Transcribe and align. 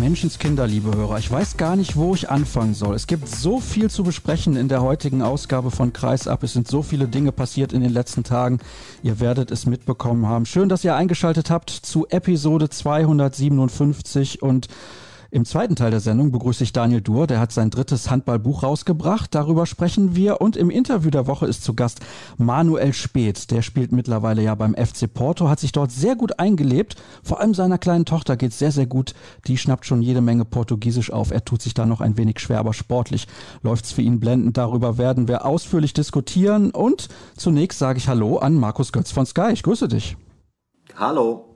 Menschenskinder, 0.00 0.66
liebe 0.66 0.96
Hörer, 0.96 1.18
ich 1.18 1.30
weiß 1.30 1.58
gar 1.58 1.76
nicht, 1.76 1.94
wo 1.94 2.14
ich 2.14 2.30
anfangen 2.30 2.72
soll. 2.72 2.94
Es 2.94 3.06
gibt 3.06 3.28
so 3.28 3.60
viel 3.60 3.90
zu 3.90 4.02
besprechen 4.02 4.56
in 4.56 4.68
der 4.68 4.80
heutigen 4.80 5.20
Ausgabe 5.20 5.70
von 5.70 5.92
Kreisab. 5.92 6.42
Es 6.42 6.54
sind 6.54 6.66
so 6.66 6.82
viele 6.82 7.06
Dinge 7.06 7.32
passiert 7.32 7.74
in 7.74 7.82
den 7.82 7.92
letzten 7.92 8.24
Tagen. 8.24 8.60
Ihr 9.02 9.20
werdet 9.20 9.50
es 9.50 9.66
mitbekommen 9.66 10.26
haben. 10.26 10.46
Schön, 10.46 10.70
dass 10.70 10.84
ihr 10.84 10.96
eingeschaltet 10.96 11.50
habt 11.50 11.68
zu 11.68 12.08
Episode 12.08 12.70
257 12.70 14.40
und 14.40 14.68
im 15.32 15.44
zweiten 15.44 15.76
Teil 15.76 15.92
der 15.92 16.00
Sendung 16.00 16.32
begrüße 16.32 16.64
ich 16.64 16.72
Daniel 16.72 17.00
Duhr, 17.00 17.28
der 17.28 17.38
hat 17.38 17.52
sein 17.52 17.70
drittes 17.70 18.10
Handballbuch 18.10 18.64
rausgebracht. 18.64 19.32
Darüber 19.32 19.64
sprechen 19.64 20.16
wir. 20.16 20.40
Und 20.40 20.56
im 20.56 20.70
Interview 20.70 21.10
der 21.10 21.28
Woche 21.28 21.46
ist 21.46 21.62
zu 21.62 21.74
Gast 21.74 22.00
Manuel 22.36 22.92
Speth. 22.92 23.52
Der 23.52 23.62
spielt 23.62 23.92
mittlerweile 23.92 24.42
ja 24.42 24.56
beim 24.56 24.74
FC 24.74 25.12
Porto, 25.12 25.48
hat 25.48 25.60
sich 25.60 25.70
dort 25.70 25.92
sehr 25.92 26.16
gut 26.16 26.40
eingelebt. 26.40 26.96
Vor 27.22 27.40
allem 27.40 27.54
seiner 27.54 27.78
kleinen 27.78 28.06
Tochter 28.06 28.36
geht's 28.36 28.58
sehr, 28.58 28.72
sehr 28.72 28.86
gut. 28.86 29.14
Die 29.46 29.56
schnappt 29.56 29.86
schon 29.86 30.02
jede 30.02 30.20
Menge 30.20 30.44
Portugiesisch 30.44 31.12
auf. 31.12 31.30
Er 31.30 31.44
tut 31.44 31.62
sich 31.62 31.74
da 31.74 31.86
noch 31.86 32.00
ein 32.00 32.16
wenig 32.16 32.40
schwer, 32.40 32.58
aber 32.58 32.74
sportlich 32.74 33.28
läuft's 33.62 33.92
für 33.92 34.02
ihn 34.02 34.18
blendend. 34.18 34.56
Darüber 34.56 34.98
werden 34.98 35.28
wir 35.28 35.46
ausführlich 35.46 35.92
diskutieren. 35.92 36.72
Und 36.72 37.08
zunächst 37.36 37.78
sage 37.78 37.98
ich 37.98 38.08
Hallo 38.08 38.38
an 38.38 38.54
Markus 38.54 38.90
Götz 38.90 39.12
von 39.12 39.26
Sky. 39.26 39.50
Ich 39.52 39.62
grüße 39.62 39.86
dich. 39.86 40.16
Hallo. 40.96 41.49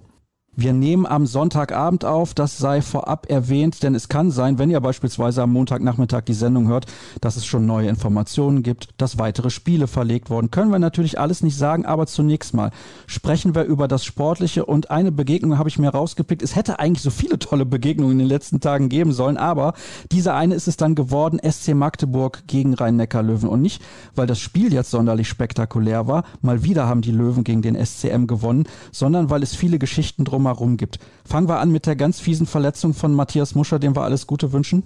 Wir 0.57 0.73
nehmen 0.73 1.05
am 1.05 1.27
Sonntagabend 1.27 2.05
auf, 2.05 2.33
das 2.33 2.59
sei 2.59 2.81
vorab 2.81 3.29
erwähnt, 3.29 3.83
denn 3.83 3.97
es 3.97 4.09
kann 4.09 4.31
sein, 4.31 4.57
wenn 4.57 4.71
ihr 4.71 4.81
beispielsweise 4.81 5.43
am 5.43 5.53
Montagnachmittag 5.53 6.23
die 6.27 6.33
Sendung 6.33 6.69
hört, 6.69 6.87
dass 7.21 7.35
es 7.37 7.45
schon 7.45 7.67
neue 7.67 7.89
Informationen 7.89 8.63
gibt, 8.63 8.91
dass 8.97 9.19
weitere 9.19 9.51
Spiele 9.51 9.89
verlegt 9.89 10.31
wurden. 10.31 10.53
Können 10.53 10.71
wir 10.71 10.79
natürlich 10.79 11.19
alles 11.19 11.43
nicht 11.43 11.57
sagen, 11.57 11.87
aber 11.87 12.07
zunächst 12.07 12.55
mal 12.55 12.71
sprechen 13.09 13.57
wir 13.57 13.65
über 13.65 13.89
das 13.89 14.05
Sportliche 14.05 14.65
und 14.65 14.93
eine 14.93 15.11
Begegnung 15.11 15.59
habe 15.59 15.69
ich 15.69 15.81
mir 15.81 15.89
rausgepickt. 15.89 16.43
Es 16.43 16.55
hätte 16.55 16.79
eigentlich 16.79 17.03
so 17.03 17.11
viele 17.11 17.41
tolle 17.41 17.67
Begegnungen 17.67 18.13
in 18.13 18.19
den 18.21 18.29
letzten 18.29 18.61
Tagen 18.61 18.89
geben 18.89 19.13
sollen, 19.13 19.37
aber 19.37 19.75
diese 20.13 20.35
eine 20.35 20.55
ist 20.55 20.69
es 20.69 20.77
dann 20.77 20.95
geworden, 20.95 21.41
SC 21.43 21.75
Magdeburg 21.75 22.45
gegen 22.47 22.75
Rhein-Neckar-Löwen 22.75 23.49
und 23.49 23.61
nicht, 23.61 23.83
weil 24.15 24.29
das 24.29 24.39
Spiel 24.39 24.73
jetzt 24.73 24.93
sonderlich 24.93 25.29
spektakulär 25.29 26.07
war, 26.07 26.23
mal 26.43 26.63
wieder 26.63 26.87
haben 26.87 27.03
die 27.03 27.11
Löwen 27.11 27.43
gegen 27.43 27.63
den 27.63 27.75
SCM 27.75 28.29
gewonnen, 28.29 28.67
sondern 28.93 29.31
weil 29.31 29.43
es 29.43 29.57
viele 29.57 29.81
Geschichten 29.81 30.25
drum 30.25 30.44
drumherum 30.45 30.77
gibt. 30.77 30.99
Fangen 31.27 31.49
wir 31.49 31.59
an 31.59 31.71
mit 31.71 31.87
der 31.87 31.97
ganz 31.97 32.21
fiesen 32.21 32.47
Verletzung 32.47 32.95
von 32.95 33.15
Matthias 33.15 33.55
Muscher, 33.55 33.79
dem 33.79 33.97
wir 33.97 34.03
alles 34.03 34.27
Gute 34.27 34.53
wünschen. 34.53 34.83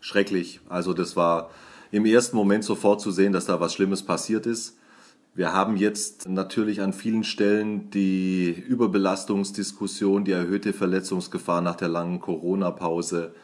Schrecklich. 0.00 0.60
Also 0.68 0.94
das 0.94 1.16
war 1.16 1.50
im 1.90 2.06
ersten 2.06 2.36
Moment 2.36 2.64
sofort 2.64 3.00
zu 3.00 3.10
sehen, 3.10 3.32
dass 3.32 3.46
da 3.46 3.60
was 3.60 3.74
Schlimmes 3.74 4.02
passiert 4.02 4.46
ist. 4.46 4.76
Wir 5.34 5.52
haben 5.52 5.76
jetzt 5.76 6.28
natürlich 6.28 6.80
an 6.80 6.92
vielen 6.92 7.24
Stellen 7.24 7.90
die 7.90 8.50
Überbelastungsdiskussion, 8.50 10.24
die 10.24 10.32
erhöhte 10.32 10.72
Verletzungsgefahr 10.72 11.60
nach 11.60 11.76
der 11.76 11.88
langen 11.88 12.20
Corona-Pause, 12.20 13.34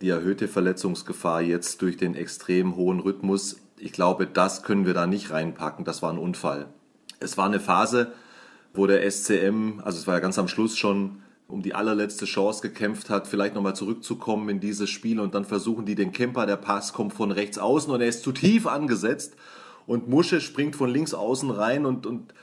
die 0.00 0.08
erhöhte 0.08 0.48
Verletzungsgefahr 0.48 1.42
jetzt 1.42 1.82
durch 1.82 1.96
den 1.96 2.14
extrem 2.14 2.74
hohen 2.74 3.00
Rhythmus. 3.00 3.58
Ich 3.78 3.92
glaube, 3.92 4.26
das 4.26 4.62
können 4.62 4.86
wir 4.86 4.94
da 4.94 5.06
nicht 5.06 5.30
reinpacken. 5.30 5.84
Das 5.84 6.02
war 6.02 6.12
ein 6.12 6.18
Unfall. 6.18 6.66
Es 7.20 7.38
war 7.38 7.46
eine 7.46 7.60
Phase, 7.60 8.12
wo 8.76 8.86
der 8.86 9.08
SCM, 9.10 9.80
also 9.82 9.98
es 9.98 10.06
war 10.06 10.14
ja 10.14 10.20
ganz 10.20 10.38
am 10.38 10.48
Schluss 10.48 10.76
schon, 10.76 11.22
um 11.48 11.62
die 11.62 11.74
allerletzte 11.74 12.24
Chance 12.24 12.60
gekämpft 12.60 13.08
hat, 13.08 13.26
vielleicht 13.26 13.54
nochmal 13.54 13.76
zurückzukommen 13.76 14.48
in 14.48 14.60
dieses 14.60 14.90
Spiel 14.90 15.20
und 15.20 15.34
dann 15.34 15.44
versuchen 15.44 15.86
die 15.86 15.94
den 15.94 16.12
Camper, 16.12 16.46
der 16.46 16.56
Pass 16.56 16.92
kommt 16.92 17.14
von 17.14 17.30
rechts 17.30 17.58
außen 17.58 17.92
und 17.92 18.00
er 18.00 18.08
ist 18.08 18.22
zu 18.22 18.32
tief 18.32 18.66
angesetzt 18.66 19.36
und 19.86 20.08
Musche 20.08 20.40
springt 20.40 20.74
von 20.74 20.90
links 20.90 21.14
außen 21.14 21.50
rein 21.50 21.86
und, 21.86 22.06
und 22.06 22.34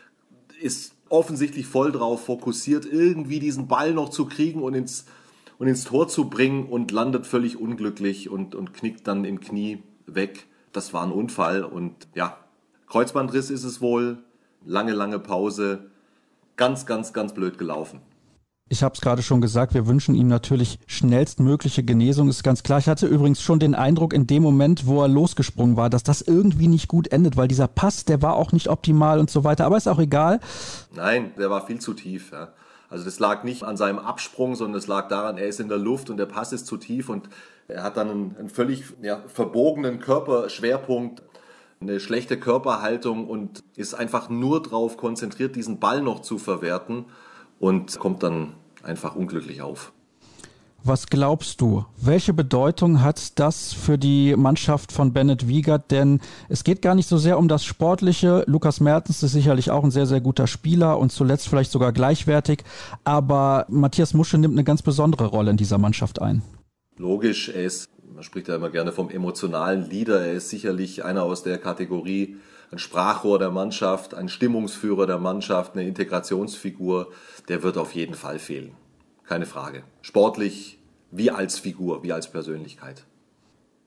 ist 0.62 0.94
offensichtlich 1.10 1.68
voll 1.68 1.92
drauf 1.92 2.26
fokussiert, 2.26 2.86
irgendwie 2.86 3.40
diesen 3.40 3.68
Ball 3.68 3.94
noch 3.94 4.10
zu 4.10 4.26
kriegen 4.26 4.64
und 4.64 4.74
ins, 4.74 5.06
und 5.60 5.68
ins 5.68 5.84
Tor 5.84 6.08
zu 6.08 6.30
bringen 6.30 6.66
und 6.66 6.92
landet 6.92 7.28
völlig 7.28 7.60
unglücklich 7.60 8.30
und, 8.30 8.56
und 8.56 8.74
knickt 8.74 9.08
dann 9.08 9.26
im 9.26 9.42
Knie 9.42 9.84
weg. 10.06 10.48
Das 10.72 10.94
war 10.94 11.04
ein 11.04 11.12
Unfall 11.12 11.64
und 11.64 12.08
ja, 12.16 12.38
Kreuzbandriss 12.88 13.50
ist 13.50 13.64
es 13.64 13.82
wohl, 13.82 14.24
lange, 14.66 14.94
lange 14.94 15.20
Pause 15.20 15.92
ganz, 16.56 16.86
ganz, 16.86 17.14
ganz 17.14 17.34
blöd 17.34 17.58
gelaufen. 17.58 18.02
Ich 18.70 18.82
habe 18.82 18.96
es 18.96 19.02
gerade 19.02 19.22
schon 19.22 19.42
gesagt, 19.42 19.74
wir 19.74 19.88
wünschen 19.88 20.16
ihm 20.16 20.28
natürlich 20.28 20.80
schnellstmögliche 20.88 21.84
Genesung, 21.84 22.30
ist 22.30 22.44
ganz 22.44 22.64
klar. 22.64 22.80
Ich 22.80 22.88
hatte 22.88 23.06
übrigens 23.06 23.42
schon 23.42 23.60
den 23.60 23.76
Eindruck 23.76 24.14
in 24.14 24.26
dem 24.26 24.42
Moment, 24.42 24.88
wo 24.88 25.02
er 25.02 25.08
losgesprungen 25.08 25.78
war, 25.78 25.90
dass 25.90 26.02
das 26.02 26.22
irgendwie 26.22 26.68
nicht 26.68 26.88
gut 26.88 27.10
endet, 27.10 27.38
weil 27.38 27.48
dieser 27.48 27.68
Pass, 27.68 28.06
der 28.06 28.22
war 28.22 28.36
auch 28.36 28.52
nicht 28.52 28.70
optimal 28.70 29.20
und 29.20 29.30
so 29.30 29.44
weiter, 29.44 29.66
aber 29.66 29.78
ist 29.78 29.88
auch 29.88 30.00
egal. 30.00 30.40
Nein, 30.96 31.34
der 31.38 31.50
war 31.50 31.68
viel 31.68 31.80
zu 31.80 31.94
tief. 31.94 32.32
Ja. 32.32 32.54
Also 32.90 33.06
das 33.06 33.20
lag 33.20 33.44
nicht 33.44 33.64
an 33.64 33.78
seinem 33.78 34.00
Absprung, 34.00 34.56
sondern 34.56 34.80
es 34.80 34.88
lag 34.88 35.08
daran, 35.08 35.38
er 35.38 35.48
ist 35.48 35.60
in 35.60 35.68
der 35.68 35.78
Luft 35.78 36.10
und 36.10 36.18
der 36.18 36.26
Pass 36.26 36.54
ist 36.54 36.66
zu 36.66 36.78
tief 36.78 37.10
und 37.10 37.30
er 37.68 37.84
hat 37.84 37.98
dann 37.98 38.10
einen, 38.10 38.38
einen 38.38 38.50
völlig 38.50 38.86
ja, 39.02 39.22
verbogenen 39.28 40.00
Körperschwerpunkt 40.00 41.22
eine 41.84 42.00
schlechte 42.00 42.40
Körperhaltung 42.40 43.28
und 43.28 43.64
ist 43.76 43.94
einfach 43.94 44.30
nur 44.30 44.62
darauf 44.62 44.98
konzentriert, 44.98 45.56
diesen 45.56 45.80
Ball 45.80 46.02
noch 46.02 46.22
zu 46.22 46.38
verwerten 46.38 47.06
und 47.60 48.00
kommt 48.00 48.24
dann 48.24 48.54
einfach 48.84 49.16
unglücklich 49.16 49.62
auf. 49.62 49.94
Was 50.86 51.08
glaubst 51.08 51.62
du? 51.62 51.86
Welche 51.96 52.34
Bedeutung 52.34 53.02
hat 53.02 53.40
das 53.40 53.72
für 53.72 53.98
die 53.98 54.36
Mannschaft 54.36 54.92
von 54.92 55.14
Bennett 55.14 55.48
Wiegert? 55.48 55.92
Denn 55.92 56.20
es 56.50 56.66
geht 56.66 56.82
gar 56.82 56.94
nicht 56.94 57.08
so 57.08 57.18
sehr 57.18 57.38
um 57.38 57.48
das 57.48 57.64
Sportliche. 57.64 58.44
Lukas 58.48 58.82
Mertens 58.82 59.24
ist 59.24 59.32
sicherlich 59.32 59.72
auch 59.72 59.86
ein 59.86 59.92
sehr, 59.92 60.08
sehr 60.08 60.20
guter 60.20 60.46
Spieler 60.46 61.00
und 61.00 61.14
zuletzt 61.14 61.48
vielleicht 61.48 61.72
sogar 61.72 61.94
gleichwertig. 61.94 62.66
Aber 63.06 63.66
Matthias 63.70 64.14
Musche 64.14 64.38
nimmt 64.38 64.56
eine 64.56 64.66
ganz 64.66 64.82
besondere 64.82 65.28
Rolle 65.28 65.52
in 65.52 65.58
dieser 65.58 65.78
Mannschaft 65.78 66.22
ein. 66.22 66.42
Logisch, 66.98 67.48
er 67.48 67.64
ist 67.64 67.90
man 68.14 68.24
spricht 68.24 68.48
ja 68.48 68.56
immer 68.56 68.70
gerne 68.70 68.92
vom 68.92 69.10
emotionalen 69.10 69.90
Leader. 69.90 70.26
Er 70.26 70.34
ist 70.34 70.50
sicherlich 70.50 71.04
einer 71.04 71.24
aus 71.24 71.44
der 71.44 71.58
Kategorie, 71.58 72.38
ein 72.72 72.80
Sprachrohr 72.80 73.40
der 73.40 73.52
Mannschaft, 73.52 74.14
ein 74.14 74.30
Stimmungsführer 74.30 75.08
der 75.08 75.20
Mannschaft, 75.20 75.74
eine 75.74 75.88
Integrationsfigur. 75.88 77.12
Der 77.48 77.64
wird 77.64 77.78
auf 77.78 77.94
jeden 77.94 78.16
Fall 78.16 78.40
fehlen. 78.40 78.74
Keine 79.26 79.46
Frage. 79.46 79.84
Sportlich 80.02 80.80
wie 81.12 81.32
als 81.32 81.60
Figur, 81.60 82.04
wie 82.04 82.14
als 82.14 82.32
Persönlichkeit. 82.32 83.06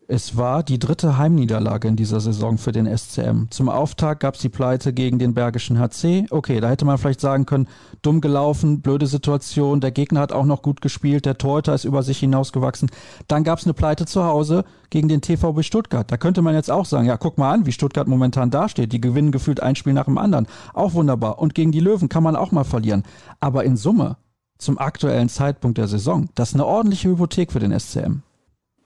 Es 0.09 0.37
war 0.37 0.63
die 0.63 0.79
dritte 0.79 1.19
Heimniederlage 1.19 1.89
in 1.89 1.97
dieser 1.97 2.21
Saison 2.21 2.59
für 2.59 2.71
den 2.71 2.87
SCM. 2.87 3.47
Zum 3.51 3.69
Auftakt 3.69 4.21
gab 4.21 4.37
es 4.37 4.41
die 4.41 4.49
Pleite 4.49 4.93
gegen 4.93 5.19
den 5.19 5.35
Bergischen 5.35 5.81
HC. 5.81 6.27
Okay, 6.31 6.61
da 6.61 6.69
hätte 6.69 6.85
man 6.85 6.97
vielleicht 6.97 7.21
sagen 7.21 7.45
können, 7.45 7.67
dumm 8.03 8.21
gelaufen, 8.21 8.83
blöde 8.83 9.09
Situation, 9.09 9.81
der 9.81 9.91
Gegner 9.91 10.21
hat 10.21 10.31
auch 10.31 10.45
noch 10.45 10.63
gut 10.63 10.81
gespielt, 10.81 11.27
der 11.27 11.39
Torhüter 11.39 11.75
ist 11.75 11.85
über 11.85 12.05
sich 12.05 12.21
hinausgewachsen. 12.21 12.89
Dann 13.27 13.43
gab 13.43 13.59
es 13.59 13.65
eine 13.65 13.75
Pleite 13.75 14.07
zu 14.07 14.23
Hause 14.23 14.65
gegen 14.91 15.09
den 15.09 15.23
TVB 15.23 15.65
Stuttgart. 15.65 16.09
Da 16.09 16.17
könnte 16.19 16.41
man 16.41 16.55
jetzt 16.55 16.71
auch 16.71 16.87
sagen, 16.87 17.09
ja, 17.09 17.17
guck 17.17 17.37
mal 17.37 17.53
an, 17.53 17.67
wie 17.67 17.73
Stuttgart 17.73 18.07
momentan 18.07 18.51
dasteht. 18.53 18.93
Die 18.93 19.01
gewinnen 19.01 19.33
gefühlt 19.33 19.61
ein 19.61 19.75
Spiel 19.75 19.93
nach 19.93 20.05
dem 20.05 20.19
anderen. 20.19 20.47
Auch 20.73 20.95
wunderbar. 20.95 21.41
Und 21.41 21.57
gegen 21.57 21.73
die 21.73 21.81
Löwen 21.81 22.09
kann 22.09 22.23
man 22.23 22.37
auch 22.37 22.53
mal 22.53 22.63
verlieren. 22.63 23.03
Aber 23.41 23.65
in 23.65 23.77
Summe, 23.77 24.19
zum 24.57 24.79
aktuellen 24.79 25.29
Zeitpunkt 25.29 25.79
der 25.79 25.89
Saison, 25.89 26.29
das 26.37 26.51
ist 26.51 26.55
eine 26.55 26.67
ordentliche 26.67 27.09
Hypothek 27.09 27.51
für 27.51 27.59
den 27.59 27.77
SCM. 27.77 28.23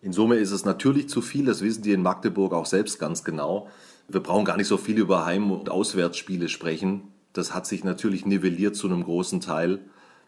In 0.03 0.13
Summe 0.15 0.37
ist 0.37 0.51
es 0.51 0.65
natürlich 0.65 1.09
zu 1.11 1.21
viel, 1.21 1.45
das 1.45 1.61
wissen 1.61 1.83
die 1.83 1.93
in 1.93 2.03
Magdeburg 2.03 2.55
auch 2.55 2.65
selbst 2.65 2.99
ganz 2.99 3.23
genau. 3.23 3.69
Wir 4.09 4.21
brauchen 4.21 4.47
gar 4.47 4.57
nicht 4.57 4.67
so 4.67 4.79
viel 4.79 4.99
über 4.99 5.27
Heim- 5.27 5.53
und 5.53 5.69
Auswärtsspiele 5.69 6.49
sprechen. 6.49 7.03
Das 7.35 7.55
hat 7.55 7.67
sich 7.67 7.85
natürlich 7.85 8.25
nivelliert 8.25 8.77
zu 8.77 8.87
einem 8.87 9.05
großen 9.05 9.41
Teil. 9.41 9.79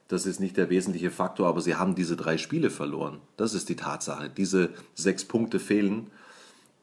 Das 0.09 0.27
ist 0.27 0.41
nicht 0.41 0.59
der 0.59 0.69
wesentliche 0.69 1.11
Faktor, 1.11 1.49
aber 1.49 1.63
sie 1.63 1.77
haben 1.77 1.95
diese 1.95 2.17
drei 2.17 2.37
Spiele 2.37 2.69
verloren. 2.69 3.19
Das 3.39 3.55
ist 3.55 3.71
die 3.71 3.77
Tatsache. 3.77 4.29
Diese 4.29 4.71
sechs 4.95 5.25
Punkte 5.25 5.59
fehlen. 5.59 6.11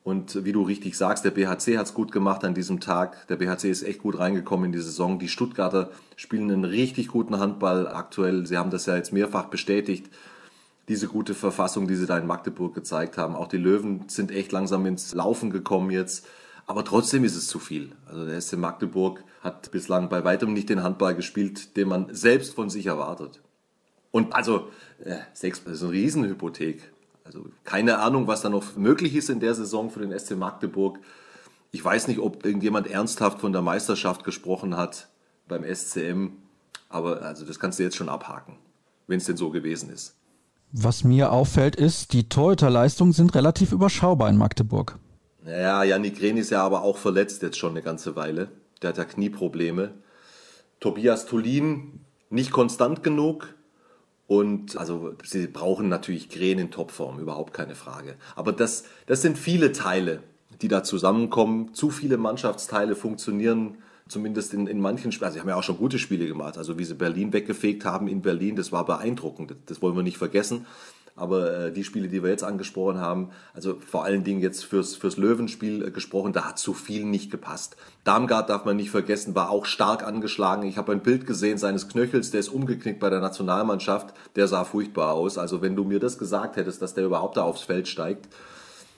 Und 0.03 0.43
wie 0.43 0.51
du 0.51 0.63
richtig 0.63 0.97
sagst, 0.97 1.23
der 1.23 1.31
BHC 1.31 1.77
hat 1.77 1.85
es 1.85 1.93
gut 1.93 2.11
gemacht 2.11 2.43
an 2.43 2.55
diesem 2.55 2.79
Tag. 2.79 3.27
Der 3.27 3.35
BHC 3.35 3.69
ist 3.69 3.83
echt 3.83 4.01
gut 4.01 4.17
reingekommen 4.17 4.65
in 4.65 4.71
die 4.71 4.79
Saison. 4.79 5.19
Die 5.19 5.27
Stuttgarter 5.27 5.91
spielen 6.15 6.49
einen 6.49 6.65
richtig 6.65 7.09
guten 7.09 7.37
Handball 7.37 7.87
aktuell. 7.87 8.47
Sie 8.47 8.57
haben 8.57 8.71
das 8.71 8.87
ja 8.87 8.95
jetzt 8.95 9.13
mehrfach 9.13 9.45
bestätigt 9.45 10.09
diese 10.89 11.07
gute 11.07 11.35
Verfassung, 11.35 11.87
die 11.87 11.95
sie 11.95 12.07
da 12.07 12.17
in 12.17 12.25
Magdeburg 12.25 12.73
gezeigt 12.73 13.17
haben. 13.17 13.35
Auch 13.35 13.47
die 13.47 13.57
Löwen 13.57 14.09
sind 14.09 14.31
echt 14.31 14.51
langsam 14.51 14.85
ins 14.87 15.13
Laufen 15.13 15.51
gekommen 15.51 15.91
jetzt. 15.91 16.25
Aber 16.65 16.83
trotzdem 16.83 17.23
ist 17.23 17.35
es 17.35 17.47
zu 17.47 17.59
viel. 17.59 17.91
Also 18.07 18.25
der 18.25 18.41
SC 18.41 18.57
Magdeburg 18.57 19.23
hat 19.41 19.71
bislang 19.71 20.09
bei 20.09 20.23
weitem 20.23 20.51
nicht 20.51 20.69
den 20.69 20.83
Handball 20.83 21.15
gespielt, 21.15 21.77
den 21.77 21.87
man 21.87 22.13
selbst 22.13 22.55
von 22.55 22.71
sich 22.71 22.87
erwartet. 22.87 23.39
Und 24.11 24.33
also, 24.33 24.69
äh, 25.03 25.17
sechs, 25.33 25.59
ist 25.59 25.83
eine 25.83 25.91
Riesenhypothek. 25.91 26.91
Also 27.23 27.45
keine 27.63 27.99
Ahnung, 27.99 28.25
was 28.25 28.41
da 28.41 28.49
noch 28.49 28.75
möglich 28.75 29.15
ist 29.15 29.29
in 29.29 29.39
der 29.39 29.53
Saison 29.53 29.91
für 29.91 29.99
den 29.99 30.17
SC 30.17 30.35
Magdeburg. 30.35 30.99
Ich 31.71 31.85
weiß 31.85 32.07
nicht, 32.07 32.19
ob 32.19 32.43
irgendjemand 32.43 32.87
ernsthaft 32.87 33.39
von 33.39 33.53
der 33.53 33.61
Meisterschaft 33.61 34.23
gesprochen 34.23 34.75
hat 34.75 35.07
beim 35.47 35.63
SCM, 35.63 36.29
aber 36.89 37.21
also 37.21 37.45
das 37.45 37.59
kannst 37.59 37.77
du 37.77 37.83
jetzt 37.83 37.95
schon 37.95 38.09
abhaken, 38.09 38.55
wenn 39.05 39.19
es 39.19 39.25
denn 39.25 39.37
so 39.37 39.51
gewesen 39.51 39.91
ist. 39.91 40.18
Was 40.71 41.03
mir 41.03 41.31
auffällt, 41.31 41.75
ist, 41.75 42.13
die 42.13 42.29
Torhüterleistungen 42.29 43.13
sind 43.13 43.33
relativ 43.33 43.71
überschaubar 43.71 44.29
in 44.29 44.37
Magdeburg. 44.37 44.99
Ja, 45.45 45.83
Janik 45.83 46.21
Rehn 46.21 46.37
ist 46.37 46.51
ja 46.51 46.63
aber 46.63 46.83
auch 46.83 46.97
verletzt 46.97 47.41
jetzt 47.41 47.57
schon 47.57 47.71
eine 47.71 47.81
ganze 47.81 48.15
Weile. 48.15 48.49
Der 48.81 48.89
hat 48.89 48.97
ja 48.97 49.05
Knieprobleme. 49.05 49.93
Tobias 50.79 51.25
Tulin 51.25 52.01
nicht 52.29 52.51
konstant 52.51 53.03
genug. 53.03 53.55
Und 54.27 54.77
also 54.77 55.15
sie 55.23 55.47
brauchen 55.47 55.89
natürlich 55.89 56.29
Gren 56.29 56.59
in 56.59 56.69
Topform, 56.69 57.17
überhaupt 57.17 57.51
keine 57.51 57.73
Frage. 57.73 58.15
Aber 58.35 58.51
das, 58.51 58.83
das 59.07 59.23
sind 59.23 59.39
viele 59.39 59.71
Teile, 59.71 60.21
die 60.61 60.67
da 60.67 60.83
zusammenkommen. 60.83 61.73
Zu 61.73 61.89
viele 61.89 62.17
Mannschaftsteile 62.17 62.95
funktionieren 62.95 63.79
zumindest 64.09 64.53
in, 64.53 64.67
in 64.67 64.81
manchen 64.81 65.11
Spielen. 65.11 65.27
Also 65.27 65.35
sie 65.35 65.41
haben 65.41 65.49
ja 65.49 65.55
auch 65.55 65.63
schon 65.63 65.77
gute 65.77 65.99
Spiele 65.99 66.27
gemacht. 66.27 66.57
Also 66.57 66.77
wie 66.77 66.83
sie 66.83 66.95
Berlin 66.95 67.31
weggefegt 67.31 67.85
haben 67.85 68.07
in 68.07 68.21
Berlin, 68.21 68.55
das 68.55 68.71
war 68.71 68.85
beeindruckend. 68.85 69.51
Das, 69.51 69.57
das 69.65 69.81
wollen 69.81 69.95
wir 69.95 70.03
nicht 70.03 70.17
vergessen. 70.17 70.65
Aber 71.15 71.65
äh, 71.65 71.71
die 71.73 71.83
Spiele, 71.83 72.07
die 72.07 72.23
wir 72.23 72.29
jetzt 72.29 72.45
angesprochen 72.45 72.99
haben, 72.99 73.31
also 73.53 73.75
vor 73.85 74.05
allen 74.05 74.23
Dingen 74.23 74.39
jetzt 74.39 74.63
fürs, 74.63 74.95
fürs 74.95 75.17
Löwenspiel 75.17 75.85
äh, 75.85 75.91
gesprochen, 75.91 76.31
da 76.31 76.45
hat 76.45 76.59
zu 76.59 76.73
viel 76.73 77.03
nicht 77.03 77.29
gepasst. 77.29 77.75
Darmgard 78.05 78.49
darf 78.49 78.63
man 78.63 78.77
nicht 78.77 78.89
vergessen, 78.89 79.35
war 79.35 79.49
auch 79.49 79.65
stark 79.65 80.03
angeschlagen. 80.03 80.63
Ich 80.63 80.77
habe 80.77 80.93
ein 80.93 81.01
Bild 81.01 81.27
gesehen 81.27 81.57
seines 81.57 81.89
Knöchels, 81.89 82.31
der 82.31 82.39
ist 82.39 82.47
umgeknickt 82.47 83.01
bei 83.01 83.09
der 83.09 83.19
Nationalmannschaft. 83.19 84.13
Der 84.37 84.47
sah 84.47 84.63
furchtbar 84.63 85.13
aus. 85.13 85.37
Also 85.37 85.61
wenn 85.61 85.75
du 85.75 85.83
mir 85.83 85.99
das 85.99 86.17
gesagt 86.17 86.55
hättest, 86.55 86.81
dass 86.81 86.93
der 86.93 87.05
überhaupt 87.05 87.35
da 87.35 87.43
aufs 87.43 87.63
Feld 87.63 87.89
steigt, 87.89 88.29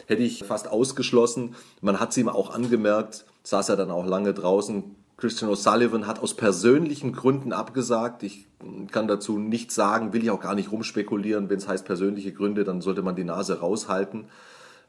hätte 0.05 0.21
ich 0.21 0.43
fast 0.43 0.67
ausgeschlossen. 0.67 1.55
Man 1.81 1.99
hat 1.99 2.11
es 2.11 2.17
ihm 2.17 2.29
auch 2.29 2.53
angemerkt, 2.53 3.25
saß 3.43 3.69
er 3.69 3.77
dann 3.77 3.89
auch 3.89 4.05
lange 4.05 4.33
draußen, 4.35 4.95
Christian 5.21 5.51
O'Sullivan 5.51 6.07
hat 6.07 6.17
aus 6.17 6.33
persönlichen 6.33 7.13
Gründen 7.13 7.53
abgesagt. 7.53 8.23
Ich 8.23 8.47
kann 8.91 9.07
dazu 9.07 9.37
nichts 9.37 9.75
sagen, 9.75 10.13
will 10.13 10.23
ich 10.23 10.31
auch 10.31 10.39
gar 10.39 10.55
nicht 10.55 10.71
rumspekulieren. 10.71 11.47
Wenn 11.47 11.59
es 11.59 11.67
heißt 11.67 11.85
persönliche 11.85 12.33
Gründe, 12.33 12.63
dann 12.63 12.81
sollte 12.81 13.03
man 13.03 13.15
die 13.15 13.23
Nase 13.23 13.59
raushalten. 13.59 14.25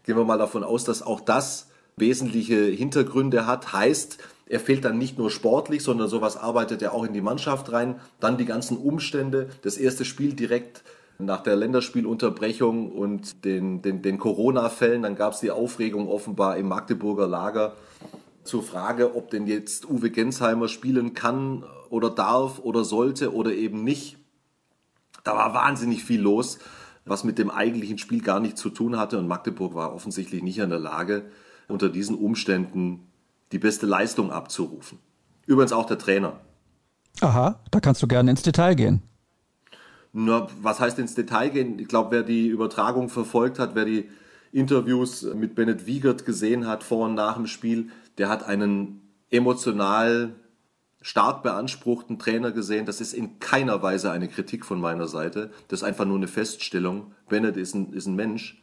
Gehen 0.05 0.17
wir 0.17 0.25
mal 0.25 0.39
davon 0.39 0.65
aus, 0.65 0.85
dass 0.85 1.03
auch 1.03 1.21
das 1.21 1.69
wesentliche 1.99 2.65
Hintergründe 2.65 3.47
hat. 3.47 3.75
Heißt, 3.75 4.17
er 4.47 4.59
fehlt 4.59 4.87
dann 4.87 4.97
nicht 4.97 5.19
nur 5.19 5.31
sportlich, 5.31 5.83
sondern 5.83 6.09
sowas 6.09 6.39
arbeitet 6.39 6.81
er 6.81 6.95
auch 6.95 7.05
in 7.05 7.13
die 7.13 7.21
Mannschaft 7.21 7.71
rein. 7.71 8.01
Dann 8.19 8.39
die 8.39 8.47
ganzen 8.47 8.79
Umstände. 8.79 9.51
Das 9.61 9.77
erste 9.77 10.07
Spiel 10.07 10.33
direkt 10.33 10.83
nach 11.19 11.43
der 11.43 11.57
Länderspielunterbrechung 11.57 12.91
und 12.91 13.45
den, 13.45 13.83
den, 13.83 14.01
den 14.01 14.17
Corona-Fällen. 14.17 15.03
Dann 15.03 15.15
gab 15.15 15.35
es 15.35 15.41
die 15.41 15.51
Aufregung 15.51 16.09
offenbar 16.09 16.57
im 16.57 16.69
Magdeburger 16.69 17.27
Lager 17.27 17.75
zur 18.45 18.63
Frage, 18.63 19.15
ob 19.17 19.31
denn 19.31 19.47
jetzt 19.47 19.89
Uwe 19.89 20.11
Gensheimer 20.11 20.69
spielen 20.69 21.15
kann 21.15 21.65
oder 21.91 22.11
darf 22.11 22.59
oder 22.59 22.85
sollte 22.85 23.35
oder 23.35 23.53
eben 23.53 23.85
nicht. 23.85 24.19
Da 25.25 25.35
war 25.37 25.55
wahnsinnig 25.55 26.05
viel 26.05 26.21
los, 26.21 26.59
was 27.05 27.25
mit 27.25 27.39
dem 27.39 27.51
eigentlichen 27.51 27.99
Spiel 27.99 28.21
gar 28.23 28.41
nichts 28.41 28.61
zu 28.61 28.71
tun 28.71 28.97
hatte 28.99 29.19
und 29.19 29.29
Magdeburg 29.29 29.75
war 29.75 29.95
offensichtlich 29.95 30.43
nicht 30.43 30.59
in 30.59 30.71
der 30.71 30.79
Lage, 30.79 31.25
unter 31.69 31.89
diesen 31.89 32.17
Umständen 32.17 33.07
die 33.53 33.59
beste 33.59 33.87
Leistung 33.87 34.33
abzurufen. 34.33 34.99
Übrigens 35.47 35.73
auch 35.73 35.87
der 35.87 35.99
Trainer. 35.99 36.41
Aha, 37.21 37.61
da 37.71 37.81
kannst 37.81 38.03
du 38.03 38.07
gerne 38.07 38.31
ins 38.31 38.43
Detail 38.43 38.75
gehen. 38.75 39.03
Na, 40.13 40.47
was 40.61 40.81
heißt 40.81 40.99
ins 40.99 41.15
Detail 41.15 41.51
gehen? 41.51 41.79
Ich 41.79 41.89
glaube, 41.89 42.11
wer 42.11 42.23
die 42.23 42.49
Übertragung 42.49 43.09
verfolgt 43.09 43.59
hat, 43.59 43.75
wer 43.75 43.85
die 43.85 44.09
Interviews 44.53 45.23
mit 45.35 45.55
Bennett 45.55 45.87
Wiegert 45.87 46.27
gesehen 46.27 46.67
hat 46.67 46.85
vor 46.85 47.07
und 47.07 47.15
nach 47.15 47.37
dem 47.37 47.47
Spiel, 47.47 47.89
der 48.19 48.29
hat 48.29 48.45
einen 48.45 49.01
emotional 49.31 50.35
stark 51.01 51.43
beanspruchten 51.43 52.19
Trainer 52.19 52.53
gesehen. 52.53 52.87
Das 52.87 53.01
ist 53.01 53.13
in 53.13 53.41
keiner 53.41 53.83
Weise 53.83 54.11
eine 54.11 54.29
Kritik 54.29 54.65
von 54.65 54.81
meiner 54.81 55.09
Seite. 55.09 55.51
Das 55.69 55.81
ist 55.81 55.85
einfach 55.85 56.05
nur 56.05 56.17
eine 56.17 56.29
Feststellung. 56.29 57.13
Bennett 57.29 57.57
ist 57.57 57.75
ein, 57.75 57.93
ist 57.93 58.07
ein 58.07 58.15
Mensch, 58.15 58.63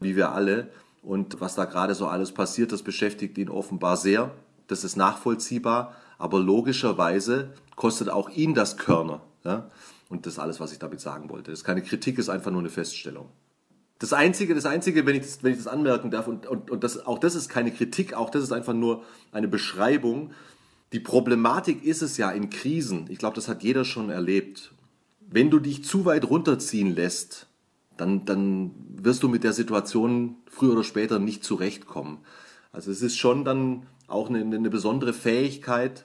wie 0.00 0.16
wir 0.16 0.32
alle. 0.32 0.70
Und 1.02 1.40
was 1.40 1.54
da 1.54 1.66
gerade 1.66 1.94
so 1.94 2.06
alles 2.06 2.32
passiert, 2.32 2.72
das 2.72 2.82
beschäftigt 2.82 3.36
ihn 3.36 3.50
offenbar 3.50 3.98
sehr. 3.98 4.30
Das 4.66 4.84
ist 4.84 4.96
nachvollziehbar. 4.96 5.94
Aber 6.16 6.40
logischerweise 6.40 7.50
kostet 7.76 8.08
auch 8.08 8.30
ihn 8.30 8.54
das 8.54 8.78
Körner. 8.78 9.20
Ja? 9.44 9.68
Und 10.08 10.24
das 10.24 10.34
ist 10.34 10.38
alles, 10.38 10.60
was 10.60 10.72
ich 10.72 10.78
damit 10.78 11.00
sagen 11.00 11.28
wollte. 11.28 11.50
Das 11.50 11.60
ist 11.60 11.64
keine 11.64 11.82
Kritik, 11.82 12.18
ist 12.18 12.30
einfach 12.30 12.50
nur 12.50 12.60
eine 12.60 12.70
Feststellung. 12.70 13.28
Das 13.98 14.12
Einzige, 14.12 14.54
das 14.54 14.66
Einzige, 14.66 15.06
wenn 15.06 15.16
ich 15.16 15.22
das, 15.22 15.42
wenn 15.42 15.52
ich 15.52 15.58
das 15.58 15.66
anmerken 15.66 16.10
darf, 16.10 16.26
und, 16.26 16.46
und, 16.46 16.70
und 16.70 16.84
das, 16.84 17.06
auch 17.06 17.18
das 17.18 17.34
ist 17.34 17.48
keine 17.48 17.70
Kritik, 17.70 18.14
auch 18.14 18.30
das 18.30 18.42
ist 18.42 18.52
einfach 18.52 18.74
nur 18.74 19.04
eine 19.32 19.48
Beschreibung. 19.48 20.32
Die 20.92 21.00
Problematik 21.00 21.84
ist 21.84 22.02
es 22.02 22.16
ja 22.16 22.30
in 22.30 22.50
Krisen, 22.50 23.06
ich 23.08 23.18
glaube, 23.18 23.36
das 23.36 23.48
hat 23.48 23.62
jeder 23.62 23.84
schon 23.84 24.10
erlebt. 24.10 24.72
Wenn 25.20 25.50
du 25.50 25.58
dich 25.58 25.84
zu 25.84 26.04
weit 26.04 26.28
runterziehen 26.28 26.94
lässt, 26.94 27.48
dann, 27.96 28.24
dann 28.24 28.72
wirst 28.96 29.22
du 29.22 29.28
mit 29.28 29.44
der 29.44 29.52
Situation 29.52 30.36
früher 30.50 30.72
oder 30.72 30.84
später 30.84 31.18
nicht 31.18 31.44
zurechtkommen. 31.44 32.18
Also 32.72 32.90
es 32.90 33.02
ist 33.02 33.16
schon 33.16 33.44
dann 33.44 33.86
auch 34.08 34.28
eine, 34.28 34.40
eine 34.40 34.70
besondere 34.70 35.12
Fähigkeit, 35.12 36.04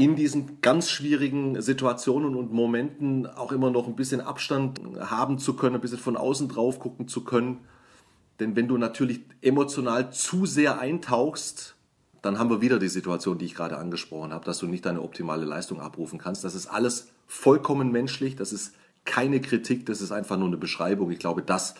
in 0.00 0.16
diesen 0.16 0.62
ganz 0.62 0.88
schwierigen 0.88 1.60
Situationen 1.60 2.34
und 2.34 2.54
Momenten 2.54 3.26
auch 3.26 3.52
immer 3.52 3.70
noch 3.70 3.86
ein 3.86 3.96
bisschen 3.96 4.22
Abstand 4.22 4.80
haben 4.98 5.36
zu 5.36 5.52
können, 5.52 5.74
ein 5.74 5.82
bisschen 5.82 5.98
von 5.98 6.16
außen 6.16 6.48
drauf 6.48 6.78
gucken 6.80 7.06
zu 7.06 7.22
können. 7.22 7.58
Denn 8.40 8.56
wenn 8.56 8.66
du 8.66 8.78
natürlich 8.78 9.20
emotional 9.42 10.10
zu 10.10 10.46
sehr 10.46 10.80
eintauchst, 10.80 11.74
dann 12.22 12.38
haben 12.38 12.48
wir 12.48 12.62
wieder 12.62 12.78
die 12.78 12.88
Situation, 12.88 13.36
die 13.36 13.44
ich 13.44 13.54
gerade 13.54 13.76
angesprochen 13.76 14.32
habe, 14.32 14.42
dass 14.46 14.56
du 14.56 14.66
nicht 14.66 14.86
deine 14.86 15.02
optimale 15.02 15.44
Leistung 15.44 15.82
abrufen 15.82 16.18
kannst. 16.18 16.44
Das 16.44 16.54
ist 16.54 16.66
alles 16.66 17.08
vollkommen 17.26 17.92
menschlich, 17.92 18.36
das 18.36 18.54
ist 18.54 18.72
keine 19.04 19.42
Kritik, 19.42 19.84
das 19.84 20.00
ist 20.00 20.12
einfach 20.12 20.38
nur 20.38 20.48
eine 20.48 20.56
Beschreibung. 20.56 21.10
Ich 21.10 21.18
glaube, 21.18 21.42
das 21.42 21.74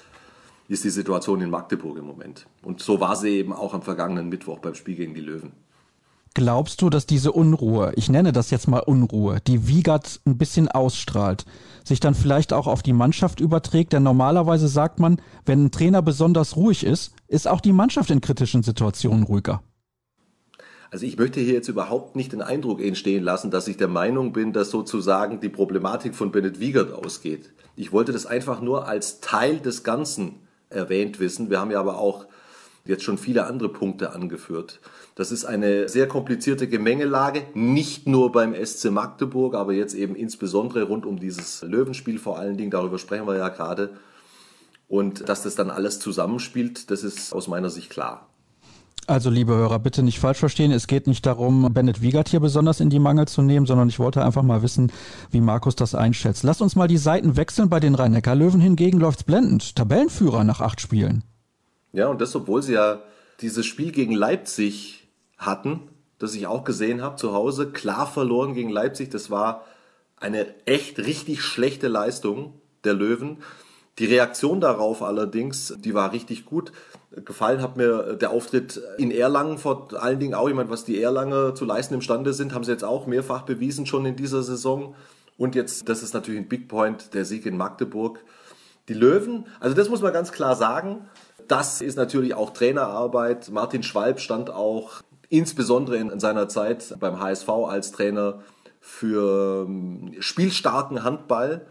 ist 0.69 0.85
die 0.85 0.91
Situation 0.91 1.41
in 1.41 1.49
Magdeburg 1.49 1.97
im 1.97 2.05
Moment. 2.05 2.47
Und 2.61 2.83
so 2.83 3.01
war 3.01 3.17
sie 3.17 3.31
eben 3.31 3.55
auch 3.55 3.73
am 3.73 3.81
vergangenen 3.81 4.29
Mittwoch 4.29 4.59
beim 4.59 4.75
Spiel 4.75 4.97
gegen 4.97 5.15
die 5.15 5.23
Löwen. 5.23 5.53
Glaubst 6.35 6.81
du, 6.81 6.91
dass 6.91 7.07
diese 7.07 7.33
Unruhe, 7.33 7.93
ich 7.97 8.09
nenne 8.09 8.31
das 8.31 8.51
jetzt 8.51 8.69
mal 8.69 8.79
Unruhe, 8.79 9.41
die 9.45 9.67
Wiegert 9.67 10.21
ein 10.27 10.39
bisschen 10.39 10.69
ausstrahlt, 10.69 11.45
sich 11.85 11.99
dann 11.99 12.15
vielleicht 12.15 12.53
auch 12.53 12.69
auf 12.69 12.83
die 12.83 12.93
Mannschaft 12.93 13.41
überträgt? 13.41 13.93
Denn 13.93 14.05
normalerweise 14.05 14.69
sagt 14.69 15.01
man, 15.01 15.21
wenn 15.45 15.65
ein 15.65 15.71
Trainer 15.73 16.03
besonders 16.03 16.55
ruhig 16.55 16.85
ist, 16.85 17.15
ist 17.27 17.49
auch 17.49 17.61
die 17.61 17.73
Mannschaft 17.73 18.11
in 18.11 18.21
kritischen 18.21 18.63
Situationen 18.63 19.25
ruhiger. 19.25 19.61
Also 20.93 21.05
ich 21.05 21.19
möchte 21.19 21.41
hier 21.41 21.55
jetzt 21.55 21.69
überhaupt 21.69 22.15
nicht 22.15 22.33
den 22.33 22.43
Eindruck 22.43 22.81
entstehen 22.81 23.25
lassen, 23.25 23.51
dass 23.51 23.67
ich 23.67 23.77
der 23.77 23.89
Meinung 23.89 24.33
bin, 24.33 24.53
dass 24.53 24.71
sozusagen 24.71 25.41
die 25.41 25.49
Problematik 25.49 26.15
von 26.15 26.31
Bennett 26.31 26.61
Wiegert 26.61 26.93
ausgeht. 26.93 27.53
Ich 27.75 27.93
wollte 27.93 28.13
das 28.13 28.27
einfach 28.27 28.61
nur 28.61 28.87
als 28.87 29.21
Teil 29.21 29.59
des 29.59 29.83
Ganzen 29.83 30.41
erwähnt 30.69 31.19
wissen. 31.19 31.51
Wir 31.51 31.61
haben 31.61 31.71
ja 31.71 31.81
aber 31.81 31.99
auch 31.99 32.27
jetzt 32.85 33.05
schon 33.05 33.19
viele 33.19 33.47
andere 33.47 33.69
Punkte 33.69 34.13
angeführt. 34.13 34.81
Das 35.21 35.33
ist 35.33 35.45
eine 35.45 35.87
sehr 35.87 36.09
komplizierte 36.09 36.67
Gemengelage, 36.67 37.43
nicht 37.53 38.07
nur 38.07 38.33
beim 38.33 38.55
SC 38.55 38.91
Magdeburg, 38.91 39.55
aber 39.55 39.75
jetzt 39.75 39.93
eben 39.93 40.15
insbesondere 40.15 40.85
rund 40.85 41.05
um 41.05 41.21
dieses 41.21 41.61
Löwenspiel 41.61 42.19
vor 42.19 42.39
allen 42.39 42.57
Dingen, 42.57 42.71
darüber 42.71 42.99
sprechen 42.99 43.27
wir 43.27 43.37
ja 43.37 43.51
gerade. 43.51 43.91
Und 44.89 45.29
dass 45.29 45.43
das 45.43 45.57
dann 45.57 45.69
alles 45.69 45.99
zusammenspielt, 45.99 46.91
das 46.91 47.05
ist 47.05 47.35
aus 47.35 47.49
meiner 47.49 47.69
Sicht 47.69 47.91
klar. 47.91 48.31
Also, 49.07 49.29
liebe 49.29 49.53
Hörer, 49.53 49.79
bitte 49.79 50.03
nicht 50.03 50.19
falsch 50.19 50.39
verstehen. 50.39 50.73
Es 50.73 50.87
geht 50.87 51.07
nicht 51.07 51.27
darum, 51.27 51.71
Bennett 51.75 52.01
Wiegert 52.01 52.31
hier 52.31 52.41
besonders 52.41 52.81
in 52.81 52.89
die 52.89 52.99
Mangel 52.99 53.29
zu 53.29 53.43
nehmen, 53.43 53.67
sondern 53.67 53.91
ich 53.91 53.99
wollte 53.99 54.25
einfach 54.25 54.43
mal 54.43 54.63
wissen, 54.63 54.91
wie 55.31 55.43
Markus 55.43 55.77
das 55.77 55.95
einschätzt. 55.95 56.45
Lass 56.45 56.63
uns 56.63 56.77
mal 56.77 56.89
die 56.89 56.97
Seiten 56.97 57.37
wechseln. 57.37 57.69
Bei 57.69 57.79
den 57.79 57.95
Rhein-Neckar-Löwen 57.95 58.63
hingegen 58.63 58.99
läuft's 58.99 59.25
blendend. 59.25 59.77
Tabellenführer 59.77 60.45
nach 60.45 60.63
acht 60.63 60.81
Spielen. 60.81 61.25
Ja, 61.93 62.07
und 62.07 62.23
das, 62.23 62.35
obwohl 62.35 62.63
sie 62.63 62.73
ja 62.73 63.03
dieses 63.43 63.67
Spiel 63.67 63.93
gegen 63.93 64.15
Leipzig 64.15 65.00
hatten, 65.41 65.89
das 66.19 66.35
ich 66.35 66.47
auch 66.47 66.65
gesehen 66.65 67.03
habe 67.03 67.17
zu 67.17 67.33
Hause, 67.33 67.73
klar 67.73 68.07
verloren 68.07 68.55
gegen 68.55 68.71
Leipzig. 68.71 69.11
Das 69.11 69.31
war 69.31 69.65
eine 70.17 70.47
echt 70.67 70.99
richtig 70.99 71.43
schlechte 71.43 71.89
Leistung 71.89 72.61
der 72.85 72.95
Löwen. 72.95 73.39
Die 73.99 74.05
Reaktion 74.05 74.61
darauf 74.61 75.03
allerdings, 75.03 75.75
die 75.79 75.95
war 75.95 76.13
richtig 76.13 76.45
gut. 76.45 76.73
Gefallen 77.25 77.61
hat 77.61 77.77
mir 77.77 78.15
der 78.15 78.31
Auftritt 78.31 78.81
in 78.99 79.11
Erlangen 79.11 79.59
vor 79.59 79.89
allen 79.99 80.21
Dingen 80.21 80.35
auch 80.35 80.49
jemand, 80.49 80.71
was 80.71 80.85
die 80.85 81.03
Erlanger 81.03 81.55
zu 81.55 81.65
leisten 81.65 81.95
imstande 81.95 82.33
sind, 82.33 82.55
haben 82.55 82.65
sie 82.65 82.71
jetzt 82.71 82.85
auch 82.85 83.07
mehrfach 83.07 83.43
bewiesen 83.43 83.87
schon 83.87 84.07
in 84.07 84.17
dieser 84.17 84.43
Saison. 84.43 84.95
Und 85.37 85.55
jetzt, 85.55 85.89
das 85.89 86.03
ist 86.03 86.15
natürlich 86.15 86.41
ein 86.41 86.49
Big 86.49 86.69
Point, 86.69 87.15
der 87.15 87.25
Sieg 87.25 87.47
in 87.47 87.57
Magdeburg. 87.57 88.23
Die 88.89 88.95
Löwen, 88.95 89.47
also 89.59 89.75
das 89.75 89.89
muss 89.89 90.03
man 90.03 90.13
ganz 90.13 90.33
klar 90.33 90.55
sagen, 90.55 91.09
das 91.49 91.81
ist 91.81 91.97
natürlich 91.97 92.35
auch 92.35 92.51
Trainerarbeit. 92.51 93.51
Martin 93.51 93.83
Schwalb 93.83 94.21
stand 94.21 94.51
auch 94.51 95.03
insbesondere 95.31 95.97
in 95.97 96.21
seiner 96.21 96.49
Zeit 96.49 96.95
beim 97.01 97.19
HSV 97.19 97.49
als 97.49 97.93
Trainer 97.93 98.43
für 98.81 99.65
ähm, 99.67 100.15
spielstarken 100.19 101.05
Handball. 101.05 101.67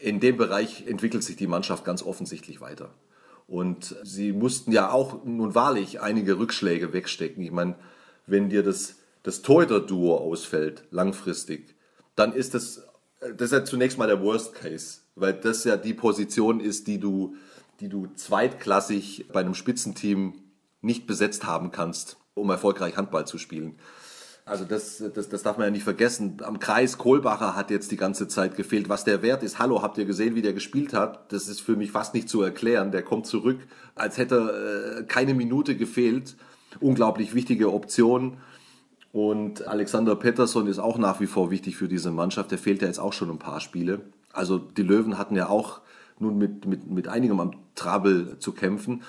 In 0.00 0.20
dem 0.20 0.36
Bereich 0.36 0.86
entwickelt 0.86 1.24
sich 1.24 1.36
die 1.36 1.46
Mannschaft 1.46 1.84
ganz 1.84 2.02
offensichtlich 2.02 2.60
weiter. 2.60 2.94
Und 3.46 3.96
sie 4.02 4.32
mussten 4.32 4.72
ja 4.72 4.90
auch 4.90 5.24
nun 5.24 5.54
wahrlich 5.54 6.00
einige 6.00 6.38
Rückschläge 6.38 6.92
wegstecken. 6.92 7.42
Ich 7.42 7.52
meine, 7.52 7.76
wenn 8.26 8.48
dir 8.48 8.62
das, 8.62 8.96
das 9.22 9.42
Torhüter-Duo 9.42 10.16
ausfällt, 10.16 10.84
langfristig, 10.90 11.74
dann 12.14 12.32
ist 12.32 12.54
das, 12.54 12.86
das 13.20 13.46
ist 13.46 13.52
ja 13.52 13.64
zunächst 13.64 13.98
mal 13.98 14.08
der 14.08 14.22
Worst 14.22 14.54
Case, 14.54 15.00
weil 15.14 15.34
das 15.34 15.64
ja 15.64 15.76
die 15.76 15.94
Position 15.94 16.60
ist, 16.60 16.86
die 16.86 16.98
du, 16.98 17.36
die 17.80 17.88
du 17.88 18.08
zweitklassig 18.14 19.26
bei 19.32 19.40
einem 19.40 19.54
Spitzenteam 19.54 20.34
nicht 20.80 21.06
besetzt 21.06 21.46
haben 21.46 21.70
kannst, 21.70 22.16
um 22.36 22.50
erfolgreich 22.50 22.96
Handball 22.96 23.26
zu 23.26 23.38
spielen. 23.38 23.76
Also 24.44 24.64
das, 24.64 25.02
das, 25.14 25.28
das 25.28 25.42
darf 25.42 25.58
man 25.58 25.66
ja 25.66 25.70
nicht 25.72 25.82
vergessen. 25.82 26.36
Am 26.42 26.60
Kreis 26.60 26.98
Kohlbacher 26.98 27.56
hat 27.56 27.72
jetzt 27.72 27.90
die 27.90 27.96
ganze 27.96 28.28
Zeit 28.28 28.56
gefehlt. 28.56 28.88
Was 28.88 29.02
der 29.02 29.20
Wert 29.22 29.42
ist, 29.42 29.58
hallo, 29.58 29.82
habt 29.82 29.98
ihr 29.98 30.04
gesehen, 30.04 30.36
wie 30.36 30.42
der 30.42 30.52
gespielt 30.52 30.94
hat? 30.94 31.32
Das 31.32 31.48
ist 31.48 31.60
für 31.60 31.74
mich 31.74 31.90
fast 31.90 32.14
nicht 32.14 32.28
zu 32.28 32.42
erklären. 32.42 32.92
Der 32.92 33.02
kommt 33.02 33.26
zurück, 33.26 33.58
als 33.96 34.18
hätte 34.18 35.00
äh, 35.00 35.02
keine 35.04 35.34
Minute 35.34 35.76
gefehlt. 35.76 36.36
Unglaublich 36.78 37.34
wichtige 37.34 37.72
Option. 37.72 38.36
Und 39.10 39.66
Alexander 39.66 40.14
Pettersson 40.14 40.68
ist 40.68 40.78
auch 40.78 40.98
nach 40.98 41.18
wie 41.18 41.26
vor 41.26 41.50
wichtig 41.50 41.76
für 41.76 41.88
diese 41.88 42.12
Mannschaft. 42.12 42.52
Der 42.52 42.58
fehlt 42.58 42.82
ja 42.82 42.86
jetzt 42.86 43.00
auch 43.00 43.14
schon 43.14 43.30
ein 43.30 43.40
paar 43.40 43.60
Spiele. 43.60 44.02
Also 44.32 44.58
die 44.58 44.82
Löwen 44.82 45.18
hatten 45.18 45.34
ja 45.34 45.48
auch 45.48 45.80
nun 46.20 46.38
mit, 46.38 46.66
mit, 46.66 46.88
mit 46.88 47.08
einigem 47.08 47.40
am 47.40 47.52
Trouble 47.74 48.38
zu 48.38 48.52
kämpfen. 48.52 49.02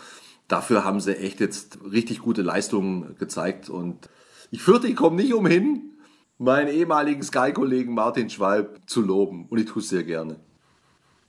Dafür 0.47 0.83
haben 0.83 0.99
sie 0.99 1.17
echt 1.17 1.39
jetzt 1.39 1.79
richtig 1.91 2.19
gute 2.19 2.41
Leistungen 2.41 3.15
gezeigt 3.17 3.69
und 3.69 4.09
ich 4.49 4.61
fürchte, 4.61 4.87
ich 4.87 4.95
komme 4.95 5.17
nicht 5.17 5.33
umhin, 5.33 5.97
meinen 6.37 6.69
ehemaligen 6.69 7.21
Sky-Kollegen 7.21 7.93
Martin 7.93 8.29
Schwalb 8.29 8.79
zu 8.85 9.01
loben. 9.01 9.45
Und 9.49 9.57
ich 9.57 9.65
tue 9.65 9.81
es 9.81 9.89
sehr 9.89 10.03
gerne. 10.03 10.39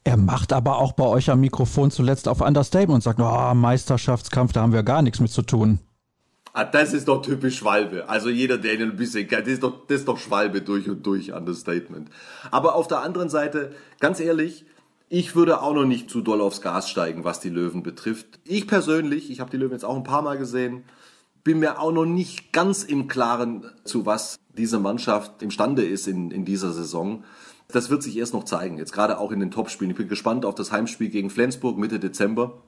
Er 0.05 0.17
macht 0.17 0.53
aber 0.53 0.79
auch 0.79 0.93
bei 0.93 1.05
euch 1.05 1.31
am 1.31 1.41
Mikrofon 1.41 1.91
zuletzt 1.91 2.29
auf 2.29 2.41
Understatement 2.41 2.95
und 2.95 3.03
sagt, 3.03 3.21
oh, 3.21 3.55
Meisterschaftskampf, 3.55 4.53
da 4.53 4.63
haben 4.63 4.73
wir 4.73 4.83
gar 4.83 5.03
nichts 5.03 5.21
mit 5.21 5.31
zu 5.31 5.43
tun. 5.43 5.81
Ah, 6.53 6.65
das 6.65 6.93
ist 6.93 7.09
doch 7.09 7.23
typisch 7.23 7.59
Schwalbe. 7.59 8.09
Also 8.09 8.31
jeder, 8.31 8.57
der 8.57 8.75
ihn 8.75 8.83
ein 8.83 8.97
bisschen 8.97 9.29
kennt, 9.29 9.47
das 9.47 9.55
ist 9.55 9.63
doch, 9.63 9.87
das 9.87 10.01
ist 10.01 10.09
doch 10.09 10.19
Schwalbe 10.19 10.63
durch 10.63 10.89
und 10.89 11.05
durch, 11.05 11.33
Understatement. 11.33 12.09
Aber 12.51 12.75
auf 12.75 12.89
der 12.89 13.01
anderen 13.01 13.29
Seite, 13.29 13.73
ganz 14.01 14.19
ehrlich, 14.19 14.65
ich 15.09 15.35
würde 15.35 15.63
auch 15.63 15.75
noch 15.75 15.85
nicht 15.85 16.11
zu 16.11 16.21
doll 16.21 16.41
aufs 16.41 16.61
Gas 16.61 16.91
steigen, 16.91 17.25
was 17.25 17.41
die 17.41 17.49
Löwen 17.49 17.83
betrifft. 17.83 18.41
Ich 18.45 18.67
persönlich, 18.67 19.31
ich 19.31 19.41
habe 19.41 19.51
die 19.51 19.57
Löwen 19.57 19.73
jetzt 19.73 19.85
auch 19.85 19.97
ein 19.97 20.05
paar 20.05 20.23
Mal 20.23 20.37
gesehen, 20.37 20.85
bin 21.45 21.61
mir 21.61 21.81
auch 21.81 21.93
noch 21.93 22.05
nicht 22.05 22.53
ganz 22.53 22.83
im 22.83 23.09
Klaren, 23.09 23.65
zu 23.85 24.05
was 24.05 24.39
diese 24.57 24.79
Mannschaft 24.79 25.43
imstande 25.43 25.85
ist 25.85 26.07
in, 26.09 26.31
in 26.31 26.45
dieser 26.45 26.73
Saison. 26.73 27.25
Das 27.69 27.91
wird 27.91 28.03
sich 28.03 28.17
erst 28.17 28.35
noch 28.35 28.45
zeigen, 28.45 28.77
jetzt 28.77 28.93
gerade 28.93 29.19
auch 29.19 29.33
in 29.33 29.41
den 29.41 29.51
Topspielen. 29.51 29.91
Ich 29.91 29.97
bin 29.97 30.09
gespannt 30.09 30.45
auf 30.45 30.55
das 30.55 30.73
Heimspiel 30.73 31.09
gegen 31.09 31.31
Flensburg 31.31 31.79
Mitte 31.79 31.99
Dezember. 31.99 32.63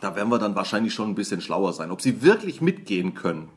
Da 0.00 0.14
werden 0.14 0.30
wir 0.30 0.38
dann 0.38 0.56
wahrscheinlich 0.56 0.92
schon 0.92 1.08
ein 1.08 1.14
bisschen 1.14 1.40
schlauer 1.40 1.72
sein. 1.72 1.90
Ob 1.90 2.02
sie 2.02 2.22
wirklich 2.22 2.60
mitgehen 2.60 3.14
können 3.14 3.48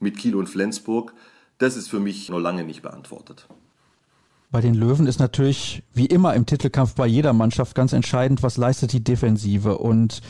mit 0.00 0.16
Kiel 0.16 0.36
und 0.36 0.48
Flensburg, 0.48 1.12
das 1.58 1.76
ist 1.76 1.88
für 1.88 2.00
mich 2.00 2.30
noch 2.30 2.38
lange 2.38 2.64
nicht 2.64 2.82
beantwortet. 2.82 3.46
Bei 4.50 4.60
den 4.60 4.74
Löwen 4.74 5.06
ist 5.06 5.18
natürlich 5.18 5.82
wie 5.92 6.06
immer 6.06 6.34
im 6.34 6.46
Titelkampf 6.46 6.94
bei 6.94 7.06
jeder 7.06 7.32
Mannschaft 7.32 7.74
ganz 7.74 7.92
entscheidend, 7.92 8.42
was 8.42 8.56
leistet 8.56 8.92
die 8.92 9.02
Defensive. 9.02 9.78
Und 9.78 10.22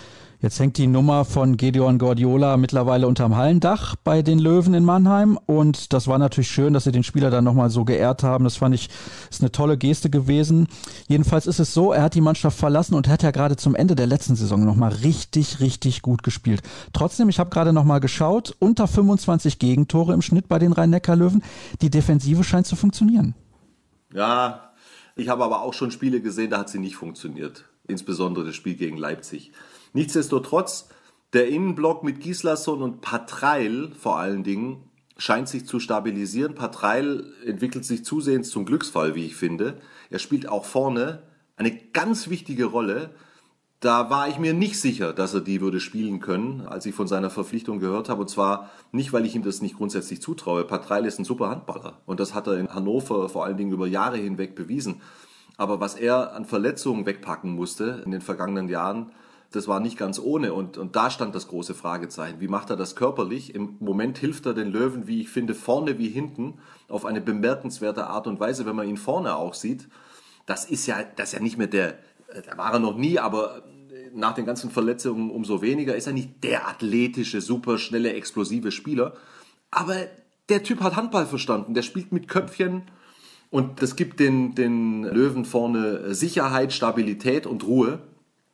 Jetzt 0.43 0.61
hängt 0.61 0.77
die 0.77 0.87
Nummer 0.87 1.25
von 1.25 1.57
Gedeon 1.57 1.99
Guardiola 1.99 2.59
mittlerweile 2.59 3.09
unterm 3.09 3.37
Hallendach 3.37 3.97
bei 4.05 4.21
den 4.21 4.39
Löwen 4.39 4.75
in 4.75 4.85
Mannheim 4.85 5.39
und 5.47 5.95
das 5.95 6.09
war 6.09 6.19
natürlich 6.19 6.51
schön, 6.51 6.75
dass 6.75 6.85
sie 6.85 6.93
den 6.93 7.05
Spieler 7.05 7.31
dann 7.31 7.45
nochmal 7.45 7.71
so 7.71 7.87
geehrt 7.87 8.23
haben. 8.23 8.45
Das 8.45 8.57
fand 8.57 8.75
ich, 8.75 8.91
ist 9.31 9.41
eine 9.41 9.51
tolle 9.51 9.79
Geste 9.79 10.11
gewesen. 10.11 10.69
Jedenfalls 11.09 11.47
ist 11.47 11.59
es 11.59 11.73
so, 11.73 11.91
er 11.91 12.03
hat 12.03 12.15
die 12.15 12.21
Mannschaft 12.21 12.59
verlassen 12.59 12.95
und 12.95 13.09
hat 13.09 13.23
ja 13.23 13.31
gerade 13.31 13.57
zum 13.57 13.75
Ende 13.75 13.95
der 13.95 14.07
letzten 14.07 14.37
Saison 14.37 14.63
nochmal 14.63 14.93
richtig, 14.93 15.61
richtig 15.61 16.03
gut 16.03 16.23
gespielt. 16.23 16.63
Trotzdem, 16.93 17.31
ich 17.31 17.39
habe 17.39 17.49
gerade 17.49 17.73
nochmal 17.73 18.01
geschaut, 18.01 18.55
unter 18.59 18.87
25 18.87 19.59
Gegentore 19.59 20.13
im 20.13 20.21
Schnitt 20.21 20.49
bei 20.49 20.59
den 20.59 20.73
Rhein-Neckar-Löwen. 20.73 21.43
Die 21.81 21.91
Defensive 21.91 22.45
scheint 22.45 22.67
zu 22.67 22.77
funktionieren. 22.77 23.35
Ja, 24.17 24.73
ich 25.15 25.29
habe 25.29 25.45
aber 25.45 25.61
auch 25.61 25.75
schon 25.75 25.91
Spiele 25.91 26.23
gesehen, 26.23 26.49
da 26.49 26.61
hat 26.61 26.71
sie 26.71 26.79
nicht 26.79 26.97
funktioniert. 26.97 27.67
Insbesondere 27.87 28.47
das 28.47 28.55
Spiel 28.55 28.75
gegen 28.75 28.97
Leipzig. 28.97 29.53
Nichtsdestotrotz, 29.93 30.89
der 31.35 31.49
Innenblock 31.49 32.03
mit 32.03 32.21
Gislason 32.21 32.83
und 32.83 33.03
Patreil 33.03 33.93
vor 33.93 34.19
allen 34.19 34.43
Dingen 34.43 34.89
scheint 35.19 35.51
sich 35.51 35.67
zu 35.67 35.81
stabilisieren. 35.81 36.55
Patreil 36.55 37.31
entwickelt 37.45 37.85
sich 37.85 38.07
zusehends 38.07 38.49
zum 38.49 38.65
Glücksfall, 38.65 39.15
wie 39.15 39.27
ich 39.27 39.37
finde. 39.37 39.83
Er 40.09 40.19
spielt 40.19 40.49
auch 40.49 40.65
vorne 40.65 41.23
eine 41.57 41.77
ganz 41.77 42.31
wichtige 42.31 42.65
Rolle. 42.65 43.11
Da 43.81 44.09
war 44.09 44.27
ich 44.29 44.39
mir 44.39 44.55
nicht 44.55 44.81
sicher, 44.81 45.13
dass 45.13 45.35
er 45.35 45.43
die 45.43 45.61
würde 45.61 45.81
spielen 45.81 46.21
können, 46.21 46.67
als 46.67 46.87
ich 46.87 46.95
von 46.95 47.07
seiner 47.07 47.29
Verpflichtung 47.29 47.79
gehört 47.79 48.09
habe. 48.09 48.23
Und 48.23 48.29
zwar 48.29 48.71
nicht, 48.91 49.13
weil 49.13 49.27
ich 49.27 49.35
ihm 49.35 49.43
das 49.43 49.61
nicht 49.61 49.77
grundsätzlich 49.77 50.23
zutraue. 50.23 50.65
Patreil 50.65 51.05
ist 51.05 51.19
ein 51.19 51.25
super 51.25 51.51
Handballer. 51.51 52.01
Und 52.07 52.19
das 52.19 52.35
hat 52.35 52.47
er 52.47 52.59
in 52.59 52.73
Hannover 52.73 53.29
vor 53.29 53.45
allen 53.45 53.59
Dingen 53.59 53.73
über 53.73 53.87
Jahre 53.87 54.17
hinweg 54.17 54.55
bewiesen. 54.55 55.03
Aber 55.59 55.79
was 55.79 55.95
er 55.95 56.35
an 56.35 56.47
Verletzungen 56.47 57.05
wegpacken 57.07 57.51
musste 57.51 58.03
in 58.05 58.11
den 58.11 58.23
vergangenen 58.23 58.69
Jahren, 58.69 59.13
das 59.53 59.69
war 59.69 59.81
nicht 59.81 59.97
ganz 59.97 60.19
ohne 60.19 60.53
und, 60.53 60.77
und 60.77 60.97
da 60.97 61.11
stand 61.11 61.35
das 61.35 61.49
große 61.49 61.75
Fragezeichen. 61.75 62.41
Wie 62.41 62.49
macht 62.49 62.71
er 62.71 62.77
das 62.77 62.97
körperlich? 62.97 63.55
Im 63.55 63.77
Moment 63.79 64.19
hilft 64.19 64.45
er 64.47 64.55
den 64.55 64.71
Löwen, 64.71 65.07
wie 65.07 65.21
ich 65.21 65.29
finde, 65.29 65.55
vorne 65.55 65.99
wie 65.99 66.09
hinten 66.09 66.59
auf 66.89 67.05
eine 67.05 67.21
bemerkenswerte 67.21 68.07
Art 68.09 68.27
und 68.27 68.41
Weise, 68.41 68.67
wenn 68.67 68.77
man 68.77 68.89
ihn 68.89 68.97
vorne 68.97 69.37
auch 69.37 69.55
sieht. 69.55 69.89
Das 70.47 70.65
ist 70.65 70.87
ja, 70.87 70.97
das 71.17 71.29
ist 71.29 71.33
ja 71.35 71.41
nicht 71.41 71.59
mehr 71.59 71.69
der, 71.69 71.99
da 72.43 72.57
war 72.57 72.73
er 72.73 72.79
noch 72.79 72.97
nie, 72.97 73.19
aber 73.19 73.63
nach 74.15 74.35
den 74.35 74.47
ganzen 74.47 74.71
Verletzungen 74.71 75.31
umso 75.31 75.63
weniger 75.63 75.95
ist 75.95 76.07
er 76.07 76.13
nicht 76.13 76.43
der 76.43 76.69
athletische, 76.69 77.41
super 77.41 77.79
schnelle, 77.79 78.13
explosive 78.15 78.73
Spieler. 78.73 79.15
Aber 79.71 79.95
der 80.49 80.63
Typ 80.63 80.81
hat 80.81 80.97
Handball 80.97 81.27
verstanden. 81.27 81.75
Der 81.75 81.83
spielt 81.83 82.13
mit 82.13 82.29
Köpfchen 82.29 82.83
und 83.51 83.83
das 83.83 83.97
gibt 83.97 84.21
den, 84.21 84.55
den 84.55 85.05
Löwen 85.05 85.45
vorne 85.45 86.15
Sicherheit, 86.15 86.73
Stabilität 86.73 87.47
und 87.47 87.65
Ruhe. 87.65 88.01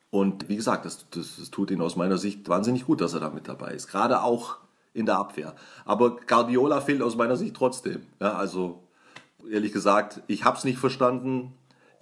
Und 0.09 0.47
wie 0.49 0.55
gesagt, 0.55 0.85
das, 0.85 1.09
das, 1.09 1.37
das 1.37 1.49
tut 1.49 1.71
ihn 1.71 1.81
aus 1.81 1.95
meiner 1.95 2.17
Sicht 2.17 2.47
wahnsinnig 2.47 2.85
gut, 2.85 3.01
dass 3.01 3.13
er 3.13 3.19
da 3.19 3.29
mit 3.29 3.47
dabei 3.47 3.73
ist. 3.73 3.87
Gerade 3.87 4.21
auch 4.21 4.57
in 4.93 5.05
der 5.07 5.17
Abwehr. 5.17 5.55
Aber 5.85 6.17
Guardiola 6.17 6.81
fehlt 6.81 7.01
aus 7.01 7.15
meiner 7.15 7.35
Sicht 7.35 7.55
trotzdem. 7.55 8.03
Ja, 8.19 8.33
also 8.33 8.83
ehrlich 9.51 9.71
gesagt, 9.73 10.21
ich 10.27 10.45
habe 10.45 10.57
es 10.57 10.63
nicht 10.63 10.77
verstanden. 10.77 11.53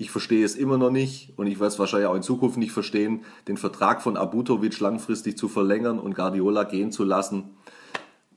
Ich 0.02 0.10
verstehe 0.10 0.44
es 0.44 0.56
immer 0.56 0.80
noch 0.80 0.90
nicht 0.90 1.32
und 1.36 1.46
ich 1.46 1.60
werde 1.60 1.68
es 1.74 1.78
wahrscheinlich 1.78 2.08
auch 2.08 2.16
in 2.16 2.24
Zukunft 2.24 2.58
nicht 2.58 2.72
verstehen, 2.72 3.24
den 3.48 3.56
Vertrag 3.56 4.02
von 4.02 4.18
Abutovic 4.18 4.80
langfristig 4.80 5.38
zu 5.38 5.48
verlängern 5.48 6.00
und 6.00 6.16
Guardiola 6.16 6.64
gehen 6.64 6.92
zu 6.92 7.04
lassen, 7.04 7.52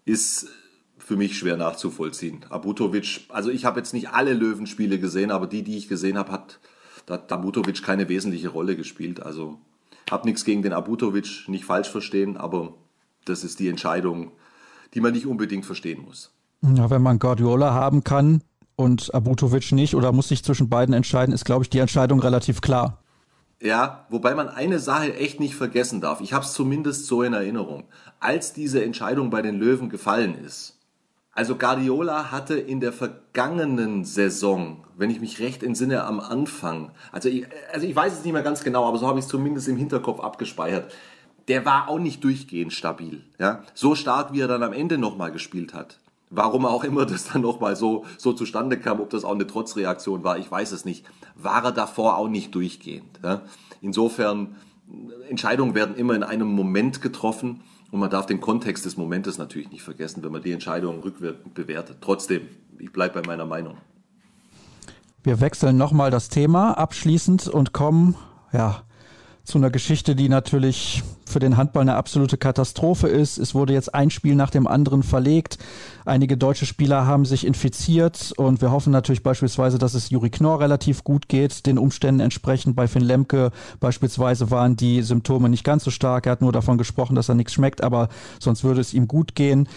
ist 0.04 0.48
für 0.98 1.16
mich 1.16 1.38
schwer 1.38 1.56
nachzuvollziehen. 1.56 2.44
Abutovic, 2.50 3.22
also 3.30 3.48
ich 3.48 3.64
habe 3.64 3.80
jetzt 3.80 3.94
nicht 3.94 4.10
alle 4.10 4.34
Löwenspiele 4.34 4.98
gesehen, 4.98 5.30
aber 5.30 5.46
die, 5.46 5.62
die 5.62 5.78
ich 5.78 5.88
gesehen 5.88 6.18
habe, 6.18 6.32
hat 6.32 6.60
hat 7.08 7.32
Abutovic 7.32 7.82
keine 7.82 8.10
wesentliche 8.10 8.50
Rolle 8.50 8.76
gespielt. 8.76 9.22
Also 9.22 9.56
habe 10.10 10.28
nichts 10.28 10.44
gegen 10.44 10.60
den 10.60 10.74
Abutovic, 10.74 11.48
nicht 11.48 11.64
falsch 11.64 11.88
verstehen, 11.88 12.36
aber 12.36 12.74
das 13.24 13.42
ist 13.42 13.58
die 13.58 13.68
Entscheidung, 13.68 14.32
die 14.92 15.00
man 15.00 15.14
nicht 15.14 15.26
unbedingt 15.26 15.64
verstehen 15.64 16.02
muss. 16.02 16.30
Ja, 16.60 16.90
wenn 16.90 17.00
man 17.00 17.18
Guardiola 17.18 17.72
haben 17.72 18.04
kann 18.04 18.42
und 18.76 19.14
Abutovic 19.14 19.72
nicht 19.72 19.94
oder 19.94 20.12
muss 20.12 20.28
sich 20.28 20.44
zwischen 20.44 20.68
beiden 20.68 20.94
entscheiden, 20.94 21.34
ist, 21.34 21.44
glaube 21.44 21.64
ich, 21.64 21.70
die 21.70 21.78
Entscheidung 21.78 22.20
relativ 22.20 22.60
klar. 22.60 22.98
Ja, 23.60 24.06
wobei 24.10 24.34
man 24.34 24.48
eine 24.48 24.78
Sache 24.78 25.14
echt 25.14 25.40
nicht 25.40 25.54
vergessen 25.54 26.00
darf. 26.00 26.20
Ich 26.20 26.32
habe 26.32 26.44
es 26.44 26.52
zumindest 26.52 27.06
so 27.06 27.22
in 27.22 27.32
Erinnerung. 27.32 27.84
Als 28.20 28.52
diese 28.52 28.84
Entscheidung 28.84 29.30
bei 29.30 29.42
den 29.42 29.58
Löwen 29.58 29.88
gefallen 29.88 30.34
ist, 30.34 30.78
also 31.32 31.56
Guardiola 31.56 32.30
hatte 32.30 32.54
in 32.54 32.80
der 32.80 32.92
vergangenen 32.92 34.04
Saison, 34.04 34.84
wenn 34.96 35.10
ich 35.10 35.20
mich 35.20 35.40
recht 35.40 35.62
entsinne, 35.64 36.04
am 36.04 36.20
Anfang, 36.20 36.92
also 37.10 37.28
ich, 37.28 37.46
also 37.72 37.86
ich 37.86 37.96
weiß 37.96 38.12
es 38.12 38.24
nicht 38.24 38.32
mehr 38.32 38.42
ganz 38.42 38.62
genau, 38.62 38.86
aber 38.86 38.98
so 38.98 39.08
habe 39.08 39.18
ich 39.18 39.24
es 39.24 39.30
zumindest 39.30 39.66
im 39.66 39.76
Hinterkopf 39.76 40.20
abgespeichert. 40.20 40.92
Der 41.48 41.64
war 41.64 41.88
auch 41.88 41.98
nicht 41.98 42.22
durchgehend 42.22 42.72
stabil, 42.72 43.24
ja, 43.38 43.64
so 43.74 43.94
stark 43.94 44.32
wie 44.32 44.40
er 44.40 44.48
dann 44.48 44.62
am 44.62 44.72
Ende 44.72 44.96
nochmal 44.96 45.32
gespielt 45.32 45.74
hat. 45.74 45.98
Warum 46.36 46.66
auch 46.66 46.84
immer 46.84 47.06
das 47.06 47.32
dann 47.32 47.42
nochmal 47.42 47.76
so 47.76 48.04
so 48.18 48.32
zustande 48.32 48.78
kam, 48.78 49.00
ob 49.00 49.10
das 49.10 49.24
auch 49.24 49.34
eine 49.34 49.46
Trotzreaktion 49.46 50.24
war, 50.24 50.38
ich 50.38 50.50
weiß 50.50 50.72
es 50.72 50.84
nicht. 50.84 51.04
War 51.36 51.64
er 51.64 51.72
davor 51.72 52.18
auch 52.18 52.28
nicht 52.28 52.54
durchgehend. 52.54 53.20
Ja? 53.22 53.42
Insofern 53.80 54.56
Entscheidungen 55.28 55.74
werden 55.74 55.96
immer 55.96 56.14
in 56.14 56.22
einem 56.22 56.48
Moment 56.48 57.00
getroffen 57.00 57.60
und 57.90 58.00
man 58.00 58.10
darf 58.10 58.26
den 58.26 58.40
Kontext 58.40 58.84
des 58.84 58.96
Momentes 58.96 59.38
natürlich 59.38 59.70
nicht 59.70 59.82
vergessen, 59.82 60.22
wenn 60.24 60.32
man 60.32 60.42
die 60.42 60.52
Entscheidung 60.52 61.00
rückwirkend 61.00 61.54
bewertet. 61.54 61.98
Trotzdem, 62.00 62.48
ich 62.78 62.92
bleibe 62.92 63.20
bei 63.20 63.26
meiner 63.26 63.46
Meinung. 63.46 63.78
Wir 65.22 65.40
wechseln 65.40 65.76
nochmal 65.76 66.10
das 66.10 66.28
Thema 66.28 66.72
abschließend 66.72 67.48
und 67.48 67.72
kommen 67.72 68.16
ja, 68.52 68.82
zu 69.44 69.58
einer 69.58 69.70
Geschichte, 69.70 70.16
die 70.16 70.30
natürlich 70.30 71.02
für 71.26 71.38
den 71.38 71.56
Handball 71.56 71.82
eine 71.82 71.96
absolute 71.96 72.38
Katastrophe 72.38 73.08
ist. 73.08 73.38
Es 73.38 73.54
wurde 73.54 73.74
jetzt 73.74 73.94
ein 73.94 74.10
Spiel 74.10 74.34
nach 74.34 74.50
dem 74.50 74.66
anderen 74.66 75.02
verlegt. 75.02 75.58
Einige 76.06 76.36
deutsche 76.36 76.64
Spieler 76.64 77.06
haben 77.06 77.26
sich 77.26 77.46
infiziert 77.46 78.32
und 78.36 78.62
wir 78.62 78.70
hoffen 78.70 78.90
natürlich 78.90 79.22
beispielsweise, 79.22 79.78
dass 79.78 79.94
es 79.94 80.10
Juri 80.10 80.30
Knorr 80.30 80.60
relativ 80.60 81.04
gut 81.04 81.28
geht, 81.28 81.66
den 81.66 81.78
Umständen 81.78 82.20
entsprechend. 82.20 82.74
Bei 82.74 82.88
Finn 82.88 83.02
Lemke 83.02 83.50
beispielsweise 83.80 84.50
waren 84.50 84.76
die 84.76 85.02
Symptome 85.02 85.50
nicht 85.50 85.64
ganz 85.64 85.84
so 85.84 85.90
stark. 85.90 86.26
Er 86.26 86.32
hat 86.32 86.40
nur 86.40 86.52
davon 86.52 86.78
gesprochen, 86.78 87.14
dass 87.14 87.28
er 87.28 87.34
nichts 87.34 87.52
schmeckt, 87.52 87.82
aber 87.82 88.08
sonst 88.40 88.64
würde 88.64 88.80
es 88.80 88.94
ihm 88.94 89.08
gut 89.08 89.34
gehen 89.34 89.68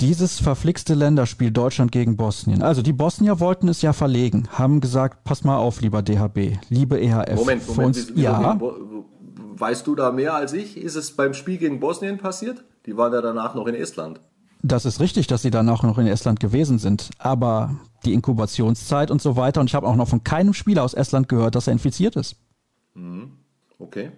dieses 0.00 0.40
verflixte 0.40 0.94
Länderspiel 0.94 1.50
Deutschland 1.50 1.90
gegen 1.90 2.16
Bosnien. 2.16 2.62
Also 2.62 2.82
die 2.82 2.92
Bosnier 2.92 3.40
wollten 3.40 3.68
es 3.68 3.82
ja 3.82 3.92
verlegen, 3.92 4.48
haben 4.52 4.80
gesagt, 4.80 5.24
pass 5.24 5.44
mal 5.44 5.56
auf, 5.56 5.80
lieber 5.80 6.02
DHB, 6.02 6.58
liebe 6.68 7.00
EHF. 7.00 7.36
Moment, 7.36 7.68
Moment, 7.68 7.86
uns, 7.86 8.12
ja. 8.14 8.58
Weißt 9.58 9.86
du 9.86 9.94
da 9.94 10.12
mehr 10.12 10.34
als 10.34 10.52
ich? 10.52 10.76
Ist 10.76 10.96
es 10.96 11.12
beim 11.12 11.32
Spiel 11.32 11.56
gegen 11.56 11.80
Bosnien 11.80 12.18
passiert? 12.18 12.62
Die 12.84 12.96
waren 12.96 13.12
ja 13.12 13.22
danach 13.22 13.54
noch 13.54 13.66
in 13.66 13.74
Estland. 13.74 14.20
Das 14.62 14.84
ist 14.84 15.00
richtig, 15.00 15.26
dass 15.28 15.42
sie 15.42 15.50
danach 15.50 15.82
noch 15.82 15.96
in 15.96 16.06
Estland 16.06 16.40
gewesen 16.40 16.78
sind. 16.78 17.10
Aber 17.18 17.76
die 18.04 18.12
Inkubationszeit 18.12 19.10
und 19.10 19.22
so 19.22 19.36
weiter. 19.36 19.60
Und 19.60 19.70
ich 19.70 19.74
habe 19.74 19.86
auch 19.86 19.96
noch 19.96 20.08
von 20.08 20.24
keinem 20.24 20.52
Spieler 20.52 20.82
aus 20.82 20.92
Estland 20.92 21.28
gehört, 21.28 21.54
dass 21.54 21.68
er 21.68 21.72
infiziert 21.72 22.16
ist. 22.16 22.36
Mhm. 22.94 23.32
Okay. 23.78 24.12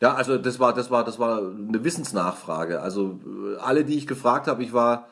Ja, 0.00 0.14
also 0.14 0.36
das 0.36 0.58
war, 0.58 0.74
das 0.74 0.90
war, 0.90 1.04
das 1.04 1.18
war 1.20 1.38
eine 1.38 1.84
Wissensnachfrage. 1.84 2.80
Also 2.80 3.20
alle, 3.60 3.84
die 3.84 3.96
ich 3.96 4.08
gefragt 4.08 4.48
habe, 4.48 4.64
ich 4.64 4.72
war 4.72 5.06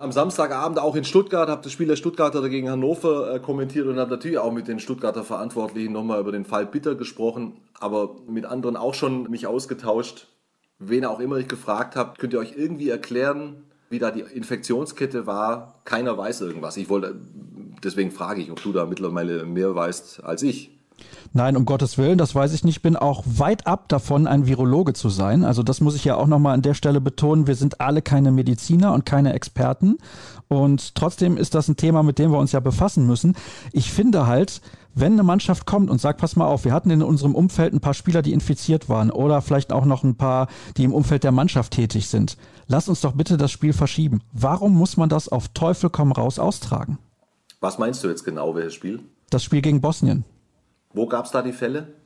am 0.00 0.12
Samstagabend 0.12 0.78
auch 0.78 0.96
in 0.96 1.04
Stuttgart, 1.04 1.48
habe 1.48 1.62
das 1.62 1.72
Spiel 1.72 1.86
der 1.86 1.96
Stuttgarter 1.96 2.48
gegen 2.48 2.70
Hannover 2.70 3.34
äh, 3.34 3.40
kommentiert 3.40 3.86
und 3.86 3.98
habe 3.98 4.10
natürlich 4.10 4.38
auch 4.38 4.52
mit 4.52 4.68
den 4.68 4.80
Stuttgarter 4.80 5.24
Verantwortlichen 5.24 5.92
nochmal 5.92 6.20
über 6.20 6.32
den 6.32 6.44
Fall 6.44 6.66
Bitter 6.66 6.94
gesprochen, 6.94 7.60
aber 7.78 8.16
mit 8.26 8.46
anderen 8.46 8.76
auch 8.76 8.94
schon 8.94 9.30
mich 9.30 9.46
ausgetauscht. 9.46 10.28
Wen 10.78 11.04
auch 11.04 11.20
immer 11.20 11.36
ich 11.36 11.48
gefragt 11.48 11.96
habe, 11.96 12.14
könnt 12.18 12.32
ihr 12.32 12.38
euch 12.38 12.54
irgendwie 12.56 12.88
erklären, 12.88 13.64
wie 13.90 13.98
da 13.98 14.10
die 14.10 14.20
Infektionskette 14.20 15.26
war? 15.26 15.80
Keiner 15.84 16.16
weiß 16.16 16.40
irgendwas. 16.40 16.76
Ich 16.76 16.88
wollte, 16.88 17.20
deswegen 17.84 18.10
frage 18.10 18.40
ich, 18.40 18.50
ob 18.50 18.62
du 18.62 18.72
da 18.72 18.86
mittlerweile 18.86 19.44
mehr 19.44 19.74
weißt 19.74 20.24
als 20.24 20.42
ich. 20.42 20.79
Nein, 21.32 21.56
um 21.56 21.64
Gottes 21.64 21.96
Willen, 21.96 22.18
das 22.18 22.34
weiß 22.34 22.52
ich 22.52 22.64
nicht. 22.64 22.82
Bin 22.82 22.96
auch 22.96 23.22
weit 23.24 23.66
ab 23.66 23.88
davon, 23.88 24.26
ein 24.26 24.48
Virologe 24.48 24.94
zu 24.94 25.08
sein. 25.10 25.44
Also 25.44 25.62
das 25.62 25.80
muss 25.80 25.94
ich 25.94 26.04
ja 26.04 26.16
auch 26.16 26.26
nochmal 26.26 26.54
an 26.54 26.62
der 26.62 26.74
Stelle 26.74 27.00
betonen. 27.00 27.46
Wir 27.46 27.54
sind 27.54 27.80
alle 27.80 28.02
keine 28.02 28.32
Mediziner 28.32 28.92
und 28.92 29.06
keine 29.06 29.32
Experten. 29.32 29.98
Und 30.48 30.96
trotzdem 30.96 31.36
ist 31.36 31.54
das 31.54 31.68
ein 31.68 31.76
Thema, 31.76 32.02
mit 32.02 32.18
dem 32.18 32.32
wir 32.32 32.38
uns 32.38 32.50
ja 32.50 32.58
befassen 32.58 33.06
müssen. 33.06 33.36
Ich 33.72 33.92
finde 33.92 34.26
halt, 34.26 34.60
wenn 34.92 35.12
eine 35.12 35.22
Mannschaft 35.22 35.66
kommt 35.66 35.88
und 35.88 36.00
sagt, 36.00 36.20
pass 36.20 36.34
mal 36.34 36.46
auf, 36.46 36.64
wir 36.64 36.72
hatten 36.72 36.90
in 36.90 37.02
unserem 37.02 37.36
Umfeld 37.36 37.72
ein 37.72 37.80
paar 37.80 37.94
Spieler, 37.94 38.22
die 38.22 38.32
infiziert 38.32 38.88
waren 38.88 39.12
oder 39.12 39.40
vielleicht 39.40 39.72
auch 39.72 39.84
noch 39.84 40.02
ein 40.02 40.16
paar, 40.16 40.48
die 40.76 40.84
im 40.84 40.92
Umfeld 40.92 41.22
der 41.22 41.30
Mannschaft 41.30 41.74
tätig 41.74 42.08
sind. 42.08 42.36
Lass 42.66 42.88
uns 42.88 43.02
doch 43.02 43.12
bitte 43.12 43.36
das 43.36 43.52
Spiel 43.52 43.72
verschieben. 43.72 44.20
Warum 44.32 44.74
muss 44.74 44.96
man 44.96 45.08
das 45.08 45.28
auf 45.28 45.46
Teufel 45.48 45.90
komm 45.90 46.10
raus 46.10 46.40
austragen? 46.40 46.98
Was 47.60 47.78
meinst 47.78 48.02
du 48.02 48.08
jetzt 48.08 48.24
genau, 48.24 48.56
welches 48.56 48.74
Spiel? 48.74 49.00
Das 49.30 49.44
Spiel 49.44 49.62
gegen 49.62 49.80
Bosnien. 49.80 50.24
Wo 50.92 51.06
gab 51.06 51.24
es 51.24 51.30
da 51.30 51.42
die 51.42 51.52
Fälle? 51.52 51.99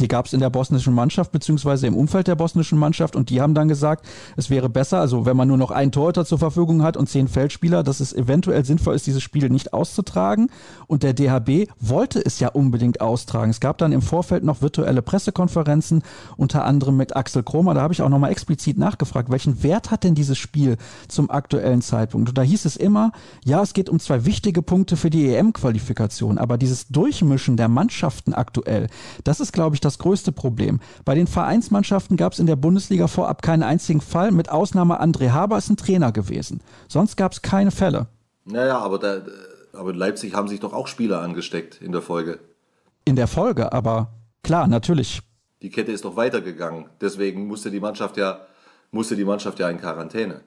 Die 0.00 0.08
gab 0.08 0.26
es 0.26 0.32
in 0.32 0.40
der 0.40 0.50
bosnischen 0.50 0.94
Mannschaft 0.94 1.30
beziehungsweise 1.32 1.86
im 1.86 1.96
Umfeld 1.96 2.26
der 2.26 2.34
bosnischen 2.34 2.78
Mannschaft 2.78 3.16
und 3.16 3.30
die 3.30 3.40
haben 3.40 3.54
dann 3.54 3.68
gesagt, 3.68 4.06
es 4.36 4.50
wäre 4.50 4.68
besser, 4.68 4.98
also 4.98 5.26
wenn 5.26 5.36
man 5.36 5.48
nur 5.48 5.58
noch 5.58 5.70
einen 5.70 5.92
Torhüter 5.92 6.24
zur 6.24 6.38
Verfügung 6.38 6.82
hat 6.82 6.96
und 6.96 7.08
zehn 7.08 7.28
Feldspieler, 7.28 7.82
dass 7.82 8.00
es 8.00 8.12
eventuell 8.12 8.64
sinnvoll 8.64 8.94
ist, 8.94 9.06
dieses 9.06 9.22
Spiel 9.22 9.48
nicht 9.50 9.72
auszutragen. 9.72 10.50
Und 10.86 11.02
der 11.02 11.12
DHB 11.12 11.70
wollte 11.78 12.24
es 12.24 12.40
ja 12.40 12.48
unbedingt 12.48 13.00
austragen. 13.00 13.50
Es 13.50 13.60
gab 13.60 13.78
dann 13.78 13.92
im 13.92 14.02
Vorfeld 14.02 14.44
noch 14.44 14.62
virtuelle 14.62 15.02
Pressekonferenzen, 15.02 16.02
unter 16.36 16.64
anderem 16.64 16.96
mit 16.96 17.14
Axel 17.14 17.42
Kromer. 17.42 17.74
Da 17.74 17.82
habe 17.82 17.92
ich 17.92 18.02
auch 18.02 18.08
nochmal 18.08 18.32
explizit 18.32 18.78
nachgefragt, 18.78 19.30
welchen 19.30 19.62
Wert 19.62 19.90
hat 19.90 20.04
denn 20.04 20.14
dieses 20.14 20.38
Spiel 20.38 20.76
zum 21.08 21.30
aktuellen 21.30 21.82
Zeitpunkt? 21.82 22.28
Und 22.28 22.38
da 22.38 22.42
hieß 22.42 22.64
es 22.64 22.76
immer, 22.76 23.12
ja, 23.44 23.62
es 23.62 23.74
geht 23.74 23.88
um 23.88 24.00
zwei 24.00 24.24
wichtige 24.24 24.62
Punkte 24.62 24.96
für 24.96 25.10
die 25.10 25.34
EM-Qualifikation, 25.34 26.38
aber 26.38 26.56
dieses 26.56 26.88
Durchmischen 26.88 27.56
der 27.56 27.68
Mannschaften 27.68 28.32
aktuell, 28.32 28.88
das 29.24 29.40
ist, 29.40 29.52
glaube 29.52 29.76
ich, 29.76 29.80
das 29.80 29.89
das 29.90 29.98
größte 29.98 30.30
Problem. 30.30 30.78
Bei 31.04 31.14
den 31.14 31.26
Vereinsmannschaften 31.26 32.16
gab 32.16 32.32
es 32.32 32.38
in 32.38 32.46
der 32.46 32.56
Bundesliga 32.56 33.08
vorab 33.08 33.42
keinen 33.42 33.64
einzigen 33.64 34.00
Fall, 34.00 34.30
mit 34.30 34.48
Ausnahme 34.48 35.02
André 35.02 35.30
Haber 35.30 35.58
ist 35.58 35.68
ein 35.68 35.76
Trainer 35.76 36.12
gewesen. 36.12 36.60
Sonst 36.88 37.16
gab 37.16 37.32
es 37.32 37.42
keine 37.42 37.72
Fälle. 37.72 38.06
Naja, 38.44 38.78
aber, 38.78 38.98
da, 38.98 39.22
aber 39.72 39.90
in 39.90 39.96
Leipzig 39.96 40.34
haben 40.34 40.46
sich 40.46 40.60
doch 40.60 40.72
auch 40.72 40.86
Spieler 40.86 41.20
angesteckt 41.20 41.82
in 41.82 41.90
der 41.90 42.02
Folge. 42.02 42.38
In 43.04 43.16
der 43.16 43.26
Folge, 43.26 43.72
aber 43.72 44.12
klar, 44.42 44.68
natürlich. 44.68 45.22
Die 45.62 45.70
Kette 45.70 45.90
ist 45.90 46.04
doch 46.04 46.16
weitergegangen. 46.16 46.86
Deswegen 47.00 47.48
musste 47.48 47.70
die 47.70 47.80
Mannschaft 47.80 48.16
ja, 48.16 48.46
musste 48.92 49.16
die 49.16 49.24
Mannschaft 49.24 49.58
ja 49.58 49.68
in 49.68 49.78
Quarantäne. 49.78 50.42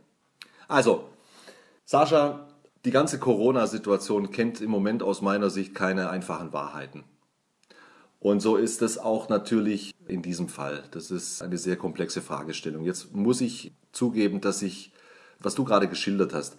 Also, 0.69 1.09
Sascha, 1.83 2.47
die 2.85 2.91
ganze 2.91 3.19
Corona-Situation 3.19 4.31
kennt 4.31 4.61
im 4.61 4.71
Moment 4.71 5.03
aus 5.03 5.21
meiner 5.21 5.49
Sicht 5.49 5.75
keine 5.75 6.09
einfachen 6.09 6.53
Wahrheiten. 6.53 7.03
Und 8.23 8.39
so 8.39 8.55
ist 8.55 8.81
es 8.81 8.97
auch 8.97 9.27
natürlich 9.27 9.93
in 10.07 10.21
diesem 10.21 10.47
Fall. 10.47 10.85
Das 10.91 11.11
ist 11.11 11.41
eine 11.41 11.57
sehr 11.57 11.75
komplexe 11.75 12.21
Fragestellung. 12.21 12.85
Jetzt 12.85 13.13
muss 13.13 13.41
ich 13.41 13.73
zugeben, 13.91 14.39
dass 14.39 14.61
ich, 14.61 14.93
was 15.41 15.55
du 15.55 15.65
gerade 15.65 15.89
geschildert 15.89 16.33
hast, 16.33 16.55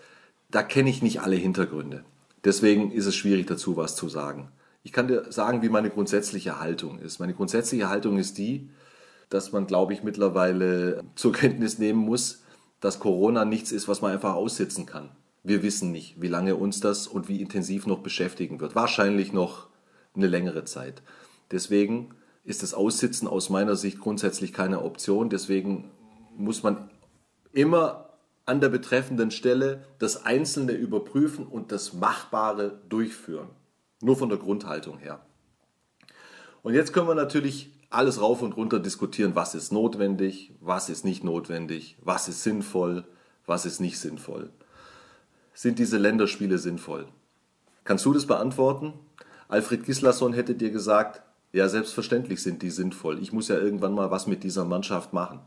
da 0.50 0.62
kenne 0.62 0.90
ich 0.90 1.00
nicht 1.00 1.22
alle 1.22 1.36
Hintergründe. 1.36 2.04
Deswegen 2.44 2.92
ist 2.92 3.06
es 3.06 3.16
schwierig 3.16 3.46
dazu 3.46 3.78
was 3.78 3.96
zu 3.96 4.10
sagen. 4.10 4.52
Ich 4.82 4.92
kann 4.92 5.08
dir 5.08 5.32
sagen, 5.32 5.62
wie 5.62 5.70
meine 5.70 5.88
grundsätzliche 5.88 6.60
Haltung 6.60 6.98
ist. 6.98 7.18
Meine 7.18 7.32
grundsätzliche 7.32 7.88
Haltung 7.88 8.18
ist 8.18 8.36
die, 8.36 8.68
dass 9.30 9.52
man, 9.52 9.66
glaube 9.66 9.94
ich, 9.94 10.02
mittlerweile 10.02 11.02
zur 11.14 11.32
Kenntnis 11.32 11.78
nehmen 11.78 12.00
muss, 12.00 12.42
dass 12.80 13.00
Corona 13.00 13.46
nichts 13.46 13.72
ist, 13.72 13.88
was 13.88 14.02
man 14.02 14.12
einfach 14.12 14.34
aussitzen 14.34 14.84
kann. 14.84 15.08
Wir 15.42 15.62
wissen 15.62 15.92
nicht, 15.92 16.20
wie 16.20 16.28
lange 16.28 16.56
uns 16.56 16.80
das 16.80 17.06
und 17.06 17.26
wie 17.30 17.40
intensiv 17.40 17.86
noch 17.86 18.00
beschäftigen 18.00 18.60
wird. 18.60 18.74
Wahrscheinlich 18.74 19.32
noch 19.32 19.68
eine 20.14 20.26
längere 20.26 20.66
Zeit. 20.66 21.02
Deswegen 21.50 22.14
ist 22.44 22.62
das 22.62 22.74
Aussitzen 22.74 23.26
aus 23.28 23.50
meiner 23.50 23.76
Sicht 23.76 24.00
grundsätzlich 24.00 24.52
keine 24.52 24.82
Option. 24.82 25.30
Deswegen 25.30 25.90
muss 26.36 26.62
man 26.62 26.90
immer 27.52 28.10
an 28.46 28.60
der 28.60 28.68
betreffenden 28.68 29.30
Stelle 29.30 29.84
das 29.98 30.26
Einzelne 30.26 30.72
überprüfen 30.72 31.46
und 31.46 31.72
das 31.72 31.94
Machbare 31.94 32.80
durchführen. 32.88 33.48
Nur 34.02 34.16
von 34.16 34.28
der 34.28 34.38
Grundhaltung 34.38 34.98
her. 34.98 35.20
Und 36.62 36.74
jetzt 36.74 36.92
können 36.92 37.08
wir 37.08 37.14
natürlich 37.14 37.70
alles 37.88 38.20
rauf 38.20 38.42
und 38.42 38.56
runter 38.56 38.80
diskutieren, 38.80 39.34
was 39.34 39.54
ist 39.54 39.72
notwendig, 39.72 40.52
was 40.60 40.88
ist 40.88 41.04
nicht 41.04 41.24
notwendig, 41.24 41.96
was 42.02 42.28
ist 42.28 42.42
sinnvoll, 42.42 43.04
was 43.46 43.64
ist 43.66 43.80
nicht 43.80 43.98
sinnvoll. 43.98 44.50
Sind 45.54 45.78
diese 45.78 45.98
Länderspiele 45.98 46.58
sinnvoll? 46.58 47.06
Kannst 47.84 48.04
du 48.04 48.12
das 48.12 48.26
beantworten? 48.26 48.94
Alfred 49.48 49.84
Gislason 49.84 50.32
hätte 50.32 50.54
dir 50.54 50.70
gesagt, 50.70 51.22
ja, 51.54 51.68
selbstverständlich 51.68 52.42
sind 52.42 52.62
die 52.62 52.70
sinnvoll. 52.70 53.22
Ich 53.22 53.32
muss 53.32 53.46
ja 53.46 53.56
irgendwann 53.56 53.94
mal 53.94 54.10
was 54.10 54.26
mit 54.26 54.42
dieser 54.42 54.64
Mannschaft 54.64 55.12
machen. 55.12 55.38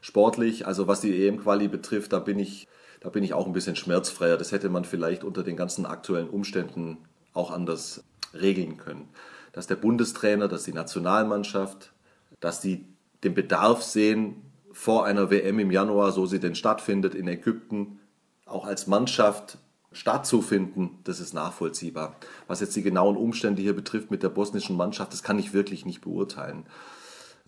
Sportlich, 0.00 0.66
also 0.66 0.88
was 0.88 1.00
die 1.00 1.24
EM-Quali 1.24 1.68
betrifft, 1.68 2.12
da 2.12 2.18
bin 2.18 2.40
ich, 2.40 2.66
da 2.98 3.10
bin 3.10 3.22
ich 3.22 3.32
auch 3.32 3.46
ein 3.46 3.52
bisschen 3.52 3.76
schmerzfreier. 3.76 4.36
Das 4.36 4.50
hätte 4.50 4.70
man 4.70 4.84
vielleicht 4.84 5.22
unter 5.22 5.44
den 5.44 5.56
ganzen 5.56 5.86
aktuellen 5.86 6.28
Umständen 6.28 6.98
auch 7.32 7.52
anders 7.52 8.02
regeln 8.34 8.76
können. 8.76 9.08
Dass 9.52 9.68
der 9.68 9.76
Bundestrainer, 9.76 10.48
dass 10.48 10.64
die 10.64 10.72
Nationalmannschaft, 10.72 11.92
dass 12.40 12.60
die 12.60 12.84
den 13.22 13.34
Bedarf 13.34 13.84
sehen 13.84 14.42
vor 14.72 15.06
einer 15.06 15.30
WM 15.30 15.60
im 15.60 15.70
Januar, 15.70 16.10
so 16.10 16.26
sie 16.26 16.40
denn 16.40 16.56
stattfindet 16.56 17.14
in 17.14 17.28
Ägypten, 17.28 18.00
auch 18.46 18.66
als 18.66 18.88
Mannschaft 18.88 19.58
stattzufinden, 19.92 20.98
das 21.04 21.20
ist 21.20 21.34
nachvollziehbar. 21.34 22.16
Was 22.46 22.60
jetzt 22.60 22.76
die 22.76 22.82
genauen 22.82 23.16
Umstände 23.16 23.62
hier 23.62 23.74
betrifft 23.74 24.10
mit 24.10 24.22
der 24.22 24.28
bosnischen 24.28 24.76
Mannschaft, 24.76 25.12
das 25.12 25.22
kann 25.22 25.38
ich 25.38 25.52
wirklich 25.52 25.86
nicht 25.86 26.00
beurteilen. 26.00 26.66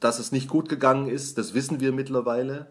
Dass 0.00 0.18
es 0.18 0.32
nicht 0.32 0.48
gut 0.48 0.68
gegangen 0.68 1.08
ist, 1.08 1.38
das 1.38 1.54
wissen 1.54 1.80
wir 1.80 1.92
mittlerweile. 1.92 2.66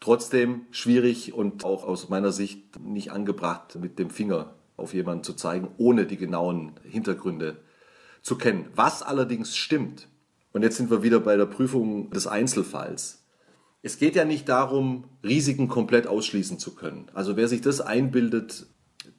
Trotzdem 0.00 0.66
schwierig 0.70 1.34
und 1.34 1.64
auch 1.64 1.84
aus 1.84 2.08
meiner 2.08 2.32
Sicht 2.32 2.78
nicht 2.80 3.10
angebracht, 3.10 3.76
mit 3.80 3.98
dem 3.98 4.10
Finger 4.10 4.54
auf 4.76 4.94
jemanden 4.94 5.24
zu 5.24 5.34
zeigen, 5.34 5.68
ohne 5.76 6.06
die 6.06 6.16
genauen 6.16 6.72
Hintergründe 6.84 7.58
zu 8.22 8.38
kennen. 8.38 8.68
Was 8.74 9.02
allerdings 9.02 9.56
stimmt, 9.56 10.08
und 10.52 10.62
jetzt 10.62 10.76
sind 10.76 10.90
wir 10.90 11.02
wieder 11.02 11.20
bei 11.20 11.36
der 11.36 11.46
Prüfung 11.46 12.10
des 12.10 12.26
Einzelfalls. 12.26 13.24
Es 13.82 13.98
geht 13.98 14.16
ja 14.16 14.24
nicht 14.24 14.48
darum, 14.48 15.04
Risiken 15.22 15.68
komplett 15.68 16.06
ausschließen 16.06 16.58
zu 16.58 16.74
können. 16.74 17.10
Also 17.14 17.36
wer 17.36 17.48
sich 17.48 17.60
das 17.60 17.80
einbildet, 17.80 18.66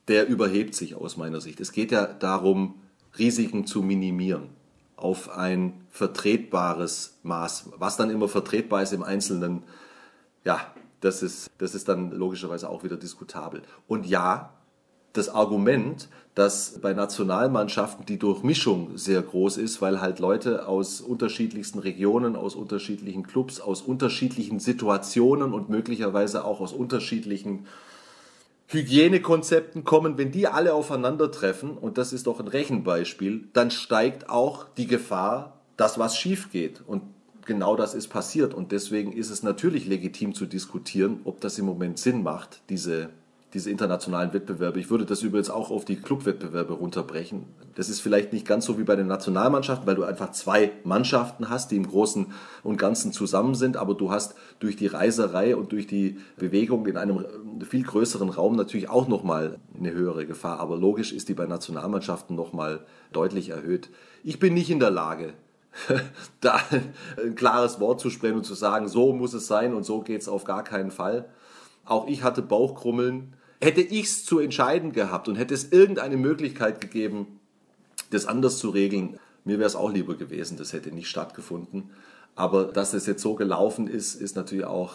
der 0.10 0.28
überhebt 0.28 0.76
sich 0.76 0.96
aus 0.96 1.16
meiner 1.16 1.40
Sicht. 1.40 1.60
Es 1.60 1.72
geht 1.72 1.92
ja 1.92 2.06
darum, 2.06 2.76
Risiken 3.18 3.66
zu 3.66 3.82
minimieren 3.82 4.50
auf 4.98 5.30
ein 5.30 5.74
vertretbares 5.92 7.20
Maß. 7.24 7.70
Was 7.78 7.96
dann 7.96 8.10
immer 8.10 8.28
vertretbar 8.28 8.84
ist 8.84 8.92
im 8.92 9.04
Einzelnen, 9.04 9.64
ja, 10.44 10.60
das 11.00 11.24
ist, 11.24 11.50
das 11.58 11.74
ist 11.74 11.88
dann 11.88 12.12
logischerweise 12.12 12.70
auch 12.70 12.84
wieder 12.84 12.98
diskutabel. 12.98 13.62
Und 13.88 14.06
ja, 14.06 14.52
das 15.14 15.30
Argument, 15.30 16.10
dass 16.36 16.80
bei 16.82 16.94
Nationalmannschaften 16.94 18.06
die 18.06 18.20
Durchmischung 18.20 18.98
sehr 18.98 19.22
groß 19.22 19.58
ist, 19.58 19.82
weil 19.82 20.02
halt 20.02 20.20
Leute 20.20 20.68
aus 20.68 21.02
unterschiedlichsten 21.02 21.80
Regionen, 21.80 22.36
aus 22.36 22.56
unterschiedlichen 22.56 23.26
Clubs, 23.26 23.60
aus 23.60 23.82
unterschiedlichen 23.82 24.60
Situationen 24.60 25.54
und 25.54 25.70
möglicherweise 25.70 26.46
auch 26.46 26.60
aus 26.60 26.74
unterschiedlichen 26.74 27.66
Hygienekonzepten 28.72 29.84
kommen, 29.84 30.20
wenn 30.20 30.32
die 30.32 30.48
alle 30.48 30.76
aufeinandertreffen, 30.76 31.76
und 31.76 31.98
das 31.98 32.14
ist 32.14 32.28
doch 32.28 32.40
ein 32.40 32.48
Rechenbeispiel, 32.48 33.48
dann 33.54 33.72
steigt 33.72 34.30
auch 34.30 34.66
die 34.78 34.86
Gefahr, 34.86 35.60
dass 35.76 35.98
was 35.98 36.16
schief 36.16 36.52
geht. 36.52 36.82
Und 36.86 37.02
genau 37.46 37.76
das 37.76 37.96
ist 37.96 38.10
passiert. 38.10 38.54
Und 38.54 38.72
deswegen 38.72 39.12
ist 39.12 39.32
es 39.32 39.42
natürlich 39.42 39.88
legitim 39.88 40.36
zu 40.36 40.46
diskutieren, 40.46 41.22
ob 41.24 41.42
das 41.42 41.58
im 41.58 41.66
Moment 41.66 41.98
Sinn 41.98 42.22
macht, 42.22 42.62
diese 42.70 43.10
diese 43.54 43.72
internationalen 43.72 44.32
Wettbewerbe. 44.32 44.80
Ich 44.80 44.92
würde 44.92 45.06
das 45.06 45.24
übrigens 45.24 45.50
auch 45.50 45.72
auf 45.72 45.84
die 45.84 45.96
Clubwettbewerbe 45.96 46.74
runterbrechen. 46.74 47.46
Das 47.74 47.90
ist 47.90 48.00
vielleicht 48.00 48.32
nicht 48.32 48.48
ganz 48.48 48.66
so 48.66 48.78
wie 48.78 48.84
bei 48.84 48.96
den 48.96 49.08
Nationalmannschaften, 49.08 49.88
weil 49.88 49.96
du 49.96 50.04
einfach 50.04 50.32
zwei 50.32 50.72
Mannschaften 50.84 51.50
hast, 51.50 51.72
die 51.72 51.78
im 51.78 51.88
Großen 51.88 52.28
und 52.64 52.78
Ganzen 52.78 53.12
zusammen 53.12 53.56
sind, 53.56 53.76
aber 53.76 53.96
du 53.96 54.12
hast 54.12 54.36
durch 54.60 54.76
die 54.76 54.86
Reiserei 54.86 55.56
und 55.56 55.72
durch 55.72 55.88
die 55.88 56.20
Bewegung 56.38 56.86
in 56.86 56.98
einem 56.98 57.26
viel 57.68 57.84
größeren 57.84 58.30
Raum 58.30 58.56
natürlich 58.56 58.90
auch 58.90 59.08
nochmal 59.08 59.58
eine 59.76 59.92
höhere 59.94 60.28
Gefahr. 60.28 60.60
Aber 60.60 60.78
logisch 60.78 61.12
ist 61.12 61.28
die 61.28 61.34
bei 61.34 61.48
Nationalmannschaften 61.48 62.36
nochmal 62.36 62.86
deutlich 63.14 63.50
erhöht. 63.50 63.90
Ich 64.24 64.38
bin 64.38 64.54
nicht 64.54 64.70
in 64.70 64.80
der 64.80 64.92
Lage, 64.92 65.34
da 66.42 66.60
ein 67.18 67.36
klares 67.36 67.80
Wort 67.80 68.00
zu 68.00 68.12
sprechen 68.12 68.38
und 68.38 68.46
zu 68.46 68.54
sagen, 68.54 68.88
so 68.88 69.12
muss 69.14 69.34
es 69.34 69.48
sein 69.48 69.74
und 69.74 69.84
so 69.84 70.02
geht 70.02 70.22
es 70.22 70.28
auf 70.28 70.44
gar 70.44 70.64
keinen 70.64 70.92
Fall. 70.92 71.30
Auch 71.86 72.08
ich 72.08 72.22
hatte 72.22 72.44
Bauchkrummeln 72.44 73.34
Hätte 73.62 73.82
ich 73.82 74.06
es 74.06 74.26
zu 74.26 74.40
entscheiden 74.40 74.94
gehabt 74.94 75.28
und 75.28 75.36
hätte 75.36 75.54
es 75.54 75.72
irgendeine 75.72 76.18
Möglichkeit 76.18 76.80
gegeben, 76.80 77.40
das 78.12 78.26
anders 78.26 78.58
zu 78.58 78.70
regeln, 78.70 79.20
mir 79.44 79.58
wäre 79.58 79.68
es 79.68 79.76
auch 79.76 79.92
lieber 79.92 80.16
gewesen, 80.16 80.58
das 80.58 80.74
hätte 80.74 80.92
nicht 80.92 81.10
stattgefunden. 81.10 81.90
Aber 82.36 82.66
dass 82.66 82.94
es 82.94 83.06
jetzt 83.06 83.22
so 83.22 83.36
gelaufen 83.36 83.88
ist, 83.88 84.16
ist 84.16 84.36
natürlich 84.36 84.66
auch, 84.66 84.94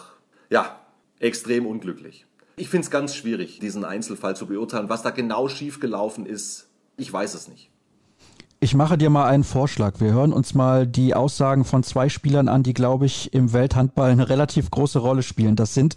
ja, 0.49 0.79
extrem 1.19 1.65
unglücklich. 1.65 2.25
Ich 2.55 2.69
finde 2.69 2.85
es 2.85 2.91
ganz 2.91 3.15
schwierig, 3.15 3.59
diesen 3.59 3.83
Einzelfall 3.83 4.35
zu 4.35 4.47
beurteilen. 4.47 4.89
Was 4.89 5.03
da 5.03 5.09
genau 5.09 5.47
schiefgelaufen 5.47 6.25
ist, 6.25 6.67
ich 6.97 7.11
weiß 7.11 7.33
es 7.33 7.47
nicht. 7.47 7.69
Ich 8.65 8.73
mache 8.73 8.97
dir 8.97 9.11
mal 9.11 9.27
einen 9.27 9.43
Vorschlag. 9.43 9.99
Wir 9.99 10.11
hören 10.11 10.33
uns 10.33 10.55
mal 10.55 10.87
die 10.87 11.13
Aussagen 11.13 11.65
von 11.65 11.83
zwei 11.83 12.09
Spielern 12.09 12.47
an, 12.47 12.63
die, 12.63 12.73
glaube 12.73 13.05
ich, 13.05 13.31
im 13.31 13.53
Welthandball 13.53 14.09
eine 14.09 14.27
relativ 14.27 14.71
große 14.71 14.97
Rolle 14.97 15.21
spielen. 15.21 15.55
Das 15.55 15.75
sind 15.75 15.93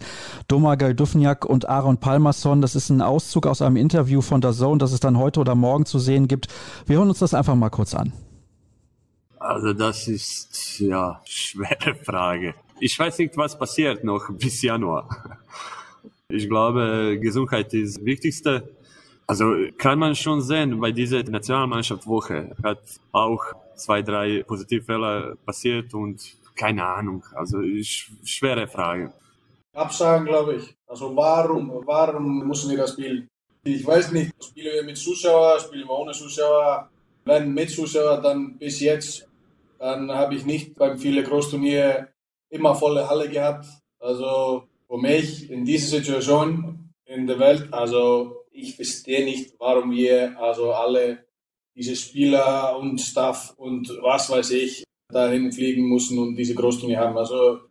Domagoj 0.47 0.93
Dufniak 0.93 1.45
und 1.45 1.67
Aaron 1.67 1.97
Palmerson. 1.97 2.61
Das 2.61 2.75
ist 2.75 2.91
ein 2.91 3.01
Auszug 3.01 3.47
aus 3.47 3.63
einem 3.63 3.75
Interview 3.75 4.21
von 4.21 4.39
der 4.39 4.51
Zone, 4.51 4.77
das 4.77 4.91
es 4.91 4.99
dann 4.99 5.17
heute 5.17 5.39
oder 5.39 5.55
morgen 5.55 5.87
zu 5.87 5.97
sehen 5.97 6.27
gibt. 6.27 6.47
Wir 6.85 6.97
hören 6.97 7.09
uns 7.09 7.17
das 7.17 7.33
einfach 7.33 7.55
mal 7.55 7.71
kurz 7.71 7.95
an. 7.95 8.13
Also 9.39 9.73
das 9.73 10.07
ist 10.07 10.79
ja 10.79 11.21
schwere 11.25 11.95
Frage. 11.95 12.53
Ich 12.79 12.99
weiß 12.99 13.17
nicht, 13.17 13.35
was 13.35 13.57
passiert 13.57 14.03
noch 14.03 14.29
bis 14.37 14.61
Januar. 14.61 15.39
Ich 16.27 16.47
glaube, 16.47 17.17
Gesundheit 17.19 17.73
ist 17.73 17.97
das 17.97 18.05
Wichtigste 18.05 18.69
also 19.29 19.53
kann 19.77 19.99
man 19.99 20.15
schon 20.15 20.41
sehen, 20.41 20.79
bei 20.79 20.91
dieser 20.91 21.21
Nationalmannschaftswoche 21.21 22.55
hat 22.63 22.81
auch 23.11 23.43
zwei, 23.75 24.01
drei 24.01 24.41
Positivfälle 24.41 25.37
passiert 25.45 25.93
und 25.93 26.17
keine 26.55 26.83
Ahnung. 26.83 27.23
Also 27.35 27.61
ist 27.61 28.09
schwere 28.23 28.67
Frage. 28.67 29.13
Absagen, 29.75 30.25
glaube 30.25 30.55
ich. 30.55 30.75
Also 30.87 31.15
warum, 31.15 31.71
warum 31.85 32.47
müssen 32.47 32.71
wir 32.71 32.77
das 32.77 32.93
spielen? 32.93 33.27
Ich 33.63 33.85
weiß 33.85 34.13
nicht, 34.13 34.33
spielen 34.43 34.73
wir 34.73 34.83
mit 34.83 34.97
Zuschauer, 34.97 35.59
spielen 35.59 35.87
wir 35.87 35.99
ohne 35.99 36.13
Zuschauer? 36.13 36.89
Wenn 37.23 37.53
mit 37.53 37.69
Zuschauer, 37.69 38.21
dann 38.21 38.57
bis 38.57 38.79
jetzt, 38.79 39.27
dann 39.77 40.11
habe 40.11 40.33
ich 40.33 40.43
nicht 40.43 40.73
beim 40.73 40.97
vielen 40.97 41.23
Großturnier 41.23 42.07
immer 42.49 42.73
volle 42.73 43.07
Halle 43.07 43.29
gehabt. 43.29 43.67
Also 43.99 44.63
für 44.87 44.97
mich 44.97 45.51
in 45.51 45.65
dieser 45.65 45.99
Situation 45.99 46.89
in 47.05 47.27
der 47.27 47.37
Welt, 47.37 47.71
also 47.71 48.38
ich 48.61 48.75
verstehe 48.75 49.23
nicht, 49.23 49.55
warum 49.59 49.91
wir 49.91 50.37
also 50.39 50.73
alle 50.73 51.25
diese 51.75 51.95
Spieler 51.95 52.77
und 52.77 52.99
Staff 52.99 53.53
und 53.57 53.89
was 54.01 54.29
weiß 54.29 54.51
ich 54.51 54.83
dahin 55.11 55.51
fliegen 55.51 55.87
müssen 55.89 56.19
und 56.19 56.35
diese 56.35 56.55
Großturnier 56.55 56.99
haben. 56.99 57.17
Also 57.17 57.61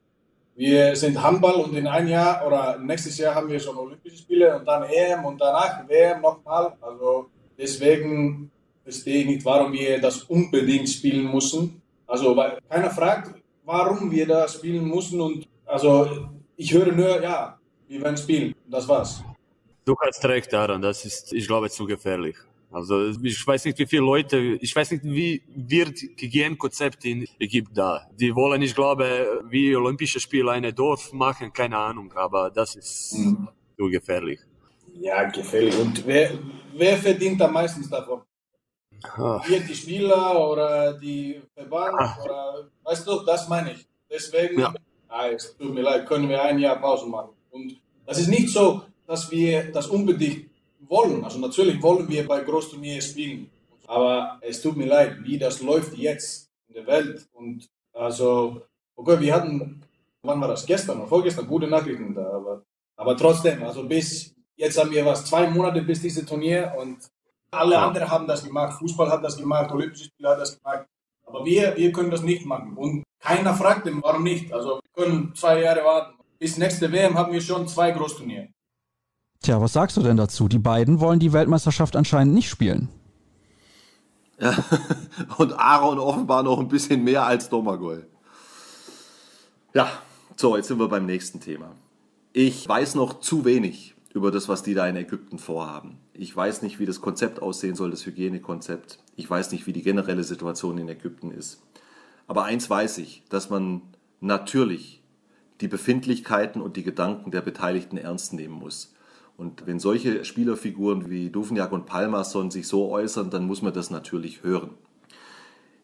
wir 0.56 0.96
sind 0.96 1.22
Handball 1.22 1.54
und 1.56 1.76
in 1.76 1.86
ein 1.86 2.08
Jahr 2.08 2.44
oder 2.46 2.78
nächstes 2.78 3.18
Jahr 3.18 3.34
haben 3.34 3.48
wir 3.48 3.60
schon 3.60 3.76
Olympische 3.76 4.16
Spiele 4.16 4.56
und 4.58 4.66
dann 4.66 4.84
EM 4.84 5.24
und 5.24 5.40
danach 5.40 5.86
WM 5.88 6.20
nochmal. 6.20 6.72
Also 6.80 7.26
deswegen 7.56 8.50
verstehe 8.82 9.20
ich 9.20 9.26
nicht, 9.26 9.44
warum 9.44 9.72
wir 9.72 10.00
das 10.00 10.22
unbedingt 10.24 10.88
spielen 10.88 11.32
müssen. 11.32 11.80
Also 12.06 12.34
weil 12.36 12.58
keiner 12.68 12.90
fragt, 12.90 13.34
warum 13.64 14.10
wir 14.10 14.26
das 14.26 14.54
spielen 14.54 14.88
müssen 14.88 15.20
und 15.20 15.46
also 15.66 16.28
ich 16.56 16.72
höre 16.72 16.92
nur, 16.92 17.22
ja, 17.22 17.58
wir 17.86 18.02
werden 18.02 18.16
spielen. 18.16 18.54
Das 18.66 18.88
war's. 18.88 19.22
Du 19.88 19.96
hast 19.98 20.22
recht 20.26 20.52
daran, 20.52 20.82
das 20.82 21.06
ist, 21.06 21.32
ich 21.32 21.46
glaube, 21.46 21.70
zu 21.70 21.86
gefährlich. 21.86 22.36
Also 22.70 23.08
ich 23.22 23.46
weiß 23.46 23.64
nicht, 23.64 23.78
wie 23.78 23.86
viele 23.86 24.02
Leute, 24.02 24.36
ich 24.36 24.76
weiß 24.76 24.90
nicht, 24.90 25.02
wie 25.02 25.42
wird 25.48 25.98
Hygienekonzept 26.20 27.06
in 27.06 27.26
Ägypten 27.38 27.74
da. 27.74 28.06
Die 28.20 28.34
wollen, 28.34 28.60
ich 28.60 28.74
glaube, 28.74 29.40
wie 29.48 29.74
Olympische 29.74 30.20
Spiele 30.20 30.50
eine 30.50 30.74
Dorf 30.74 31.14
machen, 31.14 31.54
keine 31.54 31.78
Ahnung, 31.78 32.12
aber 32.12 32.50
das 32.50 32.76
ist 32.76 33.14
mhm. 33.14 33.48
zu 33.78 33.88
gefährlich. 33.88 34.40
Ja, 35.00 35.24
gefährlich. 35.30 35.78
Und 35.78 36.06
wer, 36.06 36.32
wer 36.74 36.98
verdient 36.98 37.40
am 37.40 37.54
meisten 37.54 37.88
davon? 37.88 38.20
Ah. 39.16 39.40
Wir 39.46 39.60
die 39.60 39.74
Spieler 39.74 40.50
oder 40.50 40.98
die 40.98 41.40
Verband 41.54 41.96
ah. 41.98 42.18
oder 42.22 42.68
weißt 42.84 43.06
du, 43.06 43.24
das 43.24 43.48
meine 43.48 43.72
ich. 43.72 43.88
Deswegen, 44.10 44.60
ja. 44.60 44.74
ah, 45.08 45.28
es 45.28 45.56
tut 45.56 45.72
mir 45.72 45.80
leid, 45.80 46.06
können 46.06 46.28
wir 46.28 46.42
ein 46.42 46.58
Jahr 46.58 46.78
Pause 46.78 47.06
machen. 47.06 47.30
Und 47.48 47.80
das 48.04 48.18
ist 48.18 48.28
nicht 48.28 48.50
so, 48.50 48.82
dass 49.08 49.30
wir 49.30 49.72
das 49.72 49.86
unbedingt 49.86 50.50
wollen. 50.80 51.24
Also 51.24 51.38
natürlich 51.38 51.82
wollen 51.82 52.08
wir 52.08 52.28
bei 52.28 52.40
Großturnieren 52.40 53.00
spielen. 53.00 53.50
Aber 53.86 54.38
es 54.42 54.60
tut 54.60 54.76
mir 54.76 54.86
leid, 54.86 55.16
wie 55.22 55.38
das 55.38 55.62
läuft 55.62 55.96
jetzt 55.96 56.50
in 56.68 56.74
der 56.74 56.86
Welt. 56.86 57.26
Und 57.32 57.66
also, 57.94 58.60
okay, 58.94 59.18
wir 59.18 59.34
hatten, 59.34 59.82
wann 60.22 60.40
war 60.40 60.48
das? 60.48 60.66
Gestern 60.66 60.98
oder 60.98 61.08
vorgestern, 61.08 61.46
gute 61.46 61.66
Nachrichten 61.66 62.14
da. 62.14 62.30
Aber, 62.30 62.62
aber 62.96 63.16
trotzdem, 63.16 63.62
also 63.62 63.82
bis 63.84 64.34
jetzt 64.56 64.78
haben 64.78 64.90
wir 64.90 65.06
was, 65.06 65.24
zwei 65.24 65.48
Monate 65.48 65.80
bis 65.80 66.02
dieses 66.02 66.26
Turnier 66.26 66.74
und 66.78 66.98
alle 67.50 67.78
anderen 67.78 68.10
haben 68.10 68.26
das 68.26 68.44
gemacht. 68.44 68.78
Fußball 68.78 69.10
hat 69.10 69.24
das 69.24 69.38
gemacht, 69.38 69.72
Olympische 69.72 70.04
Spiele 70.04 70.28
hat 70.28 70.40
das 70.40 70.60
gemacht. 70.60 70.84
Aber 71.24 71.46
wir, 71.46 71.74
wir 71.76 71.92
können 71.92 72.10
das 72.10 72.22
nicht 72.22 72.44
machen. 72.44 72.76
Und 72.76 73.04
keiner 73.20 73.54
fragt 73.54 73.88
warum 74.02 74.22
nicht. 74.22 74.52
Also 74.52 74.80
wir 74.82 75.04
können 75.04 75.34
zwei 75.34 75.62
Jahre 75.62 75.82
warten. 75.82 76.18
Bis 76.38 76.58
nächste 76.58 76.92
WM 76.92 77.14
haben 77.14 77.32
wir 77.32 77.40
schon 77.40 77.66
zwei 77.66 77.90
Großturniere. 77.90 78.48
Tja, 79.42 79.60
was 79.60 79.72
sagst 79.72 79.96
du 79.96 80.02
denn 80.02 80.16
dazu? 80.16 80.48
Die 80.48 80.58
beiden 80.58 81.00
wollen 81.00 81.20
die 81.20 81.32
Weltmeisterschaft 81.32 81.96
anscheinend 81.96 82.34
nicht 82.34 82.48
spielen. 82.48 82.88
Ja, 84.40 84.56
und 85.38 85.52
Aaron 85.52 85.98
offenbar 85.98 86.42
noch 86.42 86.58
ein 86.58 86.68
bisschen 86.68 87.04
mehr 87.04 87.24
als 87.24 87.48
Domagoj. 87.48 88.04
Ja, 89.74 89.90
so, 90.36 90.56
jetzt 90.56 90.68
sind 90.68 90.78
wir 90.78 90.88
beim 90.88 91.06
nächsten 91.06 91.40
Thema. 91.40 91.72
Ich 92.32 92.68
weiß 92.68 92.94
noch 92.94 93.20
zu 93.20 93.44
wenig 93.44 93.94
über 94.14 94.30
das, 94.30 94.48
was 94.48 94.62
die 94.62 94.74
da 94.74 94.86
in 94.86 94.96
Ägypten 94.96 95.38
vorhaben. 95.38 95.98
Ich 96.12 96.34
weiß 96.34 96.62
nicht, 96.62 96.78
wie 96.78 96.86
das 96.86 97.00
Konzept 97.00 97.40
aussehen 97.40 97.74
soll, 97.74 97.90
das 97.90 98.06
Hygienekonzept. 98.06 98.98
Ich 99.16 99.28
weiß 99.28 99.52
nicht, 99.52 99.66
wie 99.66 99.72
die 99.72 99.82
generelle 99.82 100.24
Situation 100.24 100.78
in 100.78 100.88
Ägypten 100.88 101.30
ist. 101.30 101.62
Aber 102.26 102.44
eins 102.44 102.68
weiß 102.68 102.98
ich, 102.98 103.22
dass 103.28 103.50
man 103.50 103.82
natürlich 104.20 105.02
die 105.60 105.68
Befindlichkeiten 105.68 106.60
und 106.60 106.76
die 106.76 106.82
Gedanken 106.82 107.30
der 107.30 107.40
Beteiligten 107.40 107.96
ernst 107.96 108.32
nehmen 108.32 108.54
muss. 108.54 108.94
Und 109.38 109.68
wenn 109.68 109.78
solche 109.78 110.24
Spielerfiguren 110.24 111.08
wie 111.10 111.30
Duvniak 111.30 111.70
und 111.70 111.86
Palmason 111.86 112.50
sich 112.50 112.66
so 112.66 112.90
äußern, 112.90 113.30
dann 113.30 113.46
muss 113.46 113.62
man 113.62 113.72
das 113.72 113.88
natürlich 113.88 114.42
hören. 114.42 114.70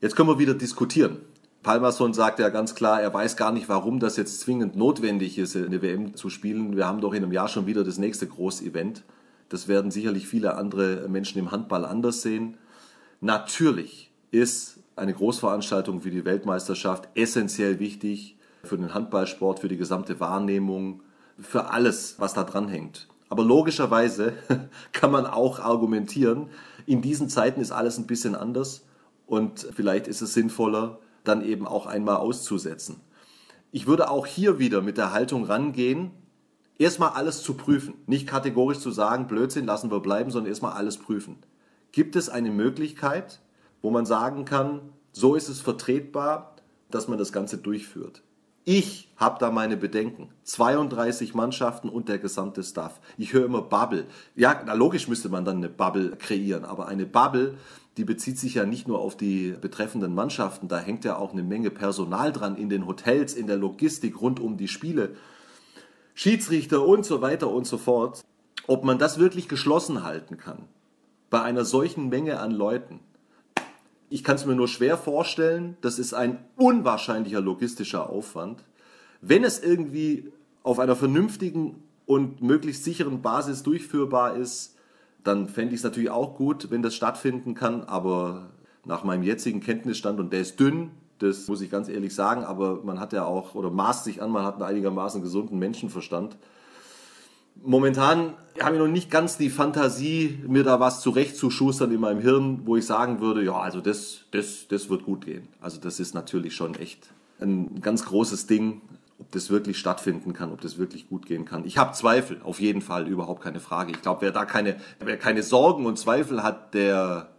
Jetzt 0.01 0.17
können 0.17 0.29
wir 0.29 0.40
wieder 0.40 0.55
diskutieren. 0.55 1.19
Palmason 1.62 2.12
sagt 2.12 2.40
ja 2.40 2.49
ganz 2.49 2.75
klar, 2.75 3.01
er 3.01 3.14
weiß 3.14 3.37
gar 3.37 3.53
nicht, 3.53 3.69
warum 3.69 4.01
das 4.01 4.17
jetzt 4.17 4.40
zwingend 4.40 4.75
notwendig 4.75 5.38
ist, 5.38 5.55
eine 5.55 5.81
WM 5.83 6.17
zu 6.17 6.31
spielen. 6.31 6.77
Wir 6.77 6.87
haben 6.87 7.01
doch 7.01 7.14
in 7.14 7.23
einem 7.23 7.33
Jahr 7.33 7.47
schon 7.47 7.67
wieder 7.67 7.85
das 7.85 7.97
nächste 7.97 8.27
Großevent. 8.27 9.05
Das 9.49 9.69
werden 9.69 9.93
sicherlich 9.93 10.27
viele 10.27 10.57
andere 10.57 11.09
Menschen 11.09 11.38
im 11.38 11.53
Handball 11.53 11.85
anders 11.85 12.23
sehen. 12.23 12.59
Natürlich 13.21 14.11
ist 14.33 14.81
eine 14.97 15.14
Großveranstaltung 15.14 16.05
wie 16.05 16.11
die 16.11 16.25
Weltmeisterschaft 16.25 17.09
essentiell 17.14 17.79
wichtig 17.79 18.37
für 18.64 18.77
den 18.77 18.95
Handballsport, 18.95 19.61
für 19.61 19.69
die 19.69 19.77
gesamte 19.77 20.19
Wahrnehmung, 20.19 21.03
für 21.38 21.71
alles, 21.71 22.17
was 22.19 22.35
da 22.35 22.43
dran 22.43 22.67
hängt. 22.67 23.07
Aber 23.35 23.42
logischerweise 23.42 24.35
kann 24.92 25.11
man 25.11 25.27
auch 25.27 25.59
argumentieren, 25.59 26.51
in 26.87 27.03
diesen 27.03 27.29
Zeiten 27.29 27.61
ist 27.61 27.73
alles 27.73 27.99
ein 27.99 28.07
bisschen 28.07 28.37
anders 28.37 28.85
und 29.27 29.66
vielleicht 29.75 30.07
ist 30.07 30.23
es 30.23 30.35
sinnvoller, 30.35 31.01
dann 31.25 31.44
eben 31.44 31.66
auch 31.66 31.87
einmal 31.87 32.18
auszusetzen. 32.18 33.01
Ich 33.73 33.88
würde 33.88 34.09
auch 34.09 34.25
hier 34.25 34.61
wieder 34.61 34.83
mit 34.83 34.99
der 34.99 35.12
Haltung 35.12 35.47
rangehen, 35.47 36.12
erstmal 36.79 37.09
alles 37.09 37.42
zu 37.42 37.55
prüfen. 37.55 37.94
Nicht 38.07 38.29
kategorisch 38.29 38.79
zu 38.79 38.92
sagen, 38.92 39.27
Blödsinn, 39.27 39.66
lassen 39.66 39.90
wir 39.90 39.99
bleiben, 39.99 40.31
sondern 40.31 40.51
erstmal 40.51 40.75
alles 40.75 40.97
prüfen. 40.99 41.38
Gibt 41.90 42.14
es 42.14 42.29
eine 42.29 42.53
Möglichkeit, 42.53 43.40
wo 43.83 43.90
man 43.90 44.07
sagen 44.07 44.44
kann, 44.44 44.81
so 45.11 45.35
ist 45.35 45.49
es 45.49 45.61
vertretbar, 45.61 46.55
dass 46.88 47.09
man 47.09 47.18
das 47.18 47.33
Ganze 47.33 47.59
durchführt? 47.59 48.23
Ich 48.64 49.11
habe 49.16 49.38
da 49.38 49.50
meine 49.50 49.77
Bedenken. 49.77 50.31
32 50.44 51.35
Mannschaften 51.35 51.88
und 51.90 52.09
der 52.09 52.18
gesamte 52.18 52.62
Staff. 52.62 52.98
Ich 53.18 53.35
höre 53.35 53.44
immer 53.44 53.61
Bubble. 53.61 54.07
Ja, 54.35 54.62
na 54.64 54.72
logisch 54.72 55.07
müsste 55.07 55.29
man 55.29 55.44
dann 55.44 55.59
eine 55.59 55.68
Bubble 55.68 56.16
kreieren, 56.16 56.64
aber 56.64 56.88
eine 56.88 57.05
Bubble, 57.05 57.59
die 57.98 58.05
bezieht 58.05 58.38
sich 58.38 58.55
ja 58.55 58.64
nicht 58.64 58.88
nur 58.88 59.00
auf 59.00 59.16
die 59.16 59.55
betreffenden 59.61 60.14
Mannschaften, 60.14 60.66
da 60.66 60.79
hängt 60.79 61.05
ja 61.05 61.16
auch 61.16 61.33
eine 61.33 61.42
Menge 61.42 61.70
Personal 61.70 62.33
dran 62.33 62.57
in 62.57 62.68
den 62.68 62.87
Hotels, 62.87 63.35
in 63.35 63.46
der 63.46 63.57
Logistik 63.57 64.20
rund 64.20 64.40
um 64.40 64.57
die 64.57 64.68
Spiele, 64.68 65.14
Schiedsrichter 66.14 66.87
und 66.87 67.05
so 67.05 67.20
weiter 67.20 67.50
und 67.50 67.66
so 67.66 67.79
fort. 67.79 68.22
Ob 68.66 68.85
man 68.85 68.98
das 68.98 69.18
wirklich 69.18 69.46
geschlossen 69.46 70.05
halten 70.05 70.38
kann 70.38 70.68
bei 71.35 71.42
einer 71.42 71.64
solchen 71.64 72.09
Menge 72.11 72.38
an 72.38 72.53
Leuten, 72.53 73.00
ich 74.14 74.22
kann 74.22 74.37
es 74.37 74.46
mir 74.46 74.55
nur 74.55 74.68
schwer 74.68 74.96
vorstellen. 74.96 75.77
Das 75.81 75.98
ist 75.98 76.14
ein 76.14 76.38
unwahrscheinlicher 76.55 77.40
logistischer 77.40 78.11
Aufwand. 78.11 78.62
Wenn 79.20 79.42
es 79.42 79.61
irgendwie 79.61 80.33
auf 80.62 80.79
einer 80.79 80.94
vernünftigen 80.94 81.83
und 82.07 82.40
möglichst 82.40 82.85
sicheren 82.85 83.22
Basis 83.22 83.64
durchführbar 83.64 84.37
ist, 84.37 84.77
dann 85.24 85.48
fände 85.48 85.74
ich 85.74 85.81
es 85.81 85.85
natürlich 85.85 86.11
auch 86.11 86.37
gut, 86.37 86.70
wenn 86.70 86.81
das 86.81 86.94
stattfinden 86.94 87.57
kann. 87.57 87.83
Aber 87.83 88.50
nach 88.85 89.03
meinem 89.03 89.24
jetzigen 89.24 89.59
Kenntnisstand, 89.59 90.20
und 90.20 90.33
der 90.33 90.42
ist 90.42 90.61
dünn, 90.61 90.92
das 91.18 91.48
muss 91.48 91.61
ich 91.61 91.68
ganz 91.68 91.88
ehrlich 91.88 92.14
sagen, 92.14 92.44
aber 92.44 92.85
man 92.85 93.00
hat 93.00 93.12
ja 93.12 93.24
auch, 93.24 93.57
oder 93.57 93.72
maßt 93.72 94.05
sich 94.05 94.22
an, 94.22 94.31
man 94.31 94.44
hat 94.44 94.55
einen 94.55 94.62
einigermaßen 94.62 95.22
gesunden 95.22 95.59
Menschenverstand 95.59 96.37
momentan 97.62 98.35
habe 98.61 98.77
ich 98.77 98.81
noch 98.81 98.88
nicht 98.88 99.11
ganz 99.11 99.37
die 99.37 99.51
Fantasie, 99.51 100.38
mir 100.47 100.62
da 100.62 100.79
was 100.81 101.01
zurechtzuschustern 101.01 101.90
in 101.90 102.01
meinem 102.01 102.21
Hirn, 102.21 102.62
wo 102.64 102.77
ich 102.77 102.87
sagen 102.87 103.21
würde, 103.21 103.43
ja, 103.43 103.59
also 103.59 103.81
das, 103.81 104.21
das, 104.31 104.69
das 104.69 104.88
wird 104.88 105.05
gut 105.05 105.25
gehen. 105.25 105.49
Also 105.61 105.81
das 105.81 105.99
ist 105.99 106.14
natürlich 106.14 106.55
schon 106.55 106.75
echt 106.75 107.09
ein 107.40 107.81
ganz 107.81 108.05
großes 108.05 108.47
Ding, 108.47 108.81
ob 109.19 109.31
das 109.33 109.51
wirklich 109.51 109.79
stattfinden 109.79 110.33
kann, 110.33 110.53
ob 110.53 110.61
das 110.61 110.79
wirklich 110.79 111.09
gut 111.09 111.27
gehen 111.27 111.45
kann. 111.45 111.64
Ich 111.64 111.79
habe 111.79 111.93
Zweifel, 111.93 112.40
auf 112.45 112.61
jeden 112.61 112.81
Fall, 112.81 113.09
überhaupt 113.09 113.43
keine 113.43 113.61
Frage. 113.61 113.93
Ich 113.93 114.03
glaube, 114.03 114.23
wer 114.23 114.31
da 114.31 114.45
keine, 114.45 114.77
wer 115.01 115.17
keine 115.17 115.43
Sorgen 115.43 115.87
und 115.87 115.99
Zweifel 115.99 116.43
hat, 116.43 116.75
der, 116.75 117.31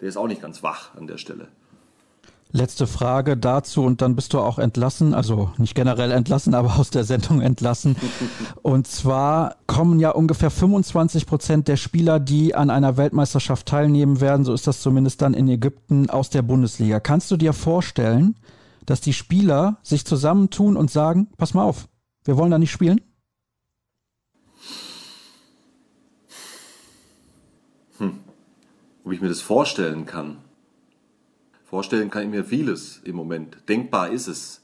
der 0.00 0.08
ist 0.08 0.16
auch 0.16 0.26
nicht 0.26 0.42
ganz 0.42 0.62
wach 0.62 0.94
an 0.96 1.06
der 1.06 1.18
Stelle. 1.18 1.48
Letzte 2.50 2.86
Frage 2.86 3.36
dazu 3.36 3.82
und 3.82 4.00
dann 4.00 4.16
bist 4.16 4.32
du 4.32 4.38
auch 4.38 4.58
entlassen, 4.58 5.12
also 5.12 5.50
nicht 5.58 5.74
generell 5.74 6.10
entlassen, 6.10 6.54
aber 6.54 6.78
aus 6.78 6.88
der 6.88 7.04
Sendung 7.04 7.42
entlassen. 7.42 7.94
Und 8.62 8.86
zwar 8.86 9.56
kommen 9.66 10.00
ja 10.00 10.10
ungefähr 10.10 10.50
25 10.50 11.26
Prozent 11.26 11.68
der 11.68 11.76
Spieler, 11.76 12.18
die 12.18 12.54
an 12.54 12.70
einer 12.70 12.96
Weltmeisterschaft 12.96 13.66
teilnehmen 13.66 14.22
werden, 14.22 14.46
so 14.46 14.54
ist 14.54 14.66
das 14.66 14.80
zumindest 14.80 15.20
dann 15.20 15.34
in 15.34 15.46
Ägypten, 15.46 16.08
aus 16.08 16.30
der 16.30 16.40
Bundesliga. 16.40 17.00
Kannst 17.00 17.30
du 17.30 17.36
dir 17.36 17.52
vorstellen, 17.52 18.34
dass 18.86 19.02
die 19.02 19.12
Spieler 19.12 19.76
sich 19.82 20.06
zusammentun 20.06 20.78
und 20.78 20.90
sagen, 20.90 21.28
pass 21.36 21.52
mal 21.52 21.64
auf, 21.64 21.86
wir 22.24 22.38
wollen 22.38 22.50
da 22.50 22.58
nicht 22.58 22.72
spielen? 22.72 23.02
Hm. 27.98 28.20
Ob 29.04 29.12
ich 29.12 29.20
mir 29.20 29.28
das 29.28 29.42
vorstellen 29.42 30.06
kann. 30.06 30.38
Vorstellen 31.68 32.08
kann 32.08 32.22
ich 32.22 32.30
mir 32.30 32.44
vieles 32.46 33.02
im 33.04 33.14
Moment. 33.14 33.58
Denkbar 33.68 34.08
ist 34.08 34.26
es. 34.26 34.62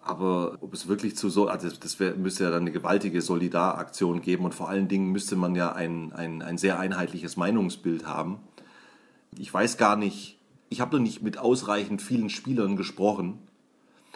Aber 0.00 0.56
ob 0.62 0.72
es 0.72 0.88
wirklich 0.88 1.14
zu 1.14 1.28
so, 1.28 1.46
also 1.46 1.68
das 1.68 2.00
wär, 2.00 2.14
müsste 2.14 2.44
ja 2.44 2.50
dann 2.50 2.62
eine 2.62 2.72
gewaltige 2.72 3.20
Solidaraktion 3.20 4.22
geben 4.22 4.46
und 4.46 4.54
vor 4.54 4.70
allen 4.70 4.88
Dingen 4.88 5.12
müsste 5.12 5.36
man 5.36 5.54
ja 5.54 5.72
ein, 5.72 6.14
ein, 6.14 6.40
ein 6.40 6.56
sehr 6.56 6.78
einheitliches 6.78 7.36
Meinungsbild 7.36 8.06
haben. 8.06 8.38
Ich 9.36 9.52
weiß 9.52 9.76
gar 9.76 9.96
nicht, 9.96 10.38
ich 10.70 10.80
habe 10.80 10.96
noch 10.96 11.02
nicht 11.02 11.20
mit 11.20 11.36
ausreichend 11.36 12.00
vielen 12.00 12.30
Spielern 12.30 12.76
gesprochen. 12.76 13.40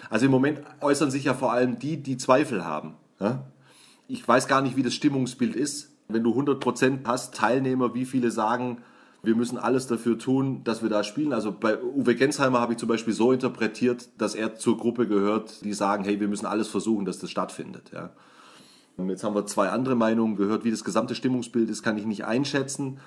Also 0.09 0.25
im 0.25 0.31
Moment 0.31 0.63
äußern 0.81 1.11
sich 1.11 1.25
ja 1.25 1.35
vor 1.35 1.53
allem 1.53 1.79
die, 1.79 1.99
die 1.99 2.17
Zweifel 2.17 2.65
haben. 2.65 2.95
Ich 4.09 4.27
weiß 4.27 4.49
gar 4.49 4.63
nicht, 4.63 4.77
wie 4.77 4.83
das 4.83 4.95
Stimmungsbild 4.95 5.55
ist. 5.55 5.91
Wenn 6.09 6.25
du 6.25 6.33
100% 6.33 7.01
hast, 7.05 7.35
Teilnehmer, 7.35 7.93
wie 7.93 8.07
viele 8.07 8.31
sagen, 8.31 8.79
wir 9.23 9.37
müssen 9.37 9.57
alles 9.57 9.87
dafür 9.87 10.19
tun, 10.19 10.65
dass 10.65 10.83
wir 10.83 10.89
da 10.89 11.05
spielen. 11.05 11.33
Also 11.33 11.53
bei 11.53 11.81
Uwe 11.81 12.17
Gensheimer 12.17 12.61
habe 12.61 12.73
ich 12.73 12.79
zum 12.79 12.89
Beispiel 12.89 13.15
so 13.15 13.31
interpretiert, 13.33 14.09
dass 14.19 14.35
er 14.35 14.57
zur 14.57 14.77
Gruppe 14.77 15.07
gehört, 15.07 15.65
die 15.65 15.73
sagen, 15.73 16.05
hey, 16.05 16.19
wir 16.19 16.29
müssen 16.29 16.47
alles 16.47 16.69
versuchen, 16.69 17.05
dass 17.05 17.19
das 17.19 17.31
stattfindet. 17.31 17.93
Ja. 17.95 18.11
Jetzt 18.99 19.23
haben 19.23 19.35
wir 19.35 19.47
zwei 19.47 19.71
andere 19.71 19.95
Meinungen 19.95 20.37
gehört. 20.37 20.65
Wie 20.65 20.71
das 20.71 20.85
gesamte 20.85 21.15
Stimmungsbild 21.15 21.71
ist, 21.71 21.83
kann 21.83 21.97
ich 21.97 22.05
nicht 22.05 22.25
einschätzen. 22.25 22.99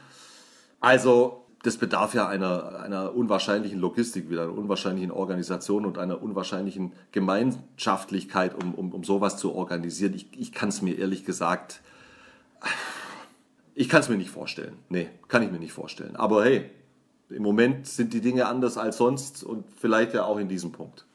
Also 0.80 1.46
das 1.64 1.78
bedarf 1.78 2.14
ja 2.14 2.28
einer, 2.28 2.80
einer 2.80 3.16
unwahrscheinlichen 3.16 3.80
Logistik, 3.80 4.30
wieder 4.30 4.44
einer 4.44 4.58
unwahrscheinlichen 4.58 5.12
Organisation 5.12 5.86
und 5.86 5.98
einer 5.98 6.22
unwahrscheinlichen 6.22 6.94
Gemeinschaftlichkeit, 7.12 8.54
um, 8.64 8.74
um, 8.74 8.94
um 8.94 9.04
sowas 9.04 9.38
zu 9.38 9.54
organisieren. 9.54 10.14
Ich, 10.14 10.28
ich 10.38 10.52
kann 10.52 10.70
es 10.70 10.82
mir 10.82 10.98
ehrlich 10.98 11.26
gesagt 11.26 11.82
ich 13.76 13.90
kann 13.90 14.00
es 14.00 14.10
mir 14.10 14.18
nicht 14.18 14.32
vorstellen. 14.32 14.78
Nee, 14.90 15.10
kann 15.28 15.44
ich 15.44 15.52
mir 15.52 15.60
nicht 15.60 15.74
vorstellen. 15.74 16.16
Aber 16.16 16.46
hey, 16.46 16.70
im 17.30 17.44
Moment 17.44 17.86
sind 17.86 18.14
die 18.14 18.22
Dinge 18.22 18.48
anders 18.48 18.78
als 18.78 18.98
sonst 18.98 19.44
und 19.44 19.66
vielleicht 19.76 20.14
ja 20.14 20.24
auch 20.26 20.38
in 20.38 20.48
diesem 20.48 20.72
Punkt. 20.72 21.06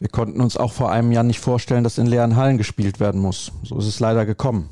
Wir 0.00 0.08
konnten 0.08 0.40
uns 0.40 0.56
auch 0.56 0.72
vor 0.72 0.90
einem 0.90 1.12
Jahr 1.12 1.24
nicht 1.24 1.40
vorstellen, 1.40 1.84
dass 1.84 1.98
in 1.98 2.06
leeren 2.06 2.36
Hallen 2.36 2.56
gespielt 2.56 3.00
werden 3.00 3.20
muss. 3.20 3.52
So 3.64 3.78
ist 3.78 3.86
es 3.86 4.00
leider 4.00 4.24
gekommen. 4.24 4.68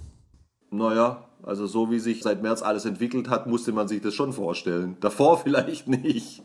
Naja, 0.71 1.25
also 1.43 1.67
so 1.67 1.91
wie 1.91 1.99
sich 1.99 2.23
seit 2.23 2.43
März 2.43 2.63
alles 2.63 2.85
entwickelt 2.85 3.29
hat, 3.29 3.47
musste 3.47 3.73
man 3.73 3.89
sich 3.89 4.01
das 4.01 4.15
schon 4.15 4.33
vorstellen. 4.33 4.97
Davor 5.01 5.39
vielleicht 5.43 5.89
nicht. 5.89 6.43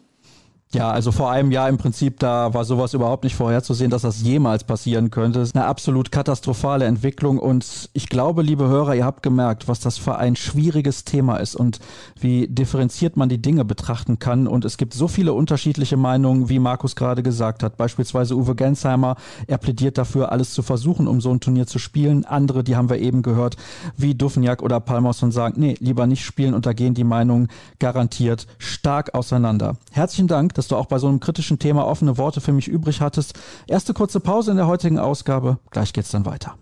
Ja, 0.74 0.90
also 0.90 1.12
vor 1.12 1.30
einem 1.30 1.52
Jahr 1.52 1.68
im 1.68 1.78
Prinzip, 1.78 2.20
da 2.20 2.54
war 2.54 2.64
sowas 2.64 2.94
überhaupt 2.94 3.26
nicht 3.26 3.36
vorherzusehen, 3.36 3.92
dass 3.92 4.04
das 4.04 4.22
jemals 4.22 4.64
passieren 4.64 5.12
könnte. 5.12 5.40
Das 5.40 5.50
ist 5.50 5.56
eine 5.56 5.66
absolut 5.66 6.14
katastrophale 6.14 6.86
Entwicklung 6.86 7.40
und 7.40 7.90
ich 7.92 8.08
glaube, 8.08 8.42
liebe 8.42 8.70
Hörer, 8.70 8.96
ihr 8.96 9.04
habt 9.04 9.22
gemerkt, 9.22 9.68
was 9.68 9.82
das 9.82 9.98
für 9.98 10.18
ein 10.18 10.38
schwieriges 10.38 11.04
Thema 11.04 11.38
ist 11.38 11.56
und 11.56 11.80
wie 12.18 12.48
differenziert 12.48 13.18
man 13.18 13.28
die 13.28 13.42
Dinge 13.42 13.66
betrachten 13.66 14.18
kann. 14.20 14.48
Und 14.48 14.64
es 14.64 14.78
gibt 14.78 14.94
so 14.94 15.10
viele 15.10 15.34
unterschiedliche 15.34 15.98
Meinungen, 15.98 16.48
wie 16.48 16.60
Markus 16.60 16.96
gerade 16.96 17.22
gesagt 17.22 17.64
hat. 17.64 17.76
Beispielsweise 17.76 18.38
Uwe 18.38 18.56
Gensheimer, 18.56 19.18
er 19.48 19.58
plädiert 19.58 19.98
dafür, 19.98 20.32
alles 20.32 20.54
zu 20.54 20.64
versuchen, 20.64 21.06
um 21.06 21.20
so 21.20 21.32
ein 21.32 21.42
Turnier 21.42 21.68
zu 21.68 21.80
spielen. 21.80 22.24
Andere, 22.24 22.64
die 22.64 22.78
haben 22.78 22.90
wir 22.90 23.00
eben 23.00 23.24
gehört, 23.24 23.58
wie 23.98 24.16
Duffenjak 24.16 24.62
oder 24.62 24.80
Palmos 24.80 25.22
und 25.22 25.34
sagen, 25.34 25.56
nee, 25.60 25.76
lieber 25.82 26.08
nicht 26.08 26.24
spielen 26.24 26.54
und 26.54 26.66
da 26.66 26.72
gehen 26.72 26.94
die 26.94 27.04
Meinungen 27.04 27.50
garantiert 27.80 28.48
stark 28.58 29.14
auseinander. 29.14 29.76
Herzlichen 29.92 30.28
Dank 30.28 30.54
dass 30.62 30.68
du 30.68 30.76
auch 30.76 30.86
bei 30.86 31.00
so 31.00 31.08
einem 31.08 31.20
kritischen 31.20 31.58
Thema 31.58 31.88
offene 31.88 32.20
Worte 32.20 32.40
für 32.40 32.52
mich 32.52 32.68
übrig 32.68 33.02
hattest. 33.02 33.34
Erste 33.66 33.96
kurze 33.96 34.20
Pause 34.20 34.52
in 34.52 34.58
der 34.58 34.68
heutigen 34.68 35.00
Ausgabe. 35.00 35.58
Gleich 35.72 35.92
geht's 35.92 36.12
dann 36.12 36.28
weiter. 36.28 36.56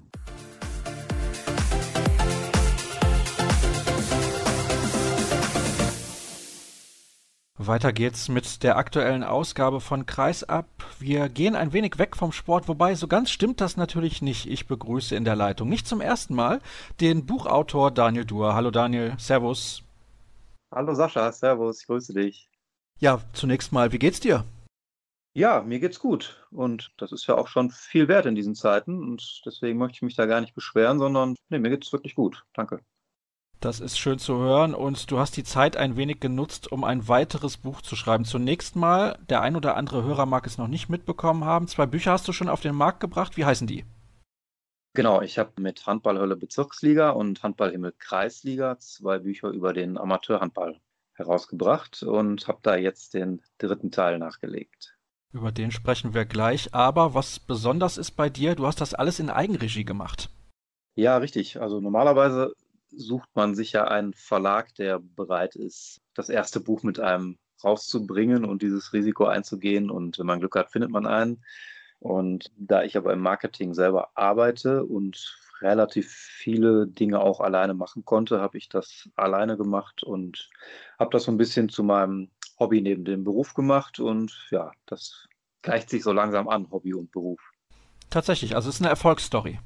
Weiter 7.57 7.91
geht's 7.91 8.29
mit 8.29 8.63
der 8.63 8.77
aktuellen 8.77 9.25
Ausgabe 9.25 9.81
von 9.81 10.05
Kreisab. 10.05 10.65
Wir 10.97 11.27
gehen 11.27 11.57
ein 11.57 11.73
wenig 11.73 11.99
weg 11.99 12.15
vom 12.15 12.31
Sport, 12.31 12.69
wobei 12.69 12.95
so 12.95 13.09
ganz 13.09 13.29
stimmt 13.29 13.59
das 13.59 13.75
natürlich 13.75 14.21
nicht. 14.21 14.49
Ich 14.49 14.65
begrüße 14.65 15.13
in 15.13 15.25
der 15.25 15.35
Leitung 15.35 15.67
nicht 15.67 15.89
zum 15.89 15.99
ersten 15.99 16.35
Mal 16.35 16.62
den 17.01 17.25
Buchautor 17.25 17.91
Daniel 17.91 18.23
Duhr. 18.23 18.53
Hallo 18.53 18.71
Daniel, 18.71 19.15
Servus. 19.17 19.83
Hallo 20.71 20.93
Sascha, 20.93 21.29
Servus, 21.33 21.81
ich 21.81 21.88
grüße 21.88 22.13
dich. 22.13 22.48
Ja, 22.99 23.21
zunächst 23.31 23.71
mal, 23.71 23.93
wie 23.93 23.99
geht's 23.99 24.19
dir? 24.19 24.43
Ja, 25.33 25.62
mir 25.62 25.79
geht's 25.79 25.99
gut. 25.99 26.45
Und 26.51 26.91
das 26.97 27.13
ist 27.13 27.27
ja 27.27 27.35
auch 27.38 27.47
schon 27.47 27.69
viel 27.69 28.09
wert 28.09 28.25
in 28.25 28.35
diesen 28.35 28.55
Zeiten. 28.55 29.01
Und 29.01 29.41
deswegen 29.45 29.77
möchte 29.77 29.95
ich 29.95 30.01
mich 30.01 30.15
da 30.15 30.25
gar 30.25 30.41
nicht 30.41 30.53
beschweren, 30.53 30.99
sondern 30.99 31.35
nee, 31.47 31.59
mir 31.59 31.69
geht's 31.69 31.93
wirklich 31.93 32.15
gut. 32.15 32.43
Danke. 32.53 32.81
Das 33.62 33.79
ist 33.79 33.97
schön 33.97 34.19
zu 34.19 34.38
hören 34.38 34.73
und 34.73 35.12
du 35.12 35.19
hast 35.19 35.35
die 35.35 35.43
Zeit 35.43 35.75
ein 35.75 35.97
wenig 35.97 36.21
genutzt, 36.21 36.71
um 36.71 36.85
ein 36.85 37.09
weiteres 37.09 37.57
Buch 37.57 37.81
zu 37.81 37.95
schreiben. 37.95 38.23
Zunächst 38.23 38.75
mal, 38.75 39.17
der 39.29 39.41
ein 39.41 39.55
oder 39.55 39.75
andere 39.75 40.03
Hörer 40.03 40.25
mag 40.25 40.45
es 40.47 40.57
noch 40.57 40.69
nicht 40.69 40.89
mitbekommen 40.89 41.43
haben. 41.43 41.67
Zwei 41.67 41.85
Bücher 41.85 42.12
hast 42.12 42.27
du 42.27 42.33
schon 42.33 42.49
auf 42.49 42.62
den 42.62 42.75
Markt 42.75 43.01
gebracht. 43.01 43.35
Wie 43.38 43.45
heißen 43.45 43.67
die? 43.67 43.85
Genau, 44.93 45.21
ich 45.21 45.38
habe 45.38 45.62
mit 45.62 45.85
Handballhölle 45.85 46.35
Bezirksliga 46.35 47.12
und 47.12 47.43
Handballhimmel 47.43 47.93
Kreisliga 47.97 48.79
zwei 48.79 49.19
Bücher 49.19 49.49
über 49.49 49.73
den 49.73 49.97
Amateurhandball 49.97 50.79
herausgebracht 51.19 52.01
und 52.03 52.47
habe 52.47 52.60
da 52.63 52.75
jetzt 52.75 53.13
den 53.13 53.41
dritten 53.58 53.91
Teil 53.91 54.17
nachgelegt. 54.17 54.95
Über 55.32 55.51
den 55.51 55.71
sprechen 55.71 56.13
wir 56.13 56.25
gleich. 56.25 56.73
Aber 56.73 57.13
was 57.13 57.39
besonders 57.39 57.97
ist 57.97 58.12
bei 58.12 58.29
dir, 58.29 58.55
du 58.55 58.65
hast 58.65 58.82
das 58.82 58.95
alles 58.95 59.19
in 59.19 59.29
Eigenregie 59.29 59.86
gemacht. 59.86 60.29
Ja, 60.95 61.17
richtig. 61.17 61.62
Also 61.62 61.79
normalerweise 61.79 62.53
sucht 62.91 63.29
man 63.36 63.53
sich 63.53 63.73
ja 63.73 63.88
einen 63.88 64.13
Verlag, 64.13 64.73
der 64.75 64.99
bereit 64.99 65.55
ist, 65.55 66.01
das 66.15 66.29
erste 66.29 66.60
Buch 66.60 66.82
mit 66.82 66.99
einem 66.99 67.38
rauszubringen 67.63 68.43
und 68.45 68.63
dieses 68.63 68.93
Risiko 68.93 69.25
einzugehen. 69.25 69.91
Und 69.91 70.17
wenn 70.17 70.25
man 70.25 70.39
Glück 70.39 70.55
hat, 70.55 70.71
findet 70.71 70.89
man 70.89 71.05
einen. 71.05 71.43
Und 71.99 72.51
da 72.58 72.84
ich 72.84 72.97
aber 72.97 73.13
im 73.13 73.19
Marketing 73.19 73.73
selber 73.73 74.10
arbeite 74.15 74.86
und 74.86 75.38
relativ 75.62 76.12
viele 76.12 76.88
Dinge 76.88 77.19
auch 77.19 77.39
alleine 77.39 77.74
machen 77.74 78.06
konnte, 78.06 78.39
habe 78.39 78.58
ich 78.58 78.69
das 78.69 79.10
alleine 79.15 79.58
gemacht 79.58 80.04
und 80.04 80.50
habe 80.98 81.12
das 81.12 81.24
so 81.24 81.32
ein 81.32 81.38
bisschen 81.38 81.69
zu 81.69 81.84
meinem 81.84 82.30
Hobby 82.60 82.82
neben 82.82 83.06
dem 83.06 83.24
Beruf 83.24 83.54
gemacht. 83.54 84.00
Und 84.00 84.48
ja, 84.52 84.72
das 84.86 85.28
gleicht 85.62 85.89
sich 85.89 86.04
so 86.04 86.12
langsam 86.12 86.48
an, 86.48 86.69
Hobby 86.72 86.93
und 86.93 87.12
Beruf. 87.12 87.41
Tatsächlich, 88.10 88.56
also 88.56 88.69
es 88.69 88.76
ist 88.76 88.82
eine 88.82 88.89
Erfolgsstory. 88.89 89.60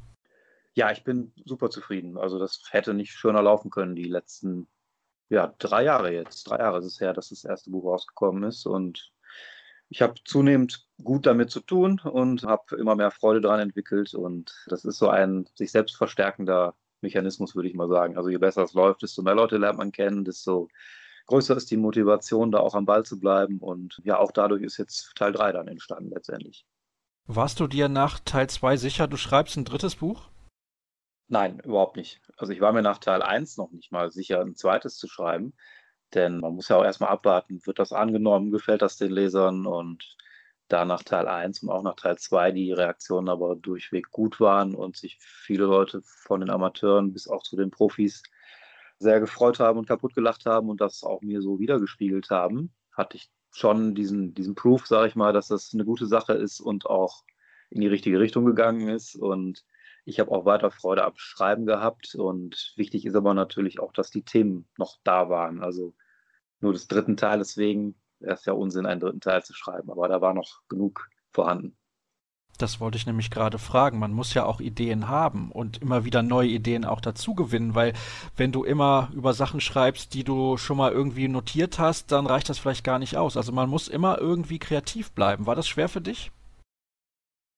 Ja, 0.76 0.92
ich 0.92 1.04
bin 1.04 1.32
super 1.46 1.70
zufrieden. 1.70 2.18
Also 2.18 2.40
das 2.40 2.64
hätte 2.72 2.94
nicht 2.94 3.14
schöner 3.14 3.42
laufen 3.42 3.70
können 3.70 3.96
die 3.96 4.04
letzten 4.04 4.68
ja, 5.30 5.54
drei 5.58 5.84
Jahre 5.84 6.12
jetzt. 6.14 6.44
Drei 6.44 6.58
Jahre 6.60 6.80
ist 6.80 6.86
es 6.86 7.00
her, 7.00 7.14
dass 7.14 7.30
das 7.30 7.44
erste 7.44 7.72
Buch 7.72 7.86
rausgekommen 7.86 8.44
ist. 8.44 8.66
Und 8.66 9.12
ich 9.94 10.02
habe 10.02 10.16
zunehmend 10.26 10.88
gut 11.04 11.28
damit 11.28 11.52
zu 11.52 11.60
tun 11.60 12.00
und 12.00 12.44
habe 12.46 12.76
immer 12.78 12.96
mehr 12.96 13.12
Freude 13.12 13.42
daran 13.42 13.60
entwickelt. 13.60 14.16
Und 14.16 14.66
das 14.66 14.86
ist 14.86 14.98
so 14.98 15.08
ein 15.08 15.48
sich 15.54 15.72
selbst 15.72 15.96
verstärkender 15.96 16.74
Mechanismus, 17.02 17.56
würde 17.56 17.70
ich 17.70 17.76
mal 17.76 17.88
sagen. 17.88 18.18
Also 18.18 18.30
je 18.30 18.40
besser 18.40 18.64
es 18.64 18.74
läuft, 18.74 19.04
desto 19.04 19.22
mehr 19.22 19.36
Leute 19.36 19.58
lernt 19.58 19.78
man 19.78 19.92
kennen, 19.92 20.26
desto 20.26 20.68
größer 21.28 21.56
ist 21.56 21.70
die 21.70 21.78
Motivation, 21.78 22.52
da 22.52 22.58
auch 22.58 22.74
am 22.74 22.88
Ball 22.88 23.06
zu 23.06 23.20
bleiben. 23.20 23.60
Und 23.60 24.02
ja, 24.04 24.18
auch 24.18 24.32
dadurch 24.32 24.64
ist 24.64 24.80
jetzt 24.80 25.12
Teil 25.16 25.32
3 25.32 25.52
dann 25.52 25.68
entstanden 25.68 26.10
letztendlich. 26.10 26.66
Warst 27.28 27.60
du 27.60 27.68
dir 27.68 27.88
nach 27.88 28.20
Teil 28.20 28.50
2 28.50 28.78
sicher, 28.78 29.08
du 29.08 29.18
schreibst 29.18 29.58
ein 29.58 29.66
drittes 29.66 29.98
Buch? 29.98 30.24
Nein, 31.28 31.60
überhaupt 31.60 31.98
nicht. 31.98 32.20
Also 32.36 32.52
ich 32.52 32.62
war 32.62 32.74
mir 32.74 32.82
nach 32.82 32.98
Teil 32.98 33.22
1 33.22 33.58
noch 33.58 33.70
nicht 33.70 33.92
mal 33.92 34.12
sicher, 34.12 34.42
ein 34.42 34.56
zweites 34.56 34.98
zu 34.98 35.08
schreiben. 35.08 35.54
Denn 36.14 36.40
man 36.40 36.54
muss 36.56 36.70
ja 36.70 36.78
auch 36.78 36.84
erstmal 36.84 37.10
abwarten, 37.10 37.66
wird 37.66 37.80
das 37.80 37.92
angenommen, 37.92 38.52
gefällt 38.52 38.82
das 38.82 38.98
den 38.98 39.12
Lesern 39.12 39.66
und 39.66 40.16
da 40.68 40.86
nach 40.86 41.04
Teil 41.04 41.28
1 41.28 41.64
und 41.64 41.70
auch 41.70 41.84
nach 41.84 41.96
Teil 41.96 42.18
2 42.18 42.52
die 42.52 42.72
Reaktionen 42.72 43.30
aber 43.30 43.56
durchweg 43.56 44.12
gut 44.12 44.40
waren 44.40 44.76
und 44.76 44.96
sich 44.96 45.18
viele 45.20 45.66
Leute 45.66 46.02
von 46.04 46.40
den 46.40 46.50
Amateuren 46.50 47.14
bis 47.14 47.28
auch 47.28 47.44
zu 47.44 47.56
den 47.56 47.72
Profis 47.72 48.24
sehr 49.00 49.20
gefreut 49.20 49.60
haben 49.60 49.80
und 49.80 49.88
kaputt 49.88 50.16
gelacht 50.16 50.46
haben 50.46 50.70
und 50.70 50.82
das 50.82 51.04
auch 51.04 51.22
mir 51.22 51.42
so 51.42 51.60
wiedergespiegelt 51.60 52.30
haben, 52.30 52.74
hatte 52.92 53.18
ich 53.18 53.30
schon 53.52 53.96
diesen, 53.96 54.34
diesen 54.34 54.56
Proof, 54.56 54.88
sage 54.88 55.08
ich 55.10 55.16
mal, 55.16 55.34
dass 55.34 55.48
das 55.48 55.72
eine 55.74 55.86
gute 55.86 56.08
Sache 56.08 56.34
ist 56.34 56.60
und 56.60 56.86
auch 56.86 57.24
in 57.70 57.82
die 57.82 57.88
richtige 57.88 58.20
Richtung 58.20 58.46
gegangen 58.46 58.90
ist. 58.90 59.16
Und 59.16 59.64
ich 60.06 60.20
habe 60.20 60.32
auch 60.32 60.46
weiter 60.46 60.72
Freude 60.72 61.04
am 61.04 61.14
Schreiben 61.16 61.66
gehabt. 61.66 62.16
Und 62.16 62.74
wichtig 62.76 63.06
ist 63.06 63.16
aber 63.16 63.34
natürlich 63.34 63.80
auch, 63.80 63.94
dass 63.94 64.10
die 64.10 64.24
Themen 64.24 64.68
noch 64.78 64.98
da 65.04 65.30
waren. 65.30 65.62
Also 65.62 65.96
nur 66.64 66.74
des 66.74 66.88
dritten 66.88 67.18
Teiles 67.18 67.58
wegen 67.58 67.96
wäre 68.20 68.34
es 68.34 68.46
ja 68.46 68.54
Unsinn, 68.54 68.86
einen 68.86 69.02
dritten 69.02 69.22
Teil 69.22 69.44
zu 69.44 69.54
schreiben. 69.54 69.92
Aber 69.92 70.08
da 70.08 70.22
war 70.22 70.34
noch 70.34 70.62
genug 70.70 71.10
vorhanden. 71.32 71.78
Das 72.58 72.80
wollte 72.80 72.98
ich 72.98 73.08
nämlich 73.08 73.32
gerade 73.32 73.58
fragen. 73.58 73.98
Man 73.98 74.14
muss 74.14 74.34
ja 74.34 74.46
auch 74.46 74.62
Ideen 74.62 75.10
haben 75.10 75.52
und 75.52 75.82
immer 75.82 76.06
wieder 76.06 76.22
neue 76.22 76.50
Ideen 76.50 76.86
auch 76.86 77.02
dazu 77.02 77.34
gewinnen, 77.34 77.74
weil 77.74 77.94
wenn 78.38 78.52
du 78.52 78.64
immer 78.64 79.10
über 79.14 79.34
Sachen 79.34 79.60
schreibst, 79.60 80.14
die 80.14 80.24
du 80.24 80.58
schon 80.58 80.78
mal 80.78 80.92
irgendwie 80.92 81.28
notiert 81.28 81.80
hast, 81.80 82.12
dann 82.12 82.28
reicht 82.28 82.50
das 82.50 82.60
vielleicht 82.60 82.84
gar 82.84 83.00
nicht 83.00 83.18
aus. 83.18 83.38
Also 83.38 83.52
man 83.52 83.70
muss 83.70 83.88
immer 83.88 84.20
irgendwie 84.20 84.60
kreativ 84.60 85.12
bleiben. 85.12 85.48
War 85.48 85.56
das 85.56 85.68
schwer 85.68 85.90
für 85.90 86.02
dich? 86.02 86.32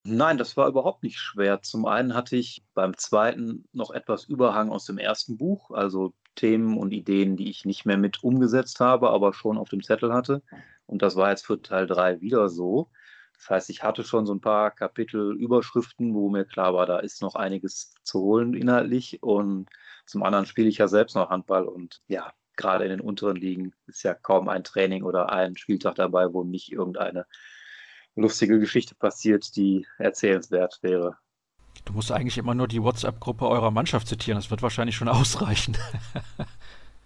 Nein, 0.07 0.37
das 0.37 0.55
war 0.55 0.67
überhaupt 0.67 1.03
nicht 1.03 1.17
schwer. 1.17 1.61
Zum 1.61 1.85
einen 1.85 2.13
hatte 2.13 2.37
ich 2.37 2.63
beim 2.73 2.95
zweiten 2.95 3.67
noch 3.73 3.91
etwas 3.91 4.23
Überhang 4.23 4.69
aus 4.69 4.85
dem 4.85 4.97
ersten 4.97 5.35
Buch, 5.35 5.71
also 5.71 6.13
Themen 6.35 6.77
und 6.77 6.91
Ideen, 6.91 7.37
die 7.37 7.49
ich 7.49 7.65
nicht 7.65 7.85
mehr 7.85 7.97
mit 7.97 8.23
umgesetzt 8.23 8.79
habe, 8.79 9.09
aber 9.09 9.33
schon 9.33 9.57
auf 9.57 9.69
dem 9.69 9.83
Zettel 9.83 10.13
hatte. 10.13 10.41
Und 10.85 11.01
das 11.01 11.15
war 11.15 11.29
jetzt 11.29 11.45
für 11.45 11.61
Teil 11.61 11.87
3 11.87 12.21
wieder 12.21 12.49
so. 12.49 12.89
Das 13.37 13.49
heißt, 13.49 13.69
ich 13.69 13.83
hatte 13.83 14.03
schon 14.03 14.25
so 14.25 14.33
ein 14.33 14.41
paar 14.41 14.71
Kapitelüberschriften, 14.71 16.13
wo 16.13 16.29
mir 16.29 16.45
klar 16.45 16.73
war, 16.73 16.85
da 16.85 16.99
ist 16.99 17.21
noch 17.21 17.35
einiges 17.35 17.93
zu 18.03 18.21
holen 18.21 18.53
inhaltlich. 18.53 19.21
Und 19.21 19.69
zum 20.05 20.23
anderen 20.23 20.45
spiele 20.45 20.69
ich 20.69 20.77
ja 20.77 20.87
selbst 20.87 21.15
noch 21.15 21.29
Handball 21.29 21.65
und 21.65 22.01
ja, 22.07 22.33
gerade 22.55 22.85
in 22.85 22.91
den 22.91 23.01
unteren 23.01 23.35
Ligen 23.35 23.73
ist 23.87 24.03
ja 24.03 24.13
kaum 24.13 24.49
ein 24.49 24.63
Training 24.63 25.03
oder 25.03 25.31
ein 25.31 25.57
Spieltag 25.57 25.95
dabei, 25.95 26.33
wo 26.33 26.43
nicht 26.43 26.71
irgendeine 26.71 27.25
lustige 28.15 28.59
Geschichte 28.59 28.95
passiert, 28.95 29.55
die 29.55 29.85
erzählenswert 29.97 30.79
wäre. 30.81 31.17
Du 31.85 31.93
musst 31.93 32.11
eigentlich 32.11 32.37
immer 32.37 32.55
nur 32.55 32.67
die 32.67 32.81
WhatsApp-Gruppe 32.81 33.47
eurer 33.47 33.71
Mannschaft 33.71 34.07
zitieren. 34.07 34.37
Das 34.37 34.51
wird 34.51 34.61
wahrscheinlich 34.61 34.95
schon 34.95 35.07
ausreichen. 35.07 35.77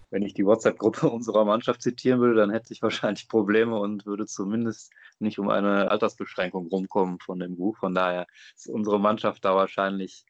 wenn 0.09 0.23
ich 0.23 0.33
die 0.33 0.45
WhatsApp-Gruppe 0.45 1.09
unserer 1.11 1.45
Mannschaft 1.45 1.81
zitieren 1.81 2.19
würde, 2.21 2.39
dann 2.39 2.51
hätte 2.51 2.73
ich 2.73 2.81
wahrscheinlich 2.81 3.27
Probleme 3.27 3.77
und 3.77 4.05
würde 4.05 4.25
zumindest 4.25 4.91
nicht 5.19 5.37
um 5.37 5.49
eine 5.49 5.91
Altersbeschränkung 5.91 6.67
rumkommen 6.67 7.19
von 7.19 7.39
dem 7.39 7.57
Buch. 7.57 7.77
Von 7.77 7.93
daher 7.93 8.25
ist 8.55 8.67
unsere 8.69 8.99
Mannschaft 8.99 9.43
da 9.45 9.53
wahrscheinlich 9.53 10.25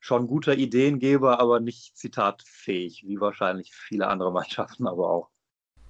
schon 0.00 0.26
guter 0.26 0.56
Ideengeber, 0.56 1.40
aber 1.40 1.58
nicht 1.58 1.96
zitatfähig, 1.96 3.04
wie 3.06 3.18
wahrscheinlich 3.20 3.74
viele 3.74 4.08
andere 4.08 4.32
Mannschaften 4.32 4.86
aber 4.86 5.10
auch. 5.10 5.30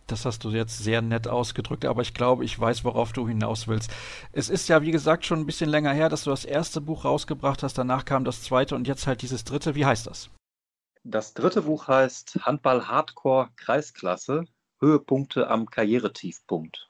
Das 0.06 0.24
hast 0.24 0.44
du 0.44 0.50
jetzt 0.50 0.78
sehr 0.78 1.02
nett 1.02 1.26
ausgedrückt, 1.26 1.84
aber 1.84 2.02
ich 2.02 2.14
glaube, 2.14 2.44
ich 2.44 2.58
weiß, 2.58 2.84
worauf 2.84 3.12
du 3.12 3.26
hinaus 3.26 3.66
willst. 3.66 3.90
Es 4.32 4.48
ist 4.48 4.68
ja, 4.68 4.82
wie 4.82 4.92
gesagt, 4.92 5.26
schon 5.26 5.40
ein 5.40 5.46
bisschen 5.46 5.68
länger 5.68 5.92
her, 5.92 6.08
dass 6.08 6.24
du 6.24 6.30
das 6.30 6.44
erste 6.44 6.80
Buch 6.80 7.04
rausgebracht 7.04 7.64
hast, 7.64 7.76
danach 7.76 8.04
kam 8.04 8.24
das 8.24 8.42
zweite 8.42 8.76
und 8.76 8.86
jetzt 8.86 9.06
halt 9.08 9.22
dieses 9.22 9.42
dritte. 9.42 9.74
Wie 9.74 9.84
heißt 9.84 10.06
das? 10.06 10.30
Das 11.02 11.34
dritte 11.34 11.62
Buch 11.62 11.88
heißt 11.88 12.38
Handball 12.42 12.86
Hardcore 12.86 13.50
Kreisklasse, 13.56 14.44
Höhepunkte 14.80 15.48
am 15.48 15.66
Karrieretiefpunkt. 15.66 16.88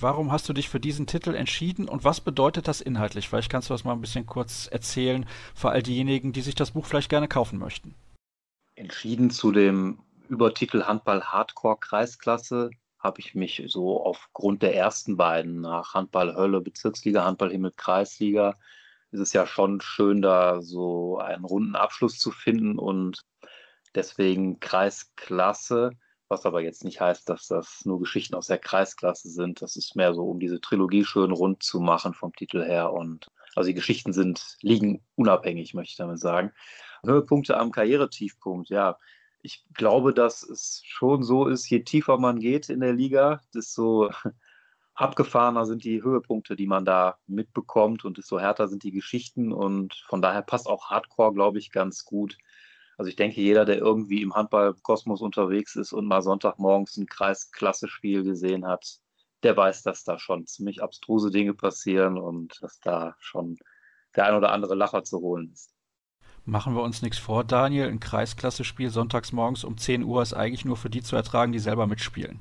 Warum 0.00 0.30
hast 0.30 0.48
du 0.48 0.52
dich 0.52 0.68
für 0.68 0.78
diesen 0.78 1.08
Titel 1.08 1.34
entschieden 1.34 1.88
und 1.88 2.04
was 2.04 2.20
bedeutet 2.20 2.68
das 2.68 2.80
inhaltlich? 2.80 3.28
Vielleicht 3.28 3.50
kannst 3.50 3.68
du 3.68 3.74
das 3.74 3.82
mal 3.82 3.92
ein 3.92 4.00
bisschen 4.00 4.26
kurz 4.26 4.68
erzählen 4.68 5.26
für 5.56 5.70
all 5.70 5.82
diejenigen, 5.82 6.32
die 6.32 6.42
sich 6.42 6.54
das 6.54 6.70
Buch 6.70 6.86
vielleicht 6.86 7.10
gerne 7.10 7.26
kaufen 7.26 7.58
möchten. 7.58 7.96
Entschieden 8.76 9.30
zu 9.30 9.50
dem 9.50 9.98
Übertitel 10.28 10.84
Handball 10.84 11.22
Hardcore 11.22 11.78
Kreisklasse 11.80 12.70
habe 12.98 13.20
ich 13.20 13.34
mich 13.34 13.62
so 13.68 14.02
aufgrund 14.04 14.62
der 14.62 14.74
ersten 14.74 15.16
beiden 15.16 15.60
nach 15.60 15.94
Handball 15.94 16.34
Hölle, 16.34 16.60
Bezirksliga, 16.60 17.24
Handball 17.24 17.50
Himmel, 17.50 17.72
Kreisliga 17.76 18.58
ist 19.10 19.20
es 19.20 19.32
ja 19.32 19.46
schon 19.46 19.80
schön, 19.80 20.20
da 20.20 20.60
so 20.60 21.18
einen 21.18 21.44
runden 21.44 21.76
Abschluss 21.76 22.18
zu 22.18 22.30
finden 22.30 22.78
und 22.78 23.24
deswegen 23.94 24.60
Kreisklasse, 24.60 25.92
was 26.28 26.44
aber 26.44 26.60
jetzt 26.60 26.84
nicht 26.84 27.00
heißt, 27.00 27.28
dass 27.28 27.46
das 27.46 27.84
nur 27.84 28.00
Geschichten 28.00 28.34
aus 28.34 28.48
der 28.48 28.58
Kreisklasse 28.58 29.30
sind. 29.30 29.62
Das 29.62 29.76
ist 29.76 29.96
mehr 29.96 30.12
so, 30.12 30.28
um 30.28 30.40
diese 30.40 30.60
Trilogie 30.60 31.04
schön 31.04 31.32
rund 31.32 31.62
zu 31.62 31.80
machen 31.80 32.12
vom 32.12 32.34
Titel 32.34 32.62
her 32.62 32.92
und 32.92 33.28
also 33.56 33.68
die 33.68 33.74
Geschichten 33.74 34.12
sind, 34.12 34.56
liegen 34.60 35.02
unabhängig, 35.14 35.72
möchte 35.72 35.92
ich 35.92 35.96
damit 35.96 36.20
sagen. 36.20 36.52
Höhepunkte 37.04 37.56
am 37.56 37.72
Karrieretiefpunkt, 37.72 38.68
ja. 38.68 38.98
Ich 39.42 39.64
glaube, 39.74 40.12
dass 40.12 40.42
es 40.42 40.82
schon 40.84 41.22
so 41.22 41.46
ist, 41.46 41.68
je 41.70 41.80
tiefer 41.80 42.18
man 42.18 42.40
geht 42.40 42.68
in 42.68 42.80
der 42.80 42.92
Liga, 42.92 43.40
desto 43.54 44.10
abgefahrener 44.94 45.64
sind 45.66 45.84
die 45.84 46.02
Höhepunkte, 46.02 46.56
die 46.56 46.66
man 46.66 46.84
da 46.84 47.18
mitbekommt 47.26 48.04
und 48.04 48.18
desto 48.18 48.40
härter 48.40 48.68
sind 48.68 48.82
die 48.82 48.90
Geschichten 48.90 49.52
und 49.52 49.94
von 50.08 50.20
daher 50.22 50.42
passt 50.42 50.66
auch 50.66 50.90
Hardcore, 50.90 51.32
glaube 51.34 51.58
ich, 51.58 51.70
ganz 51.70 52.04
gut. 52.04 52.36
Also 52.96 53.08
ich 53.08 53.16
denke, 53.16 53.40
jeder, 53.40 53.64
der 53.64 53.78
irgendwie 53.78 54.22
im 54.22 54.34
Handballkosmos 54.34 55.20
unterwegs 55.22 55.76
ist 55.76 55.92
und 55.92 56.06
mal 56.06 56.20
Sonntagmorgens 56.20 56.96
ein 56.96 57.06
Kreisklasse-Spiel 57.06 58.24
gesehen 58.24 58.66
hat, 58.66 58.98
der 59.44 59.56
weiß, 59.56 59.82
dass 59.84 60.02
da 60.02 60.18
schon 60.18 60.46
ziemlich 60.46 60.82
abstruse 60.82 61.30
Dinge 61.30 61.54
passieren 61.54 62.18
und 62.18 62.60
dass 62.60 62.80
da 62.80 63.14
schon 63.20 63.56
der 64.16 64.26
ein 64.26 64.34
oder 64.34 64.50
andere 64.50 64.74
Lacher 64.74 65.04
zu 65.04 65.20
holen 65.20 65.50
ist. 65.52 65.77
Machen 66.48 66.74
wir 66.74 66.82
uns 66.82 67.02
nichts 67.02 67.18
vor, 67.18 67.44
Daniel. 67.44 67.88
Ein 67.88 68.00
Kreisklasse-Spiel 68.00 68.88
sonntags 68.88 69.32
morgens 69.32 69.64
um 69.64 69.76
10 69.76 70.02
Uhr 70.02 70.22
ist 70.22 70.32
eigentlich 70.32 70.64
nur 70.64 70.78
für 70.78 70.88
die 70.88 71.02
zu 71.02 71.14
ertragen, 71.14 71.52
die 71.52 71.58
selber 71.58 71.86
mitspielen. 71.86 72.40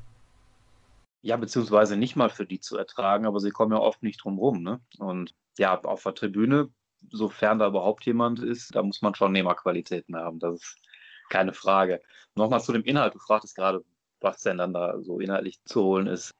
Ja, 1.23 1.35
beziehungsweise 1.35 1.97
nicht 1.97 2.15
mal 2.15 2.29
für 2.29 2.45
die 2.45 2.61
zu 2.61 2.77
ertragen, 2.77 3.25
aber 3.25 3.41
sie 3.41 3.49
kommen 3.49 3.73
ja 3.73 3.79
oft 3.79 4.03
nicht 4.03 4.23
drum 4.23 4.39
rum. 4.39 4.63
Ne? 4.63 4.79
Und 4.97 5.35
ja, 5.57 5.77
auf 5.83 6.03
der 6.03 6.15
Tribüne, 6.15 6.69
sofern 7.11 7.59
da 7.59 7.67
überhaupt 7.67 8.05
jemand 8.05 8.39
ist, 8.39 8.73
da 8.73 8.81
muss 8.81 9.01
man 9.01 9.13
schon 9.13 9.33
Nehmerqualitäten 9.33 10.15
haben. 10.15 10.39
Das 10.39 10.55
ist 10.55 10.77
keine 11.29 11.51
Frage. 11.51 12.01
Nochmal 12.33 12.61
zu 12.61 12.71
dem 12.71 12.85
Inhalt. 12.85 13.13
Du 13.13 13.19
fragtest 13.19 13.57
gerade, 13.57 13.83
was 14.21 14.39
denn 14.39 14.57
dann 14.57 14.71
da 14.71 15.01
so 15.01 15.19
inhaltlich 15.19 15.59
zu 15.65 15.83
holen 15.83 16.07
ist. 16.07 16.31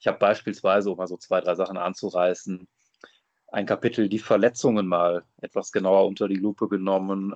Ich 0.00 0.06
habe 0.06 0.18
beispielsweise, 0.18 0.90
um 0.90 0.98
mal 0.98 1.06
so 1.06 1.16
zwei, 1.16 1.40
drei 1.40 1.54
Sachen 1.54 1.78
anzureißen, 1.78 2.68
ein 3.48 3.66
Kapitel 3.66 4.08
die 4.08 4.18
Verletzungen 4.18 4.86
mal 4.86 5.24
etwas 5.40 5.72
genauer 5.72 6.06
unter 6.06 6.28
die 6.28 6.36
Lupe 6.36 6.68
genommen, 6.68 7.34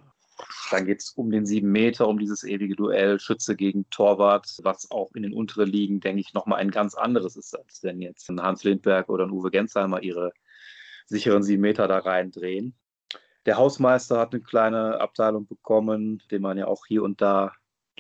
dann 0.70 0.86
geht 0.86 1.00
es 1.00 1.10
um 1.10 1.30
den 1.30 1.46
sieben 1.46 1.70
Meter, 1.70 2.08
um 2.08 2.18
dieses 2.18 2.44
ewige 2.44 2.74
Duell, 2.74 3.20
Schütze 3.20 3.56
gegen 3.56 3.88
Torwart, 3.90 4.58
was 4.62 4.90
auch 4.90 5.12
in 5.14 5.22
den 5.22 5.34
unteren 5.34 5.68
Ligen, 5.68 6.00
denke 6.00 6.20
ich, 6.20 6.32
nochmal 6.32 6.60
ein 6.60 6.70
ganz 6.70 6.94
anderes 6.94 7.36
ist, 7.36 7.56
als 7.58 7.82
wenn 7.82 8.00
jetzt 8.00 8.28
ein 8.30 8.42
Hans 8.42 8.64
Lindberg 8.64 9.08
oder 9.08 9.24
ein 9.24 9.30
Uwe 9.30 9.50
Gensheimer 9.50 10.02
ihre 10.02 10.32
sicheren 11.06 11.42
sieben 11.42 11.62
Meter 11.62 11.88
da 11.88 11.98
reindrehen. 11.98 12.74
Der 13.46 13.56
Hausmeister 13.56 14.18
hat 14.18 14.32
eine 14.32 14.42
kleine 14.42 15.00
Abteilung 15.00 15.46
bekommen, 15.46 16.22
den 16.30 16.42
man 16.42 16.58
ja 16.58 16.66
auch 16.66 16.86
hier 16.86 17.02
und 17.02 17.20
da 17.20 17.52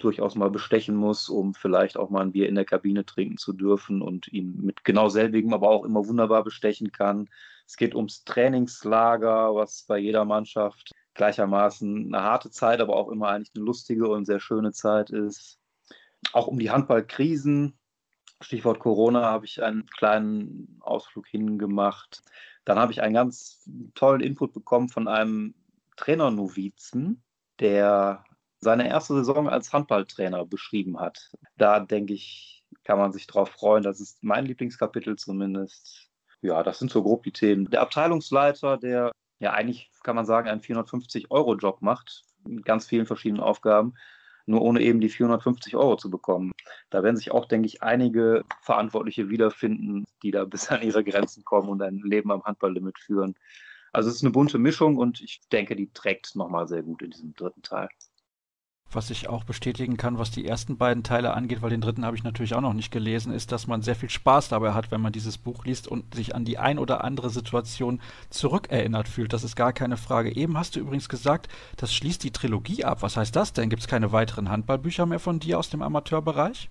durchaus 0.02 0.34
mal 0.34 0.50
bestechen 0.50 0.96
muss, 0.96 1.28
um 1.28 1.54
vielleicht 1.54 1.96
auch 1.96 2.10
mal 2.10 2.22
ein 2.22 2.32
Bier 2.32 2.48
in 2.48 2.54
der 2.54 2.64
Kabine 2.64 3.04
trinken 3.04 3.36
zu 3.36 3.52
dürfen 3.52 4.02
und 4.02 4.28
ihn 4.28 4.60
mit 4.60 4.84
genau 4.84 5.08
selbigem 5.08 5.52
aber 5.52 5.70
auch 5.70 5.84
immer 5.84 6.06
wunderbar 6.06 6.44
bestechen 6.44 6.92
kann. 6.92 7.28
Es 7.66 7.76
geht 7.76 7.94
ums 7.94 8.24
Trainingslager, 8.24 9.54
was 9.54 9.84
bei 9.86 9.98
jeder 9.98 10.24
Mannschaft 10.24 10.92
gleichermaßen 11.14 12.06
eine 12.06 12.22
harte 12.22 12.50
Zeit, 12.50 12.80
aber 12.80 12.96
auch 12.96 13.08
immer 13.10 13.28
eigentlich 13.28 13.52
eine 13.54 13.64
lustige 13.64 14.08
und 14.08 14.24
sehr 14.24 14.40
schöne 14.40 14.72
Zeit 14.72 15.10
ist. 15.10 15.58
Auch 16.32 16.46
um 16.46 16.58
die 16.58 16.70
Handballkrisen, 16.70 17.78
Stichwort 18.40 18.78
Corona, 18.78 19.22
habe 19.22 19.44
ich 19.44 19.62
einen 19.62 19.86
kleinen 19.86 20.78
Ausflug 20.80 21.26
hingemacht. 21.26 22.22
Dann 22.64 22.78
habe 22.78 22.92
ich 22.92 23.02
einen 23.02 23.14
ganz 23.14 23.68
tollen 23.94 24.20
Input 24.20 24.52
bekommen 24.52 24.88
von 24.88 25.08
einem 25.08 25.54
Trainernovizen, 25.96 27.22
der 27.58 28.24
seine 28.60 28.88
erste 28.88 29.14
Saison 29.14 29.48
als 29.48 29.72
Handballtrainer 29.72 30.44
beschrieben 30.44 31.00
hat. 31.00 31.32
Da 31.56 31.80
denke 31.80 32.12
ich, 32.12 32.62
kann 32.84 32.98
man 32.98 33.12
sich 33.12 33.26
darauf 33.26 33.50
freuen. 33.50 33.82
Das 33.82 34.00
ist 34.00 34.22
mein 34.22 34.46
Lieblingskapitel 34.46 35.16
zumindest. 35.16 36.08
Ja, 36.42 36.62
das 36.62 36.78
sind 36.78 36.90
so 36.90 37.02
grob 37.02 37.22
die 37.22 37.32
Themen. 37.32 37.70
Der 37.70 37.82
Abteilungsleiter, 37.82 38.76
der 38.76 39.12
ja 39.38 39.52
eigentlich, 39.52 39.90
kann 40.02 40.16
man 40.16 40.26
sagen, 40.26 40.48
einen 40.48 40.60
450-Euro-Job 40.60 41.82
macht, 41.82 42.22
mit 42.46 42.64
ganz 42.64 42.86
vielen 42.86 43.06
verschiedenen 43.06 43.42
Aufgaben, 43.42 43.94
nur 44.46 44.62
ohne 44.62 44.80
eben 44.80 45.00
die 45.00 45.08
450 45.08 45.76
Euro 45.76 45.96
zu 45.96 46.10
bekommen. 46.10 46.52
Da 46.90 47.02
werden 47.02 47.16
sich 47.16 47.30
auch, 47.30 47.46
denke 47.46 47.66
ich, 47.66 47.82
einige 47.82 48.44
Verantwortliche 48.62 49.28
wiederfinden, 49.28 50.04
die 50.22 50.30
da 50.30 50.44
bis 50.46 50.68
an 50.68 50.82
ihre 50.82 51.04
Grenzen 51.04 51.44
kommen 51.44 51.68
und 51.68 51.82
ein 51.82 52.00
Leben 52.04 52.30
am 52.30 52.44
Handballlimit 52.44 52.98
führen. 52.98 53.34
Also 53.92 54.08
es 54.08 54.16
ist 54.16 54.22
eine 54.22 54.30
bunte 54.30 54.58
Mischung 54.58 54.96
und 54.96 55.20
ich 55.20 55.40
denke, 55.50 55.76
die 55.76 55.92
trägt 55.92 56.36
nochmal 56.36 56.68
sehr 56.68 56.82
gut 56.82 57.02
in 57.02 57.10
diesem 57.10 57.34
dritten 57.34 57.62
Teil 57.62 57.88
was 58.92 59.10
ich 59.10 59.28
auch 59.28 59.44
bestätigen 59.44 59.96
kann, 59.96 60.18
was 60.18 60.30
die 60.30 60.46
ersten 60.46 60.76
beiden 60.76 61.02
Teile 61.02 61.34
angeht, 61.34 61.62
weil 61.62 61.70
den 61.70 61.80
dritten 61.80 62.04
habe 62.04 62.16
ich 62.16 62.24
natürlich 62.24 62.54
auch 62.54 62.60
noch 62.60 62.72
nicht 62.72 62.90
gelesen, 62.90 63.32
ist, 63.32 63.52
dass 63.52 63.66
man 63.66 63.82
sehr 63.82 63.94
viel 63.94 64.10
Spaß 64.10 64.48
dabei 64.48 64.72
hat, 64.72 64.90
wenn 64.90 65.00
man 65.00 65.12
dieses 65.12 65.38
Buch 65.38 65.64
liest 65.64 65.88
und 65.88 66.14
sich 66.14 66.34
an 66.34 66.44
die 66.44 66.58
ein 66.58 66.78
oder 66.78 67.04
andere 67.04 67.30
Situation 67.30 68.00
zurückerinnert 68.30 69.08
fühlt. 69.08 69.32
Das 69.32 69.44
ist 69.44 69.56
gar 69.56 69.72
keine 69.72 69.96
Frage. 69.96 70.34
Eben 70.34 70.58
hast 70.58 70.76
du 70.76 70.80
übrigens 70.80 71.08
gesagt, 71.08 71.48
das 71.76 71.94
schließt 71.94 72.22
die 72.24 72.32
Trilogie 72.32 72.84
ab. 72.84 73.02
Was 73.02 73.16
heißt 73.16 73.34
das 73.36 73.52
denn? 73.52 73.70
Gibt 73.70 73.82
es 73.82 73.88
keine 73.88 74.12
weiteren 74.12 74.48
Handballbücher 74.48 75.06
mehr 75.06 75.20
von 75.20 75.40
dir 75.40 75.58
aus 75.58 75.70
dem 75.70 75.82
Amateurbereich? 75.82 76.70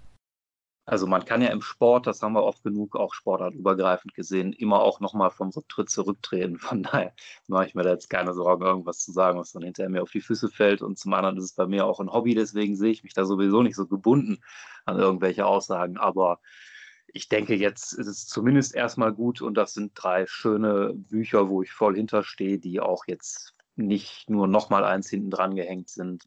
Also 0.90 1.06
man 1.06 1.24
kann 1.24 1.44
ja 1.44 1.50
im 1.50 1.62
Sport, 1.62 2.08
das 2.08 2.24
haben 2.24 2.34
wir 2.34 2.42
oft 2.42 2.64
genug 2.64 2.96
auch 2.96 3.14
sportartübergreifend 3.14 4.16
gesehen, 4.16 4.54
immer 4.54 4.82
auch 4.82 5.00
nochmal 5.00 5.30
vom 5.30 5.50
Rücktritt 5.50 5.92
zurücktreten. 5.92 6.58
Von 6.58 6.82
daher 6.82 7.14
mache 7.48 7.68
ich 7.68 7.76
mir 7.76 7.84
da 7.84 7.92
jetzt 7.92 8.10
keine 8.10 8.34
Sorgen, 8.34 8.66
irgendwas 8.66 8.98
zu 8.98 9.12
sagen, 9.12 9.38
was 9.38 9.52
dann 9.52 9.62
hinterher 9.62 9.92
mir 9.92 10.02
auf 10.02 10.10
die 10.10 10.22
Füße 10.22 10.50
fällt. 10.50 10.82
Und 10.82 10.98
zum 10.98 11.14
anderen 11.14 11.38
ist 11.38 11.44
es 11.44 11.54
bei 11.54 11.68
mir 11.68 11.86
auch 11.86 12.00
ein 12.00 12.12
Hobby, 12.12 12.34
deswegen 12.34 12.76
sehe 12.76 12.90
ich 12.92 13.04
mich 13.04 13.14
da 13.14 13.26
sowieso 13.26 13.62
nicht 13.62 13.76
so 13.76 13.86
gebunden 13.86 14.40
an 14.86 14.98
irgendwelche 14.98 15.46
Aussagen. 15.46 16.00
Aber 16.00 16.40
ich 17.06 17.30
denke, 17.30 17.54
jetzt 17.54 17.94
ist 17.94 18.08
es 18.08 18.26
zumindest 18.26 18.74
erstmal 18.74 19.14
gut 19.14 19.44
und 19.44 19.54
das 19.56 19.76
sind 19.76 19.92
drei 19.94 20.26
schöne 20.26 20.94
Bücher, 20.96 21.50
wo 21.50 21.62
ich 21.62 21.72
voll 21.72 21.96
hinterstehe, 21.98 22.58
die 22.58 22.80
auch 22.80 23.04
jetzt 23.06 23.54
nicht 23.76 24.28
nur 24.28 24.48
nochmal 24.48 24.84
eins 24.84 25.08
hinten 25.08 25.30
dran 25.30 25.56
gehängt 25.56 25.90
sind 25.90 26.26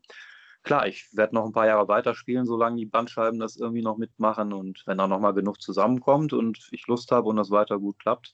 klar, 0.62 0.86
ich 0.86 1.08
werde 1.12 1.34
noch 1.34 1.44
ein 1.44 1.52
paar 1.52 1.66
Jahre 1.66 1.88
weiterspielen, 1.88 2.46
solange 2.46 2.76
die 2.76 2.86
Bandscheiben 2.86 3.38
das 3.38 3.56
irgendwie 3.56 3.82
noch 3.82 3.96
mitmachen 3.96 4.52
und 4.52 4.82
wenn 4.86 4.98
da 4.98 5.06
nochmal 5.06 5.34
genug 5.34 5.60
zusammenkommt 5.60 6.32
und 6.32 6.68
ich 6.70 6.86
Lust 6.86 7.10
habe 7.12 7.28
und 7.28 7.36
das 7.36 7.50
weiter 7.50 7.78
gut 7.78 7.98
klappt, 7.98 8.32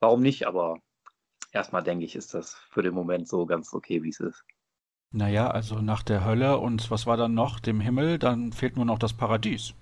warum 0.00 0.22
nicht? 0.22 0.46
Aber 0.46 0.78
erstmal 1.52 1.82
denke 1.82 2.04
ich, 2.04 2.16
ist 2.16 2.34
das 2.34 2.54
für 2.54 2.82
den 2.82 2.94
Moment 2.94 3.28
so 3.28 3.46
ganz 3.46 3.72
okay, 3.72 4.02
wie 4.02 4.10
es 4.10 4.20
ist. 4.20 4.44
Naja, 5.12 5.50
also 5.50 5.80
nach 5.80 6.02
der 6.02 6.24
Hölle 6.24 6.58
und 6.58 6.90
was 6.90 7.06
war 7.06 7.16
dann 7.16 7.34
noch, 7.34 7.58
dem 7.58 7.80
Himmel, 7.80 8.18
dann 8.18 8.52
fehlt 8.52 8.76
nur 8.76 8.84
noch 8.84 8.98
das 8.98 9.12
Paradies. 9.12 9.74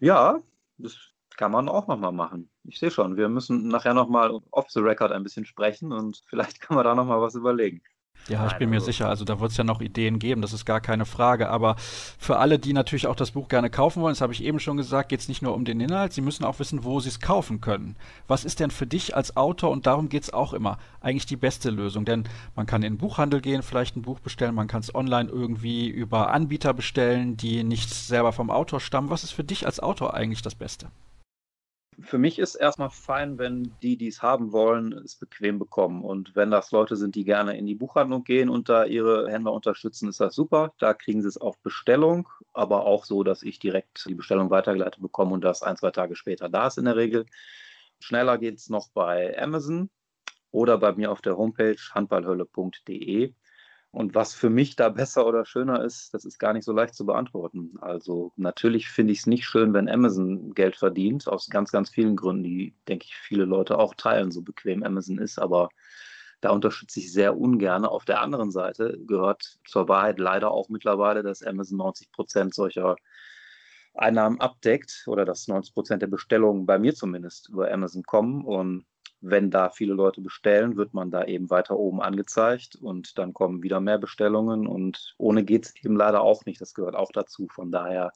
Ja, 0.00 0.40
das 0.76 0.96
kann 1.36 1.52
man 1.52 1.68
auch 1.68 1.86
nochmal 1.86 2.12
machen. 2.12 2.50
Ich 2.64 2.80
sehe 2.80 2.90
schon, 2.90 3.16
wir 3.16 3.28
müssen 3.28 3.68
nachher 3.68 3.94
nochmal 3.94 4.40
off 4.50 4.70
the 4.70 4.80
record 4.80 5.12
ein 5.12 5.22
bisschen 5.22 5.44
sprechen 5.44 5.92
und 5.92 6.22
vielleicht 6.26 6.60
kann 6.60 6.74
man 6.74 6.84
da 6.84 6.94
nochmal 6.94 7.20
was 7.20 7.36
überlegen. 7.36 7.80
Ja, 8.28 8.46
ich 8.46 8.54
bin 8.54 8.68
mir 8.68 8.80
sicher, 8.82 9.08
also 9.08 9.24
da 9.24 9.40
wird 9.40 9.52
es 9.52 9.56
ja 9.56 9.64
noch 9.64 9.80
Ideen 9.80 10.18
geben, 10.18 10.42
das 10.42 10.52
ist 10.52 10.66
gar 10.66 10.82
keine 10.82 11.06
Frage. 11.06 11.48
Aber 11.48 11.76
für 11.78 12.38
alle, 12.38 12.58
die 12.58 12.74
natürlich 12.74 13.06
auch 13.06 13.16
das 13.16 13.30
Buch 13.30 13.48
gerne 13.48 13.70
kaufen 13.70 14.02
wollen, 14.02 14.12
das 14.12 14.20
habe 14.20 14.34
ich 14.34 14.44
eben 14.44 14.60
schon 14.60 14.76
gesagt, 14.76 15.08
geht 15.08 15.20
es 15.20 15.28
nicht 15.28 15.40
nur 15.40 15.54
um 15.54 15.64
den 15.64 15.80
Inhalt, 15.80 16.12
sie 16.12 16.20
müssen 16.20 16.44
auch 16.44 16.58
wissen, 16.58 16.84
wo 16.84 17.00
sie 17.00 17.08
es 17.08 17.20
kaufen 17.20 17.62
können. 17.62 17.96
Was 18.26 18.44
ist 18.44 18.60
denn 18.60 18.70
für 18.70 18.86
dich 18.86 19.16
als 19.16 19.36
Autor, 19.36 19.70
und 19.70 19.86
darum 19.86 20.10
geht 20.10 20.24
es 20.24 20.32
auch 20.32 20.52
immer, 20.52 20.78
eigentlich 21.00 21.24
die 21.24 21.36
beste 21.36 21.70
Lösung? 21.70 22.04
Denn 22.04 22.24
man 22.54 22.66
kann 22.66 22.82
in 22.82 22.94
den 22.94 22.98
Buchhandel 22.98 23.40
gehen, 23.40 23.62
vielleicht 23.62 23.96
ein 23.96 24.02
Buch 24.02 24.20
bestellen, 24.20 24.54
man 24.54 24.68
kann 24.68 24.80
es 24.80 24.94
online 24.94 25.30
irgendwie 25.30 25.88
über 25.88 26.30
Anbieter 26.30 26.74
bestellen, 26.74 27.36
die 27.38 27.64
nicht 27.64 27.88
selber 27.88 28.32
vom 28.32 28.50
Autor 28.50 28.80
stammen. 28.80 29.08
Was 29.08 29.24
ist 29.24 29.32
für 29.32 29.44
dich 29.44 29.64
als 29.64 29.80
Autor 29.80 30.12
eigentlich 30.12 30.42
das 30.42 30.54
Beste? 30.54 30.88
Für 32.00 32.18
mich 32.18 32.38
ist 32.38 32.54
erstmal 32.54 32.90
fein, 32.90 33.38
wenn 33.38 33.72
die, 33.82 33.96
die 33.96 34.08
es 34.08 34.22
haben 34.22 34.52
wollen, 34.52 34.92
es 34.92 35.16
bequem 35.16 35.58
bekommen. 35.58 36.04
Und 36.04 36.36
wenn 36.36 36.50
das 36.50 36.70
Leute 36.70 36.96
sind, 36.96 37.14
die 37.14 37.24
gerne 37.24 37.56
in 37.58 37.66
die 37.66 37.74
Buchhandlung 37.74 38.24
gehen 38.24 38.48
und 38.48 38.68
da 38.68 38.84
ihre 38.84 39.30
Händler 39.30 39.52
unterstützen, 39.52 40.08
ist 40.08 40.20
das 40.20 40.34
super. 40.34 40.72
Da 40.78 40.94
kriegen 40.94 41.22
sie 41.22 41.28
es 41.28 41.38
auf 41.38 41.58
Bestellung, 41.58 42.28
aber 42.52 42.86
auch 42.86 43.04
so, 43.04 43.24
dass 43.24 43.42
ich 43.42 43.58
direkt 43.58 44.04
die 44.08 44.14
Bestellung 44.14 44.50
weitergeleitet 44.50 45.02
bekomme 45.02 45.32
und 45.34 45.42
das 45.42 45.62
ein, 45.62 45.76
zwei 45.76 45.90
Tage 45.90 46.14
später 46.14 46.48
da 46.48 46.68
ist 46.68 46.78
in 46.78 46.84
der 46.84 46.96
Regel. 46.96 47.26
Schneller 48.00 48.38
geht 48.38 48.58
es 48.58 48.68
noch 48.68 48.88
bei 48.90 49.36
Amazon 49.36 49.90
oder 50.50 50.78
bei 50.78 50.92
mir 50.92 51.10
auf 51.10 51.20
der 51.20 51.36
Homepage 51.36 51.76
handballhölle.de. 51.92 53.34
Und 53.90 54.14
was 54.14 54.34
für 54.34 54.50
mich 54.50 54.76
da 54.76 54.88
besser 54.88 55.26
oder 55.26 55.44
schöner 55.44 55.84
ist, 55.84 56.12
das 56.14 56.24
ist 56.24 56.38
gar 56.38 56.52
nicht 56.52 56.64
so 56.64 56.72
leicht 56.72 56.94
zu 56.94 57.06
beantworten. 57.06 57.74
Also 57.80 58.32
natürlich 58.36 58.88
finde 58.88 59.12
ich 59.12 59.20
es 59.20 59.26
nicht 59.26 59.44
schön, 59.44 59.72
wenn 59.74 59.88
Amazon 59.88 60.54
Geld 60.54 60.76
verdient, 60.76 61.28
aus 61.28 61.48
ganz, 61.48 61.72
ganz 61.72 61.90
vielen 61.90 62.16
Gründen, 62.16 62.44
die, 62.44 62.74
denke 62.86 63.06
ich, 63.06 63.16
viele 63.16 63.44
Leute 63.44 63.78
auch 63.78 63.94
teilen, 63.94 64.30
so 64.30 64.42
bequem 64.42 64.82
Amazon 64.82 65.18
ist. 65.18 65.38
Aber 65.38 65.68
da 66.40 66.50
unterstütze 66.50 67.00
ich 67.00 67.12
sehr 67.12 67.36
ungern. 67.36 67.84
Auf 67.84 68.04
der 68.04 68.20
anderen 68.20 68.50
Seite 68.50 68.98
gehört 69.06 69.58
zur 69.66 69.88
Wahrheit 69.88 70.18
leider 70.18 70.50
auch 70.50 70.68
mittlerweile, 70.68 71.22
dass 71.22 71.42
Amazon 71.42 71.78
90 71.78 72.12
Prozent 72.12 72.54
solcher 72.54 72.96
Einnahmen 73.94 74.40
abdeckt 74.40 75.04
oder 75.06 75.24
dass 75.24 75.48
90 75.48 75.74
Prozent 75.74 76.02
der 76.02 76.06
Bestellungen 76.06 76.66
bei 76.66 76.78
mir 76.78 76.94
zumindest 76.94 77.48
über 77.48 77.72
Amazon 77.72 78.04
kommen. 78.04 78.44
Und 78.44 78.84
wenn 79.20 79.50
da 79.50 79.70
viele 79.70 79.94
Leute 79.94 80.20
bestellen, 80.20 80.76
wird 80.76 80.94
man 80.94 81.10
da 81.10 81.24
eben 81.24 81.50
weiter 81.50 81.76
oben 81.76 82.00
angezeigt 82.00 82.76
und 82.76 83.18
dann 83.18 83.32
kommen 83.32 83.62
wieder 83.62 83.80
mehr 83.80 83.98
Bestellungen 83.98 84.66
und 84.66 85.14
ohne 85.18 85.44
geht 85.44 85.66
es 85.66 85.76
eben 85.84 85.96
leider 85.96 86.20
auch 86.20 86.44
nicht. 86.44 86.60
Das 86.60 86.74
gehört 86.74 86.94
auch 86.94 87.10
dazu. 87.12 87.48
Von 87.48 87.72
daher 87.72 88.12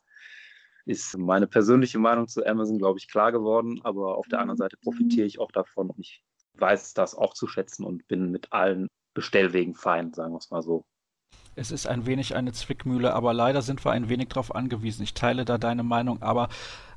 ist 0.84 1.16
meine 1.16 1.46
persönliche 1.46 1.98
Meinung 1.98 2.28
zu 2.28 2.44
Amazon, 2.46 2.78
glaube 2.78 2.98
ich, 2.98 3.08
klar 3.08 3.32
geworden. 3.32 3.80
Aber 3.84 4.16
auf 4.16 4.28
der 4.28 4.40
anderen 4.40 4.58
Seite 4.58 4.76
profitiere 4.76 5.26
ich 5.26 5.40
auch 5.40 5.52
davon 5.52 5.90
und 5.90 5.98
ich 5.98 6.22
weiß 6.54 6.94
das 6.94 7.14
auch 7.14 7.34
zu 7.34 7.46
schätzen 7.46 7.84
und 7.84 8.06
bin 8.08 8.30
mit 8.30 8.52
allen 8.52 8.88
Bestellwegen 9.14 9.74
fein, 9.74 10.12
sagen 10.12 10.32
wir 10.32 10.38
es 10.38 10.50
mal 10.50 10.62
so. 10.62 10.84
Es 11.54 11.70
ist 11.70 11.86
ein 11.86 12.06
wenig 12.06 12.34
eine 12.34 12.52
Zwickmühle, 12.52 13.12
aber 13.12 13.34
leider 13.34 13.60
sind 13.60 13.84
wir 13.84 13.92
ein 13.92 14.08
wenig 14.08 14.28
darauf 14.28 14.54
angewiesen. 14.54 15.02
Ich 15.02 15.12
teile 15.12 15.44
da 15.44 15.58
deine 15.58 15.82
Meinung, 15.82 16.22
aber 16.22 16.48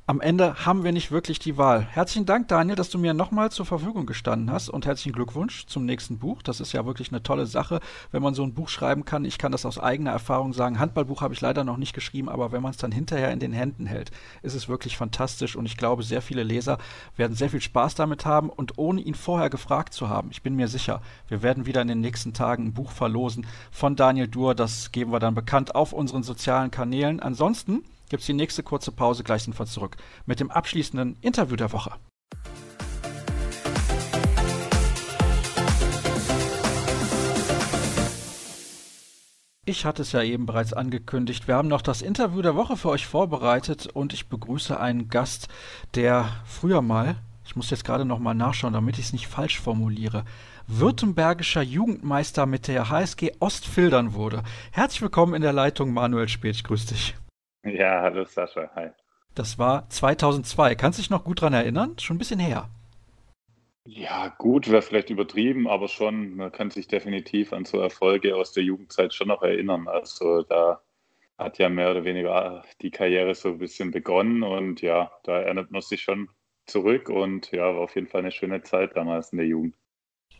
am 0.08 0.22
Ende 0.22 0.66
haben 0.66 0.84
wir 0.84 0.92
nicht 0.92 1.12
wirklich 1.12 1.40
die 1.40 1.58
Wahl. 1.58 1.82
Herzlichen 1.82 2.28
Dank, 2.28 2.48
Daniel, 2.48 2.76
dass 2.76 2.92
du 2.92 3.00
mir 3.00 3.16
nochmal 3.16 3.52
zur 3.52 3.66
Verfügung 3.66 4.06
gestanden 4.06 4.52
hast 4.52 4.70
und 4.70 4.86
herzlichen 4.86 5.14
Glückwunsch 5.14 5.66
zum 5.66 5.84
nächsten 5.84 6.20
Buch. 6.20 6.44
Das 6.44 6.60
ist 6.60 6.74
ja 6.74 6.86
wirklich 6.86 7.10
eine 7.10 7.24
tolle 7.24 7.48
Sache, 7.48 7.80
wenn 8.12 8.22
man 8.22 8.36
so 8.36 8.44
ein 8.44 8.54
Buch 8.54 8.70
schreiben 8.70 9.04
kann. 9.04 9.26
Ich 9.26 9.40
kann 9.40 9.52
das 9.52 9.66
aus 9.66 9.80
eigener 9.80 10.12
Erfahrung 10.12 10.54
sagen. 10.54 10.78
Handballbuch 10.78 11.22
habe 11.22 11.34
ich 11.34 11.42
leider 11.42 11.64
noch 11.64 11.78
nicht 11.78 11.94
geschrieben, 11.94 12.30
aber 12.30 12.52
wenn 12.52 12.62
man 12.62 12.70
es 12.70 12.78
dann 12.78 12.92
hinterher 12.92 13.32
in 13.32 13.40
den 13.40 13.52
Händen 13.52 13.88
hält, 13.88 14.12
ist 14.44 14.54
es 14.54 14.70
wirklich 14.70 14.96
fantastisch 14.96 15.56
und 15.56 15.66
ich 15.66 15.76
glaube, 15.76 16.04
sehr 16.04 16.22
viele 16.22 16.44
Leser 16.44 16.78
werden 17.18 17.36
sehr 17.36 17.50
viel 17.50 17.62
Spaß 17.62 17.96
damit 17.96 18.26
haben 18.26 18.52
und 18.52 18.78
ohne 18.78 19.02
ihn 19.02 19.16
vorher 19.16 19.50
gefragt 19.50 19.96
zu 19.96 20.08
haben. 20.08 20.30
Ich 20.30 20.44
bin 20.44 20.56
mir 20.56 20.68
sicher, 20.68 21.02
wir 21.30 21.42
werden 21.42 21.66
wieder 21.66 21.82
in 21.82 21.88
den 21.88 22.02
nächsten 22.02 22.34
Tagen 22.34 22.66
ein 22.66 22.74
Buch 22.74 22.92
verlosen 22.92 23.48
von 23.72 23.96
Daniel 23.96 24.28
Duhr. 24.28 24.54
Das 24.54 24.92
geben 24.92 25.12
wir 25.12 25.20
dann 25.20 25.34
bekannt 25.34 25.74
auf 25.74 25.94
unseren 25.94 26.22
sozialen 26.22 26.70
Kanälen. 26.70 27.20
Ansonsten 27.20 27.84
gibt 28.10 28.22
es 28.22 28.28
die 28.28 28.34
nächste 28.34 28.64
kurze 28.64 28.92
Pause 28.92 29.24
gleich 29.24 29.44
sind 29.44 29.58
wir 29.58 29.66
zurück 29.66 29.98
mit 30.26 30.40
dem 30.40 30.52
abschließenden 30.52 31.18
Interview 31.22 31.56
der 31.56 31.72
Woche. 31.72 31.92
Ich 39.68 39.84
hatte 39.84 40.04
es 40.04 40.12
ja 40.12 40.22
eben 40.22 40.46
bereits 40.46 40.74
angekündigt. 40.74 41.48
Wir 41.48 41.56
haben 41.56 41.68
noch 41.68 41.82
das 41.82 42.04
Interview 42.04 42.44
der 42.44 42.56
Woche 42.56 42.78
für 42.78 42.90
euch 42.90 43.08
vorbereitet 43.08 43.88
und 43.88 44.14
ich 44.14 44.30
begrüße 44.30 44.80
einen 44.80 45.10
Gast, 45.10 45.48
der 45.96 46.30
früher 46.46 46.84
mal, 46.84 47.16
ich 47.44 47.56
muss 47.56 47.72
jetzt 47.72 47.84
gerade 47.84 48.06
noch 48.06 48.20
mal 48.20 48.36
nachschauen, 48.36 48.74
damit 48.74 49.00
ich 49.00 49.06
es 49.06 49.14
nicht 49.14 49.28
falsch 49.28 49.60
formuliere, 49.60 50.24
württembergischer 50.68 51.64
Jugendmeister 51.64 52.46
mit 52.46 52.68
der 52.68 52.92
HSG 52.92 53.32
Ostfildern 53.40 54.14
wurde. 54.14 54.44
Herzlich 54.72 55.02
willkommen 55.02 55.34
in 55.34 55.42
der 55.42 55.54
Leitung, 55.54 55.94
Manuel 55.94 56.28
Speth. 56.28 56.64
Grüß 56.64 56.86
dich. 56.86 57.16
Ja, 57.66 58.02
hallo 58.02 58.26
Sascha, 58.26 58.70
hi. 58.76 58.90
Das 59.34 59.58
war 59.58 59.90
2002. 59.90 60.76
Kannst 60.76 61.00
du 61.00 61.02
dich 61.02 61.10
noch 61.10 61.24
gut 61.24 61.42
daran 61.42 61.54
erinnern? 61.54 61.98
Schon 62.00 62.16
ein 62.16 62.20
bisschen 62.20 62.40
her. 62.40 62.70
Ja, 63.88 64.30
gut, 64.38 64.70
wäre 64.70 64.82
vielleicht 64.82 65.10
übertrieben, 65.10 65.68
aber 65.68 65.88
schon, 65.88 66.36
man 66.36 66.52
kann 66.52 66.72
sich 66.72 66.88
definitiv 66.88 67.54
an 67.54 67.66
so 67.66 67.80
Erfolge 67.80 68.36
aus 68.36 68.52
der 68.54 68.64
Jugendzeit 68.64 69.14
schon 69.14 69.28
noch 69.28 69.42
erinnern. 69.42 69.88
Also 69.88 70.44
da 70.44 70.82
hat 71.38 71.58
ja 71.58 71.70
mehr 71.70 71.92
oder 71.92 72.06
weniger 72.06 72.64
die 72.82 72.92
Karriere 72.92 73.36
so 73.36 73.50
ein 73.50 73.58
bisschen 73.58 73.92
begonnen 73.92 74.44
und 74.44 74.82
ja, 74.82 75.12
da 75.24 75.42
erinnert 75.42 75.72
man 75.72 75.82
sich 75.82 76.02
schon 76.02 76.30
zurück 76.66 77.10
und 77.10 77.52
ja, 77.52 77.64
war 77.76 77.82
auf 77.82 77.96
jeden 77.96 78.08
Fall 78.08 78.22
eine 78.22 78.32
schöne 78.32 78.62
Zeit 78.62 78.96
damals 78.96 79.32
in 79.32 79.38
der 79.38 79.48
Jugend. 79.48 79.76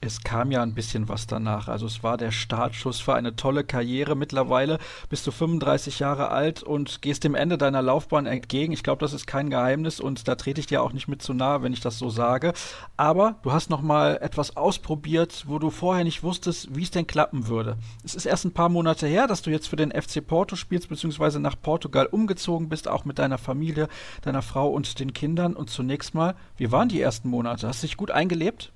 Es 0.06 0.22
kam 0.22 0.52
ja 0.52 0.62
ein 0.62 0.76
bisschen 0.76 1.10
was 1.10 1.26
danach. 1.26 1.68
Also 1.68 1.88
es 1.88 2.04
war 2.04 2.18
der 2.18 2.32
Startschuss 2.32 3.00
für 3.00 3.16
eine 3.16 3.36
tolle 3.36 3.64
Karriere. 3.64 4.16
Mittlerweile 4.16 4.78
bist 5.10 5.26
du 5.26 5.32
35 5.32 6.00
Jahre 6.00 6.30
alt 6.30 6.62
und 6.62 7.02
gehst 7.02 7.24
dem 7.24 7.34
Ende 7.34 7.58
deiner 7.58 7.82
Laufbahn 7.82 8.28
entgegen. 8.28 8.72
Ich 8.72 8.84
glaube, 8.84 9.00
das 9.00 9.14
ist 9.14 9.26
kein 9.26 9.50
Geheimnis 9.50 10.00
und 10.00 10.28
da 10.28 10.36
trete 10.36 10.60
ich 10.60 10.68
dir 10.68 10.84
auch 10.84 10.94
nicht 10.94 11.08
mit 11.08 11.24
zu 11.24 11.34
nahe, 11.34 11.64
wenn 11.64 11.74
ich 11.74 11.80
das 11.80 11.98
so 11.98 12.10
sage. 12.10 12.54
Aber 12.98 13.36
du 13.42 13.52
hast 13.52 13.72
noch 13.72 13.82
mal 13.82 14.20
etwas 14.22 14.56
ausprobiert, 14.56 15.46
wo 15.48 15.58
du 15.58 15.72
vorher 15.72 16.04
nicht 16.04 16.22
wusstest, 16.22 16.76
wie 16.76 16.84
es 16.84 16.92
denn 16.92 17.08
klappen 17.08 17.48
würde. 17.48 17.78
Es 18.04 18.14
ist 18.14 18.26
erst 18.26 18.46
ein 18.46 18.54
paar 18.54 18.70
Monate 18.70 19.08
her, 19.08 19.26
dass 19.26 19.42
du 19.42 19.50
jetzt 19.50 19.68
für 19.68 19.76
den 19.76 19.92
FC 19.92 20.26
Porto 20.26 20.56
spielst, 20.56 20.90
beziehungsweise 20.90 21.40
nach 21.40 21.56
Portugal 21.60 22.06
umgezogen 22.06 22.70
bist, 22.70 22.88
auch 22.88 23.06
mit 23.06 23.18
deiner 23.18 23.40
Familie, 23.40 23.88
deiner 24.22 24.44
Frau 24.44 24.70
und 24.70 25.00
den 25.00 25.14
Kindern. 25.14 25.56
Und 25.56 25.72
zunächst 25.72 26.14
mal, 26.14 26.36
wie 26.58 26.72
waren 26.72 26.90
die 26.90 27.02
ersten 27.02 27.30
Monate? 27.30 27.68
Hast 27.68 27.82
du 27.82 27.88
dich 27.88 27.98
gut 27.98 28.12
eingelebt? 28.12 28.72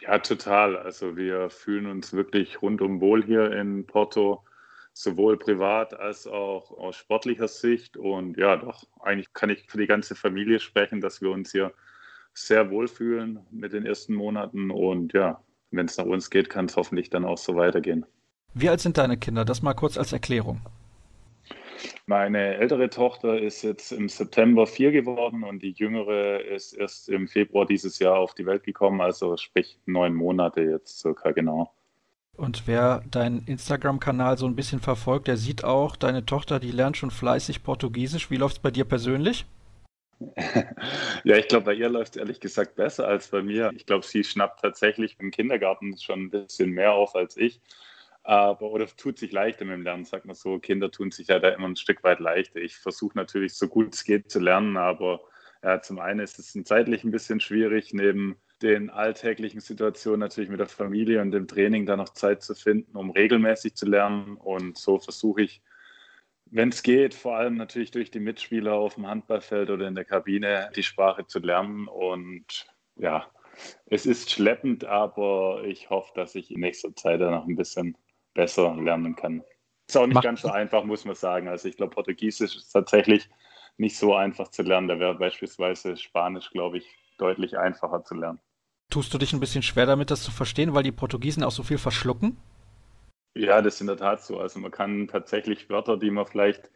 Ja, 0.00 0.18
total. 0.18 0.76
Also 0.76 1.16
wir 1.16 1.50
fühlen 1.50 1.86
uns 1.86 2.12
wirklich 2.12 2.62
rundum 2.62 3.00
wohl 3.00 3.24
hier 3.24 3.52
in 3.52 3.86
Porto, 3.86 4.44
sowohl 4.92 5.38
privat 5.38 5.94
als 5.94 6.26
auch 6.26 6.70
aus 6.70 6.96
sportlicher 6.96 7.48
Sicht. 7.48 7.96
Und 7.96 8.36
ja, 8.36 8.56
doch, 8.56 8.84
eigentlich 9.00 9.32
kann 9.32 9.50
ich 9.50 9.64
für 9.68 9.78
die 9.78 9.86
ganze 9.86 10.14
Familie 10.14 10.60
sprechen, 10.60 11.00
dass 11.00 11.20
wir 11.20 11.30
uns 11.30 11.52
hier 11.52 11.72
sehr 12.34 12.70
wohl 12.70 12.88
fühlen 12.88 13.40
mit 13.50 13.72
den 13.72 13.86
ersten 13.86 14.14
Monaten. 14.14 14.70
Und 14.70 15.12
ja, 15.12 15.42
wenn 15.70 15.86
es 15.86 15.96
nach 15.96 16.04
uns 16.04 16.30
geht, 16.30 16.50
kann 16.50 16.66
es 16.66 16.76
hoffentlich 16.76 17.10
dann 17.10 17.24
auch 17.24 17.38
so 17.38 17.56
weitergehen. 17.56 18.04
Wie 18.54 18.68
alt 18.68 18.80
sind 18.80 18.98
deine 18.98 19.16
Kinder? 19.16 19.44
Das 19.44 19.62
mal 19.62 19.74
kurz 19.74 19.98
als 19.98 20.12
Erklärung. 20.12 20.60
Meine 22.06 22.56
ältere 22.56 22.90
Tochter 22.90 23.38
ist 23.40 23.62
jetzt 23.62 23.92
im 23.92 24.08
September 24.08 24.66
vier 24.66 24.92
geworden 24.92 25.44
und 25.44 25.62
die 25.62 25.72
jüngere 25.72 26.40
ist 26.40 26.72
erst 26.72 27.08
im 27.08 27.28
Februar 27.28 27.66
dieses 27.66 27.98
Jahr 27.98 28.16
auf 28.16 28.34
die 28.34 28.46
Welt 28.46 28.64
gekommen, 28.64 29.00
also 29.00 29.36
sprich 29.36 29.78
neun 29.86 30.14
Monate 30.14 30.62
jetzt 30.62 31.00
circa 31.00 31.32
genau. 31.32 31.72
Und 32.36 32.66
wer 32.66 33.02
deinen 33.10 33.44
Instagram-Kanal 33.46 34.36
so 34.36 34.46
ein 34.46 34.56
bisschen 34.56 34.80
verfolgt, 34.80 35.26
der 35.26 35.38
sieht 35.38 35.64
auch, 35.64 35.96
deine 35.96 36.26
Tochter, 36.26 36.60
die 36.60 36.70
lernt 36.70 36.96
schon 36.96 37.10
fleißig 37.10 37.62
Portugiesisch. 37.62 38.30
Wie 38.30 38.36
läuft 38.36 38.56
es 38.56 38.62
bei 38.62 38.70
dir 38.70 38.84
persönlich? 38.84 39.46
ja, 41.24 41.36
ich 41.36 41.48
glaube, 41.48 41.66
bei 41.66 41.74
ihr 41.74 41.88
läuft 41.88 42.16
es 42.16 42.20
ehrlich 42.20 42.40
gesagt 42.40 42.76
besser 42.76 43.06
als 43.06 43.28
bei 43.28 43.42
mir. 43.42 43.70
Ich 43.74 43.86
glaube, 43.86 44.04
sie 44.04 44.22
schnappt 44.22 44.60
tatsächlich 44.60 45.16
im 45.18 45.30
Kindergarten 45.30 45.96
schon 45.98 46.24
ein 46.24 46.30
bisschen 46.30 46.70
mehr 46.70 46.92
auf 46.92 47.14
als 47.16 47.36
ich 47.36 47.60
aber 48.26 48.72
oder 48.72 48.86
tut 48.86 49.18
sich 49.18 49.30
leichter 49.30 49.64
mit 49.64 49.74
dem 49.74 49.84
Lernen, 49.84 50.04
sagt 50.04 50.26
man 50.26 50.34
so. 50.34 50.58
Kinder 50.58 50.90
tun 50.90 51.12
sich 51.12 51.28
ja 51.28 51.38
da 51.38 51.50
immer 51.50 51.68
ein 51.68 51.76
Stück 51.76 52.02
weit 52.02 52.18
leichter. 52.18 52.60
Ich 52.60 52.76
versuche 52.76 53.16
natürlich 53.16 53.54
so 53.54 53.68
gut 53.68 53.94
es 53.94 54.02
geht 54.02 54.30
zu 54.30 54.40
lernen, 54.40 54.76
aber 54.76 55.20
ja, 55.62 55.80
zum 55.80 56.00
einen 56.00 56.20
ist 56.20 56.38
es 56.38 56.52
zeitlich 56.64 57.04
ein 57.04 57.12
bisschen 57.12 57.38
schwierig, 57.38 57.94
neben 57.94 58.36
den 58.62 58.90
alltäglichen 58.90 59.60
Situationen 59.60 60.20
natürlich 60.20 60.50
mit 60.50 60.58
der 60.58 60.66
Familie 60.66 61.20
und 61.20 61.30
dem 61.30 61.46
Training 61.46 61.86
da 61.86 61.96
noch 61.96 62.10
Zeit 62.10 62.42
zu 62.42 62.54
finden, 62.54 62.96
um 62.96 63.10
regelmäßig 63.10 63.76
zu 63.76 63.86
lernen. 63.86 64.36
Und 64.36 64.76
so 64.76 64.98
versuche 64.98 65.42
ich, 65.42 65.62
wenn 66.46 66.70
es 66.70 66.82
geht, 66.82 67.14
vor 67.14 67.36
allem 67.36 67.54
natürlich 67.54 67.92
durch 67.92 68.10
die 68.10 68.20
Mitspieler 68.20 68.74
auf 68.74 68.94
dem 68.94 69.06
Handballfeld 69.06 69.70
oder 69.70 69.86
in 69.86 69.94
der 69.94 70.04
Kabine, 70.04 70.70
die 70.74 70.82
Sprache 70.82 71.26
zu 71.26 71.38
lernen. 71.38 71.86
Und 71.86 72.66
ja, 72.96 73.30
es 73.86 74.04
ist 74.04 74.32
schleppend, 74.32 74.84
aber 74.84 75.62
ich 75.64 75.90
hoffe, 75.90 76.12
dass 76.14 76.34
ich 76.34 76.50
in 76.50 76.60
nächster 76.60 76.94
Zeit 76.96 77.20
da 77.20 77.30
noch 77.30 77.46
ein 77.46 77.56
bisschen 77.56 77.96
besser 78.36 78.76
lernen 78.76 79.16
kann. 79.16 79.42
Ist 79.88 79.96
auch 79.96 80.06
nicht 80.06 80.14
Mach 80.14 80.22
ganz 80.22 80.42
so 80.42 80.48
einfach, 80.48 80.84
muss 80.84 81.04
man 81.04 81.14
sagen. 81.14 81.48
Also 81.48 81.68
ich 81.68 81.76
glaube, 81.76 81.94
Portugiesisch 81.94 82.56
ist 82.56 82.70
tatsächlich 82.70 83.28
nicht 83.78 83.96
so 83.96 84.14
einfach 84.14 84.48
zu 84.48 84.62
lernen. 84.62 84.88
Da 84.88 84.98
wäre 84.98 85.14
beispielsweise 85.14 85.96
Spanisch, 85.96 86.50
glaube 86.50 86.78
ich, 86.78 86.86
deutlich 87.18 87.58
einfacher 87.58 88.04
zu 88.04 88.14
lernen. 88.14 88.40
Tust 88.90 89.12
du 89.12 89.18
dich 89.18 89.32
ein 89.32 89.40
bisschen 89.40 89.62
schwer 89.62 89.86
damit, 89.86 90.10
das 90.10 90.22
zu 90.22 90.30
verstehen, 90.30 90.74
weil 90.74 90.82
die 90.82 90.92
Portugiesen 90.92 91.42
auch 91.42 91.50
so 91.50 91.62
viel 91.62 91.78
verschlucken? 91.78 92.36
Ja, 93.34 93.60
das 93.60 93.74
ist 93.74 93.80
in 93.80 93.88
der 93.88 93.96
Tat 93.96 94.22
so. 94.22 94.38
Also 94.38 94.58
man 94.60 94.70
kann 94.70 95.08
tatsächlich 95.08 95.68
Wörter, 95.68 95.96
die 95.96 96.10
man 96.10 96.26
vielleicht 96.26 96.70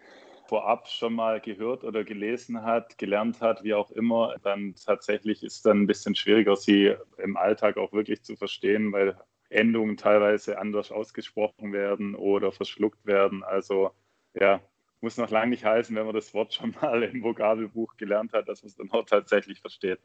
vorab 0.51 0.89
schon 0.89 1.15
mal 1.15 1.41
gehört 1.41 1.85
oder 1.85 2.03
gelesen 2.03 2.63
hat, 2.63 2.99
gelernt 2.99 3.41
hat, 3.41 3.63
wie 3.63 3.73
auch 3.73 3.93
immer, 3.93 4.35
dann 4.43 4.75
tatsächlich 4.85 5.45
ist 5.45 5.65
dann 5.65 5.83
ein 5.83 5.87
bisschen 5.87 6.17
schwieriger, 6.17 6.57
sie 6.57 6.97
im 7.19 7.37
Alltag 7.37 7.77
auch 7.77 7.93
wirklich 7.93 8.23
zu 8.25 8.35
verstehen, 8.35 8.93
weil 8.93 9.17
Endungen 9.51 9.97
teilweise 9.97 10.59
anders 10.59 10.91
ausgesprochen 10.91 11.73
werden 11.73 12.15
oder 12.15 12.53
verschluckt 12.53 13.05
werden. 13.05 13.45
Also 13.45 13.91
ja, 14.35 14.61
muss 15.01 15.17
noch 15.17 15.31
lange 15.31 15.51
nicht 15.51 15.65
heißen, 15.65 15.95
wenn 15.95 16.07
man 16.07 16.15
das 16.15 16.33
Wort 16.35 16.55
schon 16.55 16.75
mal 16.81 17.03
im 17.03 17.23
Vokabelbuch 17.23 17.97
gelernt 17.97 18.33
hat, 18.33 18.49
dass 18.49 18.63
man 18.63 18.69
es 18.69 18.77
dann 18.77 18.91
auch 18.91 19.05
tatsächlich 19.05 19.61
versteht. 19.61 20.01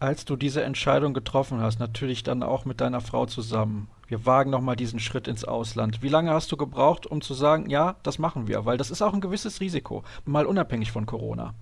Als 0.00 0.24
du 0.24 0.36
diese 0.36 0.62
Entscheidung 0.62 1.12
getroffen 1.12 1.60
hast, 1.60 1.80
natürlich 1.80 2.22
dann 2.22 2.44
auch 2.44 2.64
mit 2.64 2.80
deiner 2.80 3.00
Frau 3.00 3.26
zusammen, 3.26 3.90
wir 4.06 4.24
wagen 4.24 4.50
nochmal 4.50 4.76
diesen 4.76 5.00
Schritt 5.00 5.26
ins 5.26 5.44
Ausland. 5.44 6.02
Wie 6.02 6.08
lange 6.08 6.30
hast 6.30 6.52
du 6.52 6.56
gebraucht, 6.56 7.06
um 7.06 7.20
zu 7.20 7.34
sagen, 7.34 7.68
ja, 7.68 7.96
das 8.04 8.20
machen 8.20 8.46
wir? 8.46 8.64
Weil 8.64 8.78
das 8.78 8.92
ist 8.92 9.02
auch 9.02 9.12
ein 9.12 9.20
gewisses 9.20 9.60
Risiko, 9.60 10.04
mal 10.24 10.46
unabhängig 10.46 10.92
von 10.92 11.04
Corona. 11.04 11.54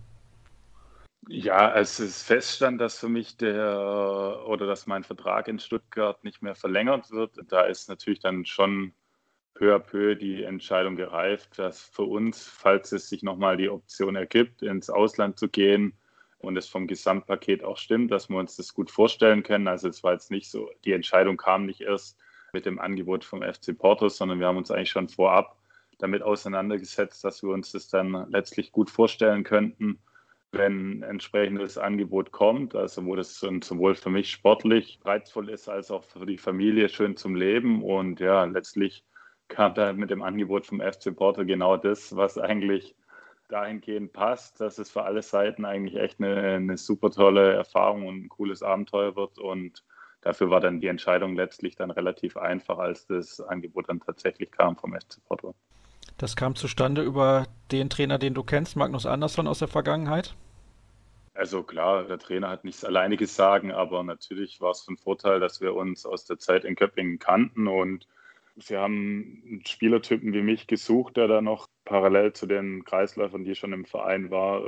Ja, 1.29 1.71
als 1.73 1.99
es 1.99 2.23
feststand, 2.23 2.81
dass 2.81 3.01
für 3.01 3.09
mich 3.09 3.37
der 3.37 4.45
oder 4.47 4.67
dass 4.67 4.87
mein 4.87 5.03
Vertrag 5.03 5.49
in 5.49 5.59
Stuttgart 5.59 6.23
nicht 6.23 6.41
mehr 6.41 6.55
verlängert 6.55 7.11
wird, 7.11 7.33
da 7.49 7.63
ist 7.63 7.89
natürlich 7.89 8.21
dann 8.21 8.45
schon 8.45 8.93
peu 9.55 9.75
à 9.75 9.81
peu 9.81 10.15
die 10.15 10.45
Entscheidung 10.45 10.95
gereift, 10.95 11.59
dass 11.59 11.83
für 11.83 12.05
uns, 12.05 12.47
falls 12.47 12.93
es 12.93 13.09
sich 13.09 13.25
nochmal 13.25 13.57
die 13.57 13.69
Option 13.69 14.15
ergibt, 14.15 14.63
ins 14.63 14.89
Ausland 14.89 15.37
zu 15.37 15.49
gehen 15.49 15.95
und 16.39 16.57
es 16.57 16.69
vom 16.69 16.87
Gesamtpaket 16.87 17.65
auch 17.65 17.79
stimmt, 17.79 18.13
dass 18.13 18.29
wir 18.29 18.39
uns 18.39 18.55
das 18.57 18.73
gut 18.73 18.91
vorstellen 18.91 19.43
können. 19.43 19.67
Also 19.67 19.89
es 19.89 20.05
war 20.05 20.13
jetzt 20.13 20.31
nicht 20.31 20.49
so, 20.49 20.71
die 20.85 20.93
Entscheidung 20.93 21.37
kam 21.37 21.67
nicht 21.67 21.81
erst 21.81 22.19
mit 22.53 22.67
dem 22.67 22.79
Angebot 22.79 23.25
vom 23.25 23.43
FC 23.43 23.77
Porto, 23.77 24.09
sondern 24.09 24.39
wir 24.39 24.47
haben 24.47 24.59
uns 24.59 24.71
eigentlich 24.71 24.91
schon 24.91 25.09
vorab 25.09 25.59
damit 25.99 26.23
auseinandergesetzt, 26.23 27.25
dass 27.25 27.43
wir 27.43 27.51
uns 27.51 27.73
das 27.73 27.89
dann 27.89 28.31
letztlich 28.31 28.71
gut 28.71 28.91
vorstellen 28.91 29.43
könnten 29.43 29.99
wenn 30.59 31.01
ein 31.01 31.03
entsprechendes 31.03 31.79
Angebot 31.79 32.33
kommt, 32.33 32.75
also 32.75 33.05
wo 33.05 33.17
das 33.17 33.39
sowohl 33.39 33.95
für 33.95 34.11
mich 34.11 34.31
sportlich 34.31 34.99
reizvoll 35.05 35.51
ist, 35.51 35.69
als 35.69 35.91
auch 35.91 36.05
für 36.05 36.27
die 36.27 36.39
Familie 36.39 36.89
schön 36.89 37.17
zum 37.17 37.35
Leben. 37.35 37.83
Und 37.83 38.21
ja, 38.21 38.45
letztlich 38.45 39.05
kam 39.49 39.75
da 39.75 39.93
mit 39.93 40.11
dem 40.11 40.23
Angebot 40.23 40.67
vom 40.67 40.81
FC 40.81 41.15
Porto 41.15 41.45
genau 41.45 41.77
das, 41.77 42.15
was 42.17 42.39
eigentlich 42.39 42.95
dahingehend 43.49 44.13
passt, 44.13 44.61
dass 44.61 44.79
es 44.79 44.91
für 44.91 45.05
alle 45.05 45.23
Seiten 45.23 45.65
eigentlich 45.65 45.97
echt 45.97 46.21
eine, 46.21 46.37
eine 46.37 46.77
super 46.77 47.11
tolle 47.11 47.55
Erfahrung 47.55 48.07
und 48.07 48.25
ein 48.25 48.29
cooles 48.29 48.63
Abenteuer 48.63 49.15
wird. 49.17 49.39
Und 49.39 49.85
dafür 50.21 50.51
war 50.51 50.61
dann 50.61 50.81
die 50.81 50.89
Entscheidung 50.89 51.37
letztlich 51.37 51.77
dann 51.77 51.91
relativ 51.91 52.37
einfach, 52.37 52.79
als 52.79 53.07
das 53.07 53.41
Angebot 53.41 53.89
dann 53.89 54.01
tatsächlich 54.01 54.51
kam 54.51 54.77
vom 54.77 54.95
FC 54.95 55.25
Porto. 55.27 55.55
Das 56.19 56.35
kam 56.35 56.55
zustande 56.55 57.03
über 57.03 57.47
den 57.71 57.91
Trainer, 57.91 58.19
den 58.19 58.35
du 58.35 58.43
kennst, 58.43 58.77
Magnus 58.77 59.07
Andersson 59.07 59.47
aus 59.47 59.59
der 59.59 59.69
Vergangenheit? 59.69 60.35
Also 61.37 61.63
klar, 61.63 62.05
der 62.05 62.19
Trainer 62.19 62.49
hat 62.49 62.65
nichts 62.65 62.85
alleiniges 62.85 63.37
sagen, 63.37 63.71
aber 63.71 64.03
natürlich 64.03 64.61
war 64.61 64.71
es 64.71 64.81
von 64.81 64.97
Vorteil, 64.97 65.39
dass 65.39 65.61
wir 65.61 65.75
uns 65.75 66.07
aus 66.07 66.25
der 66.25 66.39
Zeit 66.39 66.65
in 66.65 66.77
Köppingen 66.77 67.19
kannten 67.19 67.69
und 67.69 68.09
sie 68.57 68.77
haben 68.77 69.43
einen 69.47 69.67
Spielertypen 69.67 70.33
wie 70.33 70.43
mich 70.43 70.67
gesucht, 70.67 71.17
der 71.17 71.29
da 71.29 71.43
noch 71.43 71.69
parallel 71.85 72.33
zu 72.33 72.47
den 72.47 72.85
Kreisläufern, 72.85 73.45
die 73.45 73.55
schon 73.55 73.73
im 73.73 73.85
Verein 73.85 74.31
war, 74.31 74.63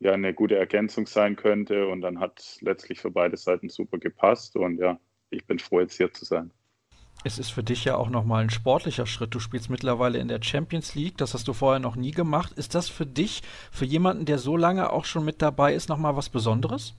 ja, 0.00 0.12
eine 0.12 0.34
gute 0.34 0.56
Ergänzung 0.56 1.06
sein 1.06 1.36
könnte. 1.36 1.86
Und 1.86 2.00
dann 2.00 2.18
hat 2.20 2.58
letztlich 2.60 3.00
für 3.00 3.10
beide 3.10 3.36
Seiten 3.36 3.68
super 3.68 3.98
gepasst. 3.98 4.56
Und 4.56 4.78
ja, 4.78 4.98
ich 5.30 5.46
bin 5.46 5.58
froh, 5.58 5.80
jetzt 5.80 5.96
hier 5.96 6.12
zu 6.12 6.24
sein. 6.24 6.50
Es 7.24 7.38
ist 7.38 7.50
für 7.50 7.62
dich 7.62 7.84
ja 7.84 7.96
auch 7.96 8.10
nochmal 8.10 8.42
ein 8.42 8.50
sportlicher 8.50 9.06
Schritt. 9.06 9.32
Du 9.34 9.38
spielst 9.38 9.70
mittlerweile 9.70 10.18
in 10.18 10.26
der 10.26 10.42
Champions 10.42 10.96
League. 10.96 11.16
Das 11.18 11.34
hast 11.34 11.46
du 11.46 11.52
vorher 11.52 11.78
noch 11.78 11.94
nie 11.94 12.10
gemacht. 12.10 12.52
Ist 12.56 12.74
das 12.74 12.88
für 12.88 13.06
dich, 13.06 13.42
für 13.70 13.84
jemanden, 13.84 14.24
der 14.24 14.38
so 14.38 14.56
lange 14.56 14.90
auch 14.90 15.04
schon 15.04 15.24
mit 15.24 15.40
dabei 15.40 15.72
ist, 15.72 15.88
nochmal 15.88 16.16
was 16.16 16.28
Besonderes? 16.28 16.94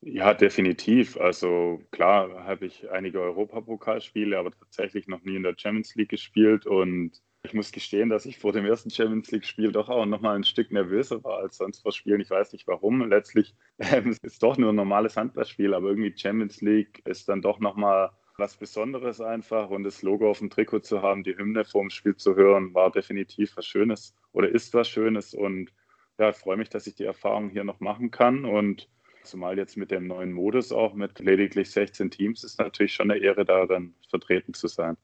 Ja, 0.00 0.32
definitiv. 0.32 1.16
Also 1.16 1.80
klar 1.90 2.44
habe 2.44 2.66
ich 2.66 2.88
einige 2.90 3.20
Europapokalspiele, 3.20 4.38
aber 4.38 4.52
tatsächlich 4.52 5.08
noch 5.08 5.24
nie 5.24 5.34
in 5.34 5.42
der 5.42 5.56
Champions 5.56 5.96
League 5.96 6.10
gespielt. 6.10 6.64
Und 6.64 7.20
ich 7.42 7.52
muss 7.52 7.72
gestehen, 7.72 8.10
dass 8.10 8.26
ich 8.26 8.38
vor 8.38 8.52
dem 8.52 8.64
ersten 8.64 8.90
Champions 8.90 9.32
League-Spiel 9.32 9.72
doch 9.72 9.88
auch 9.88 10.06
nochmal 10.06 10.36
ein 10.36 10.44
Stück 10.44 10.70
nervöser 10.70 11.24
war 11.24 11.38
als 11.38 11.56
sonst 11.56 11.80
vor 11.80 11.90
Spielen. 11.90 12.20
Ich 12.20 12.30
weiß 12.30 12.52
nicht 12.52 12.68
warum. 12.68 13.08
Letztlich 13.08 13.56
äh, 13.78 14.02
es 14.08 14.18
ist 14.22 14.40
doch 14.44 14.56
nur 14.56 14.72
ein 14.72 14.76
normales 14.76 15.16
Handballspiel, 15.16 15.74
aber 15.74 15.88
irgendwie 15.88 16.16
Champions 16.16 16.60
League 16.60 17.02
ist 17.04 17.28
dann 17.28 17.42
doch 17.42 17.58
nochmal 17.58 18.10
was 18.38 18.56
Besonderes 18.56 19.20
einfach. 19.20 19.70
Und 19.70 19.84
das 19.84 20.02
Logo 20.02 20.30
auf 20.30 20.38
dem 20.38 20.50
Trikot 20.50 20.80
zu 20.80 21.02
haben, 21.02 21.22
die 21.22 21.36
Hymne 21.36 21.64
vorm 21.64 21.90
Spiel 21.90 22.16
zu 22.16 22.36
hören, 22.36 22.74
war 22.74 22.90
definitiv 22.90 23.56
was 23.56 23.66
Schönes 23.66 24.14
oder 24.32 24.48
ist 24.48 24.74
was 24.74 24.88
Schönes. 24.88 25.34
Und 25.34 25.72
ja, 26.18 26.30
ich 26.30 26.36
freue 26.36 26.56
mich, 26.56 26.68
dass 26.68 26.86
ich 26.86 26.94
die 26.94 27.04
Erfahrung 27.04 27.50
hier 27.50 27.64
noch 27.64 27.80
machen 27.80 28.10
kann. 28.10 28.44
Und 28.44 28.88
zumal 29.22 29.58
jetzt 29.58 29.76
mit 29.76 29.90
dem 29.90 30.06
neuen 30.06 30.32
Modus 30.32 30.72
auch 30.72 30.94
mit 30.94 31.18
lediglich 31.18 31.70
16 31.70 32.10
Teams 32.10 32.44
ist 32.44 32.58
natürlich 32.58 32.94
schon 32.94 33.10
eine 33.10 33.20
Ehre, 33.20 33.44
da 33.44 33.66
dann 33.66 33.94
vertreten 34.08 34.54
zu 34.54 34.68
sein. 34.68 34.96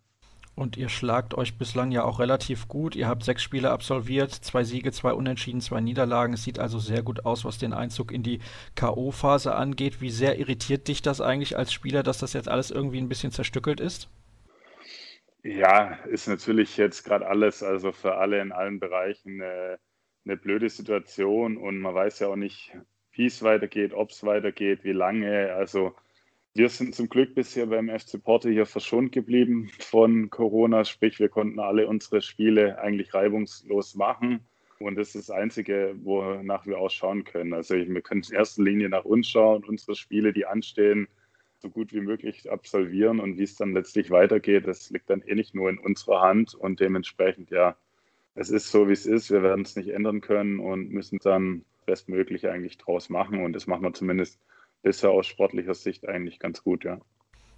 Und 0.55 0.77
ihr 0.77 0.91
schlagt 0.91 1.35
euch 1.35 1.57
bislang 1.57 1.93
ja 1.93 2.05
auch 2.05 2.21
relativ 2.21 2.69
gut. 2.69 2.95
Ihr 2.95 3.09
habt 3.09 3.25
sechs 3.25 3.43
Spiele 3.43 3.71
absolviert, 3.71 4.33
zwei 4.33 4.65
Siege, 4.65 4.93
zwei 4.93 5.15
Unentschieden, 5.15 5.63
zwei 5.63 5.81
Niederlagen. 5.81 6.35
Es 6.35 6.45
sieht 6.45 6.59
also 6.59 6.79
sehr 6.79 7.03
gut 7.03 7.25
aus, 7.25 7.45
was 7.45 7.57
den 7.57 7.73
Einzug 7.73 8.13
in 8.13 8.23
die 8.23 8.41
K.O.-Phase 8.75 9.51
angeht. 9.53 10.03
Wie 10.03 10.11
sehr 10.11 10.39
irritiert 10.39 10.89
dich 10.89 11.01
das 11.01 11.23
eigentlich 11.23 11.57
als 11.57 11.73
Spieler, 11.73 12.03
dass 12.03 12.19
das 12.19 12.35
jetzt 12.35 12.49
alles 12.49 12.71
irgendwie 12.71 13.01
ein 13.01 13.09
bisschen 13.09 13.33
zerstückelt 13.33 13.81
ist? 13.81 14.11
Ja, 15.43 15.95
ist 16.07 16.29
natürlich 16.29 16.77
jetzt 16.77 17.03
gerade 17.05 17.27
alles, 17.27 17.63
also 17.63 17.91
für 17.91 18.17
alle 18.17 18.41
in 18.41 18.53
allen 18.53 18.79
Bereichen 18.79 19.43
eine, 19.43 19.79
eine 20.25 20.37
blöde 20.37 20.69
Situation 20.69 21.57
und 21.57 21.81
man 21.81 21.95
weiß 21.95 22.21
ja 22.21 22.29
auch 22.29 22.37
nicht, 22.37 22.77
wie 23.13 23.27
es 23.27 23.43
weitergeht, 23.43 23.93
ob 23.93 24.11
es 24.11 24.25
weitergeht, 24.25 24.85
wie 24.85 24.93
lange. 24.93 25.53
Also 25.55 25.95
wir 26.55 26.69
sind 26.69 26.95
zum 26.95 27.09
Glück 27.09 27.35
bisher 27.35 27.67
beim 27.67 27.89
FC 27.89 28.23
Porto 28.23 28.49
hier 28.49 28.67
verschont 28.67 29.11
geblieben 29.13 29.71
von 29.79 30.29
Corona, 30.29 30.85
sprich 30.85 31.19
wir 31.19 31.31
konnten 31.31 31.59
alle 31.59 31.87
unsere 31.89 32.21
Spiele 32.21 32.79
eigentlich 32.79 33.15
reibungslos 33.15 33.95
machen. 33.95 34.41
Und 34.79 34.97
das 34.97 35.15
ist 35.15 35.29
das 35.29 35.37
Einzige, 35.37 35.95
wonach 36.03 36.67
wir 36.67 36.79
auch 36.79 36.91
schauen 36.91 37.25
können. 37.25 37.55
Also 37.55 37.75
wir 37.75 38.03
können 38.03 38.23
in 38.29 38.35
erster 38.35 38.63
Linie 38.63 38.89
nach 38.89 39.05
uns 39.05 39.29
schauen, 39.29 39.65
unsere 39.65 39.95
Spiele, 39.95 40.33
die 40.33 40.45
anstehen, 40.45 41.09
so 41.61 41.71
gut 41.71 41.93
wie 41.93 42.01
möglich 42.01 42.51
absolvieren. 42.51 43.21
Und 43.21 43.39
wie 43.39 43.45
es 43.45 43.57
dann 43.57 43.73
letztlich 43.73 44.11
weitergeht, 44.11 44.67
das 44.67 44.91
liegt 44.91 45.09
dann 45.09 45.23
eh 45.23 45.35
nicht 45.35 45.55
nur 45.55 45.71
in 45.71 45.79
unserer 45.79 46.21
Hand. 46.21 46.55
Und 46.55 46.81
dementsprechend, 46.81 47.51
ja, 47.51 47.77
es 48.35 48.51
ist 48.51 48.71
so, 48.71 48.89
wie 48.89 48.93
es 48.93 49.07
ist. 49.07 49.31
Wir 49.31 49.43
werden 49.43 49.63
es 49.63 49.77
nicht 49.77 49.89
ändern 49.89 50.21
können 50.21 50.59
und 50.59 50.91
müssen 50.91 51.19
dann 51.23 51.65
bestmöglich 51.87 52.49
eigentlich 52.49 52.77
draus 52.77 53.09
machen. 53.09 53.43
Und 53.45 53.53
das 53.53 53.69
machen 53.69 53.85
wir 53.85 53.95
zumindest 53.95 54.39
bisher 54.83 55.11
aus 55.11 55.27
sportlicher 55.27 55.75
Sicht 55.75 56.09
eigentlich 56.09 56.39
ganz 56.39 56.63
gut, 56.63 56.85
ja. 56.85 57.01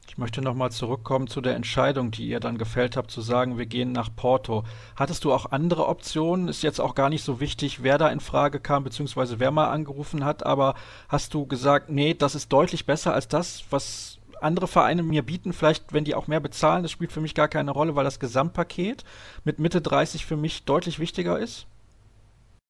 Ich 0.07 0.19
möchte 0.19 0.43
nochmal 0.43 0.71
zurückkommen 0.71 1.27
zu 1.27 1.41
der 1.41 1.57
Entscheidung, 1.57 2.11
die 2.11 2.29
ihr 2.29 2.39
dann 2.39 2.59
gefällt 2.59 2.97
habt, 2.97 3.11
zu 3.11 3.21
sagen, 3.21 3.59
wir 3.59 3.67
gehen 3.67 3.91
nach 3.93 4.15
Porto. 4.15 4.65
Hattest 4.97 5.25
du 5.25 5.33
auch 5.33 5.51
andere 5.51 5.89
Optionen? 5.89 6.49
Ist 6.49 6.63
jetzt 6.63 6.79
auch 6.79 6.95
gar 6.95 7.09
nicht 7.09 7.25
so 7.25 7.41
wichtig, 7.41 7.83
wer 7.83 7.99
da 7.99 8.09
in 8.11 8.21
Frage 8.21 8.61
kam, 8.61 8.85
beziehungsweise 8.85 9.41
wer 9.41 9.51
mal 9.51 9.71
angerufen 9.71 10.25
hat, 10.25 10.45
aber 10.45 10.75
hast 11.09 11.35
du 11.35 11.47
gesagt, 11.47 11.89
nee, 11.89 12.15
das 12.15 12.35
ist 12.35 12.53
deutlich 12.53 12.87
besser 12.87 13.15
als 13.15 13.29
das, 13.29 13.65
was 13.71 14.21
andere 14.41 14.69
Vereine 14.69 15.03
mir 15.03 15.23
bieten, 15.23 15.53
vielleicht 15.53 15.93
wenn 15.93 16.05
die 16.05 16.15
auch 16.15 16.27
mehr 16.27 16.41
bezahlen, 16.41 16.83
das 16.83 16.93
spielt 16.93 17.13
für 17.13 17.23
mich 17.23 17.35
gar 17.35 17.49
keine 17.49 17.71
Rolle, 17.71 17.97
weil 17.97 18.05
das 18.05 18.21
Gesamtpaket 18.21 19.05
mit 19.43 19.59
Mitte 19.59 19.81
30 19.81 20.27
für 20.27 20.37
mich 20.37 20.65
deutlich 20.65 20.99
wichtiger 20.99 21.39
ist? 21.39 21.67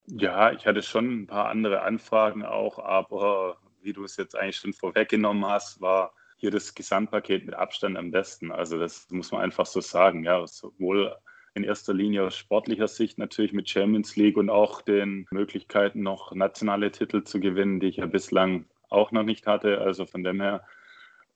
Ja, 0.06 0.52
ich 0.52 0.66
hatte 0.66 0.82
schon 0.82 1.22
ein 1.22 1.26
paar 1.26 1.48
andere 1.48 1.82
Anfragen 1.82 2.44
auch, 2.44 2.78
aber 2.78 3.56
wie 3.84 3.92
du 3.92 4.04
es 4.04 4.16
jetzt 4.16 4.36
eigentlich 4.36 4.56
schon 4.56 4.72
vorweggenommen 4.72 5.46
hast, 5.46 5.80
war 5.80 6.12
hier 6.36 6.50
das 6.50 6.74
Gesamtpaket 6.74 7.46
mit 7.46 7.54
Abstand 7.54 7.96
am 7.96 8.10
besten. 8.10 8.50
Also 8.50 8.78
das 8.78 9.08
muss 9.10 9.32
man 9.32 9.42
einfach 9.42 9.66
so 9.66 9.80
sagen. 9.80 10.24
Ja, 10.24 10.46
sowohl 10.46 11.16
in 11.54 11.64
erster 11.64 11.94
Linie 11.94 12.24
aus 12.24 12.36
sportlicher 12.36 12.88
Sicht 12.88 13.18
natürlich 13.18 13.52
mit 13.52 13.68
Champions 13.68 14.16
League 14.16 14.36
und 14.36 14.50
auch 14.50 14.82
den 14.82 15.26
Möglichkeiten, 15.30 16.02
noch 16.02 16.34
nationale 16.34 16.90
Titel 16.90 17.22
zu 17.22 17.40
gewinnen, 17.40 17.80
die 17.80 17.86
ich 17.88 17.96
ja 17.98 18.06
bislang 18.06 18.66
auch 18.90 19.12
noch 19.12 19.22
nicht 19.22 19.46
hatte. 19.46 19.80
Also 19.80 20.04
von 20.04 20.24
dem 20.24 20.40
her. 20.40 20.66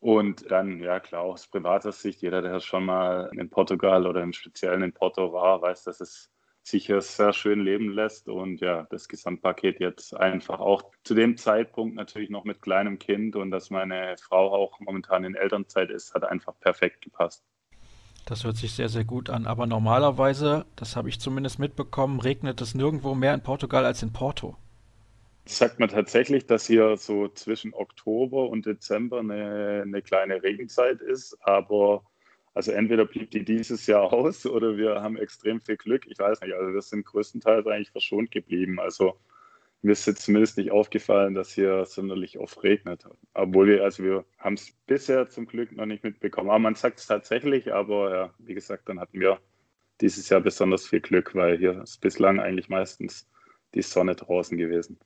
Und 0.00 0.50
dann, 0.50 0.80
ja 0.80 1.00
klar, 1.00 1.22
aus 1.22 1.48
privater 1.48 1.92
Sicht, 1.92 2.22
jeder, 2.22 2.42
der 2.42 2.60
schon 2.60 2.84
mal 2.84 3.30
in 3.36 3.50
Portugal 3.50 4.06
oder 4.06 4.22
im 4.22 4.32
Speziellen 4.32 4.82
in 4.82 4.92
Porto 4.92 5.32
war, 5.32 5.60
weiß, 5.62 5.84
dass 5.84 6.00
es 6.00 6.30
sich 6.70 6.86
hier 6.86 7.00
sehr 7.00 7.32
schön 7.32 7.60
leben 7.60 7.90
lässt 7.92 8.28
und 8.28 8.60
ja, 8.60 8.86
das 8.90 9.08
Gesamtpaket 9.08 9.80
jetzt 9.80 10.14
einfach 10.14 10.60
auch 10.60 10.82
zu 11.04 11.14
dem 11.14 11.36
Zeitpunkt 11.36 11.94
natürlich 11.96 12.30
noch 12.30 12.44
mit 12.44 12.62
kleinem 12.62 12.98
Kind 12.98 13.36
und 13.36 13.50
dass 13.50 13.70
meine 13.70 14.16
Frau 14.18 14.52
auch 14.52 14.78
momentan 14.80 15.24
in 15.24 15.34
Elternzeit 15.34 15.90
ist, 15.90 16.14
hat 16.14 16.24
einfach 16.24 16.58
perfekt 16.60 17.02
gepasst. 17.02 17.44
Das 18.26 18.44
hört 18.44 18.56
sich 18.56 18.72
sehr, 18.72 18.90
sehr 18.90 19.04
gut 19.04 19.30
an. 19.30 19.46
Aber 19.46 19.66
normalerweise, 19.66 20.66
das 20.76 20.96
habe 20.96 21.08
ich 21.08 21.18
zumindest 21.18 21.58
mitbekommen, 21.58 22.20
regnet 22.20 22.60
es 22.60 22.74
nirgendwo 22.74 23.14
mehr 23.14 23.32
in 23.32 23.42
Portugal 23.42 23.86
als 23.86 24.02
in 24.02 24.12
Porto. 24.12 24.56
Sagt 25.46 25.80
man 25.80 25.88
tatsächlich, 25.88 26.44
dass 26.44 26.66
hier 26.66 26.98
so 26.98 27.28
zwischen 27.28 27.72
Oktober 27.72 28.50
und 28.50 28.66
Dezember 28.66 29.20
eine, 29.20 29.82
eine 29.86 30.02
kleine 30.02 30.42
Regenzeit 30.42 31.00
ist, 31.00 31.38
aber 31.40 32.04
also 32.58 32.72
entweder 32.72 33.04
blieb 33.04 33.30
die 33.30 33.44
dieses 33.44 33.86
Jahr 33.86 34.12
aus 34.12 34.44
oder 34.44 34.76
wir 34.76 35.00
haben 35.00 35.16
extrem 35.16 35.60
viel 35.60 35.76
Glück. 35.76 36.08
Ich 36.08 36.18
weiß 36.18 36.40
nicht, 36.40 36.54
also 36.54 36.74
wir 36.74 36.82
sind 36.82 37.06
größtenteils 37.06 37.64
eigentlich 37.68 37.92
verschont 37.92 38.32
geblieben. 38.32 38.80
Also 38.80 39.16
mir 39.80 39.92
ist 39.92 40.08
jetzt 40.08 40.22
zumindest 40.22 40.58
nicht 40.58 40.72
aufgefallen, 40.72 41.34
dass 41.34 41.52
hier 41.52 41.84
sonderlich 41.84 42.36
oft 42.36 42.60
regnet. 42.64 43.04
Obwohl 43.32 43.68
wir, 43.68 43.84
also 43.84 44.02
wir 44.02 44.24
haben 44.38 44.54
es 44.54 44.72
bisher 44.88 45.28
zum 45.28 45.46
Glück 45.46 45.70
noch 45.70 45.86
nicht 45.86 46.02
mitbekommen. 46.02 46.50
Aber 46.50 46.58
man 46.58 46.74
sagt 46.74 46.98
es 46.98 47.06
tatsächlich, 47.06 47.72
aber 47.72 48.12
ja, 48.12 48.34
wie 48.40 48.54
gesagt, 48.54 48.88
dann 48.88 48.98
hatten 48.98 49.20
wir 49.20 49.38
dieses 50.00 50.28
Jahr 50.28 50.40
besonders 50.40 50.84
viel 50.84 51.00
Glück, 51.00 51.36
weil 51.36 51.58
hier 51.58 51.80
ist 51.80 52.00
bislang 52.00 52.40
eigentlich 52.40 52.68
meistens 52.68 53.30
die 53.76 53.82
Sonne 53.82 54.16
draußen 54.16 54.58
gewesen. 54.58 54.98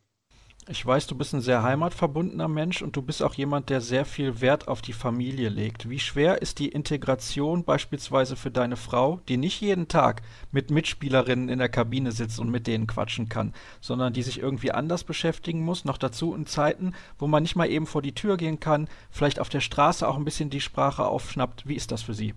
Ich 0.68 0.86
weiß, 0.86 1.08
du 1.08 1.16
bist 1.16 1.34
ein 1.34 1.40
sehr 1.40 1.64
heimatverbundener 1.64 2.46
Mensch 2.46 2.82
und 2.82 2.94
du 2.94 3.02
bist 3.02 3.20
auch 3.20 3.34
jemand, 3.34 3.68
der 3.68 3.80
sehr 3.80 4.04
viel 4.04 4.40
Wert 4.40 4.68
auf 4.68 4.80
die 4.80 4.92
Familie 4.92 5.48
legt. 5.48 5.90
Wie 5.90 5.98
schwer 5.98 6.40
ist 6.40 6.60
die 6.60 6.68
Integration 6.68 7.64
beispielsweise 7.64 8.36
für 8.36 8.52
deine 8.52 8.76
Frau, 8.76 9.20
die 9.26 9.38
nicht 9.38 9.60
jeden 9.60 9.88
Tag 9.88 10.22
mit 10.52 10.70
Mitspielerinnen 10.70 11.48
in 11.48 11.58
der 11.58 11.68
Kabine 11.68 12.12
sitzt 12.12 12.38
und 12.38 12.48
mit 12.48 12.68
denen 12.68 12.86
quatschen 12.86 13.28
kann, 13.28 13.54
sondern 13.80 14.12
die 14.12 14.22
sich 14.22 14.38
irgendwie 14.38 14.70
anders 14.70 15.02
beschäftigen 15.02 15.64
muss, 15.64 15.84
noch 15.84 15.98
dazu 15.98 16.32
in 16.32 16.46
Zeiten, 16.46 16.92
wo 17.18 17.26
man 17.26 17.42
nicht 17.42 17.56
mal 17.56 17.68
eben 17.68 17.86
vor 17.86 18.00
die 18.00 18.14
Tür 18.14 18.36
gehen 18.36 18.60
kann, 18.60 18.88
vielleicht 19.10 19.40
auf 19.40 19.48
der 19.48 19.60
Straße 19.60 20.06
auch 20.06 20.16
ein 20.16 20.24
bisschen 20.24 20.48
die 20.48 20.60
Sprache 20.60 21.04
aufschnappt. 21.04 21.66
Wie 21.66 21.74
ist 21.74 21.90
das 21.90 22.02
für 22.02 22.14
sie? 22.14 22.34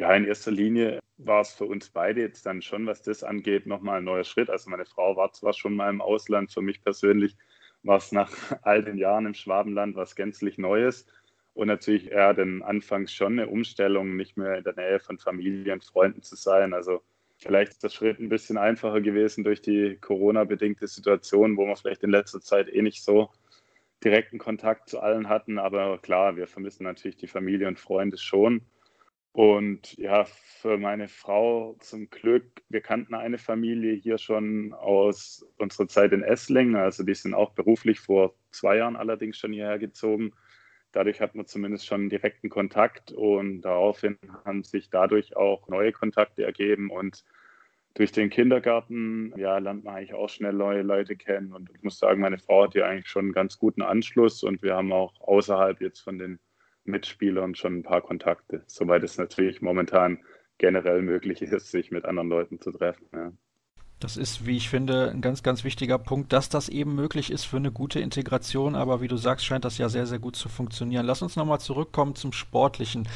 Ja, 0.00 0.14
in 0.14 0.24
erster 0.24 0.50
Linie 0.50 0.98
war 1.18 1.42
es 1.42 1.52
für 1.52 1.66
uns 1.66 1.90
beide 1.90 2.22
jetzt 2.22 2.46
dann 2.46 2.62
schon, 2.62 2.86
was 2.86 3.02
das 3.02 3.22
angeht, 3.22 3.66
nochmal 3.66 3.98
ein 3.98 4.04
neuer 4.04 4.24
Schritt. 4.24 4.48
Also 4.48 4.70
meine 4.70 4.86
Frau 4.86 5.14
war 5.14 5.30
zwar 5.34 5.52
schon 5.52 5.76
mal 5.76 5.90
im 5.90 6.00
Ausland, 6.00 6.50
für 6.50 6.62
mich 6.62 6.82
persönlich 6.82 7.36
war 7.82 7.98
es 7.98 8.10
nach 8.10 8.32
all 8.62 8.82
den 8.82 8.96
Jahren 8.96 9.26
im 9.26 9.34
Schwabenland 9.34 9.96
was 9.96 10.16
gänzlich 10.16 10.56
Neues. 10.56 11.04
Und 11.52 11.66
natürlich 11.66 12.10
eher 12.10 12.32
dann 12.32 12.62
anfangs 12.62 13.12
schon 13.12 13.38
eine 13.38 13.48
Umstellung, 13.48 14.16
nicht 14.16 14.38
mehr 14.38 14.56
in 14.56 14.64
der 14.64 14.74
Nähe 14.74 15.00
von 15.00 15.18
Familie 15.18 15.74
und 15.74 15.84
Freunden 15.84 16.22
zu 16.22 16.34
sein. 16.34 16.72
Also 16.72 17.02
vielleicht 17.36 17.72
ist 17.72 17.84
der 17.84 17.90
Schritt 17.90 18.20
ein 18.20 18.30
bisschen 18.30 18.56
einfacher 18.56 19.02
gewesen 19.02 19.44
durch 19.44 19.60
die 19.60 19.98
Corona-bedingte 20.00 20.86
Situation, 20.86 21.58
wo 21.58 21.66
wir 21.66 21.76
vielleicht 21.76 22.04
in 22.04 22.10
letzter 22.10 22.40
Zeit 22.40 22.72
eh 22.72 22.80
nicht 22.80 23.04
so 23.04 23.28
direkten 24.02 24.38
Kontakt 24.38 24.88
zu 24.88 25.00
allen 25.00 25.28
hatten. 25.28 25.58
Aber 25.58 25.98
klar, 25.98 26.36
wir 26.36 26.46
vermissen 26.46 26.84
natürlich 26.84 27.18
die 27.18 27.26
Familie 27.26 27.68
und 27.68 27.78
Freunde 27.78 28.16
schon. 28.16 28.62
Und 29.32 29.96
ja, 29.96 30.24
für 30.24 30.76
meine 30.76 31.06
Frau 31.06 31.76
zum 31.78 32.10
Glück, 32.10 32.62
wir 32.68 32.80
kannten 32.80 33.14
eine 33.14 33.38
Familie 33.38 33.94
hier 33.94 34.18
schon 34.18 34.72
aus 34.72 35.46
unserer 35.56 35.86
Zeit 35.86 36.12
in 36.12 36.22
Esslingen. 36.22 36.74
Also 36.74 37.04
die 37.04 37.14
sind 37.14 37.34
auch 37.34 37.52
beruflich 37.52 38.00
vor 38.00 38.34
zwei 38.50 38.78
Jahren 38.78 38.96
allerdings 38.96 39.38
schon 39.38 39.52
hierher 39.52 39.78
gezogen. 39.78 40.32
Dadurch 40.92 41.20
hat 41.20 41.36
man 41.36 41.46
zumindest 41.46 41.86
schon 41.86 42.08
direkten 42.08 42.48
Kontakt 42.48 43.12
und 43.12 43.62
daraufhin 43.62 44.18
haben 44.44 44.64
sich 44.64 44.90
dadurch 44.90 45.36
auch 45.36 45.68
neue 45.68 45.92
Kontakte 45.92 46.44
ergeben 46.44 46.90
und 46.90 47.24
durch 47.94 48.10
den 48.12 48.30
Kindergarten 48.30 49.32
ja, 49.36 49.58
lernt 49.58 49.84
man 49.84 49.94
eigentlich 49.94 50.14
auch 50.14 50.28
schnell 50.28 50.52
neue 50.52 50.82
Leute 50.82 51.16
kennen. 51.16 51.52
Und 51.52 51.70
ich 51.74 51.82
muss 51.82 51.98
sagen, 51.98 52.20
meine 52.20 52.38
Frau 52.38 52.64
hat 52.64 52.72
hier 52.72 52.86
eigentlich 52.86 53.08
schon 53.08 53.26
einen 53.26 53.32
ganz 53.32 53.58
guten 53.58 53.82
Anschluss 53.82 54.42
und 54.42 54.62
wir 54.62 54.74
haben 54.74 54.92
auch 54.92 55.20
außerhalb 55.20 55.80
jetzt 55.80 56.00
von 56.00 56.18
den 56.18 56.40
Mitspielern 56.84 57.54
schon 57.54 57.78
ein 57.78 57.82
paar 57.82 58.00
Kontakte, 58.00 58.62
soweit 58.66 59.02
es 59.02 59.18
natürlich 59.18 59.60
momentan 59.60 60.18
generell 60.58 61.02
möglich 61.02 61.42
ist, 61.42 61.70
sich 61.70 61.90
mit 61.90 62.04
anderen 62.04 62.28
Leuten 62.28 62.60
zu 62.60 62.72
treffen. 62.72 63.06
Ja. 63.12 63.32
Das 64.00 64.16
ist, 64.16 64.46
wie 64.46 64.56
ich 64.56 64.70
finde, 64.70 65.10
ein 65.10 65.20
ganz, 65.20 65.42
ganz 65.42 65.62
wichtiger 65.62 65.98
Punkt, 65.98 66.32
dass 66.32 66.48
das 66.48 66.70
eben 66.70 66.94
möglich 66.94 67.30
ist 67.30 67.44
für 67.44 67.58
eine 67.58 67.70
gute 67.70 68.00
Integration. 68.00 68.74
Aber 68.74 69.02
wie 69.02 69.08
du 69.08 69.16
sagst, 69.16 69.44
scheint 69.44 69.66
das 69.66 69.76
ja 69.76 69.90
sehr, 69.90 70.06
sehr 70.06 70.18
gut 70.18 70.36
zu 70.36 70.48
funktionieren. 70.48 71.04
Lass 71.04 71.20
uns 71.20 71.36
nochmal 71.36 71.60
zurückkommen 71.60 72.14
zum 72.14 72.32
Sportlichen. 72.32 73.06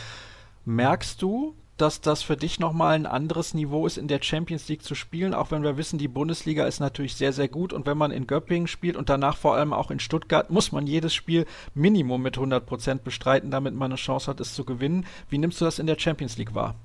Merkst 0.67 1.23
du, 1.23 1.57
dass 1.77 2.01
das 2.01 2.23
für 2.23 2.37
dich 2.37 2.61
nochmal 2.61 2.95
ein 2.95 3.07
anderes 3.07 3.55
Niveau 3.55 3.87
ist, 3.87 3.99
in 3.99 4.09
der 4.09 4.23
Champions 4.23 4.69
League 4.69 4.83
zu 4.83 4.95
spielen, 4.95 5.35
auch 5.35 5.51
wenn 5.51 5.63
wir 5.63 5.77
wissen, 5.77 5.99
die 5.99 6.09
Bundesliga 6.09 6.67
ist 6.67 6.81
natürlich 6.81 7.17
sehr, 7.17 7.33
sehr 7.33 7.49
gut 7.49 7.73
und 7.73 7.87
wenn 7.87 7.99
man 7.99 8.11
in 8.11 8.27
Göppingen 8.27 8.69
spielt 8.69 8.97
und 8.97 9.09
danach 9.09 9.37
vor 9.37 9.57
allem 9.57 9.73
auch 9.73 9.91
in 9.91 10.01
Stuttgart, 10.01 10.51
muss 10.51 10.73
man 10.73 10.87
jedes 10.87 11.15
Spiel 11.15 11.47
Minimum 11.75 12.23
mit 12.23 12.37
100 12.37 12.65
Prozent 12.65 13.05
bestreiten, 13.05 13.51
damit 13.51 13.75
man 13.75 13.91
eine 13.91 13.97
Chance 13.97 14.31
hat, 14.31 14.41
es 14.41 14.55
zu 14.55 14.65
gewinnen. 14.65 15.07
Wie 15.29 15.39
nimmst 15.39 15.61
du 15.61 15.65
das 15.65 15.79
in 15.79 15.87
der 15.87 15.99
Champions 15.99 16.39
League 16.39 16.55
wahr? 16.55 16.77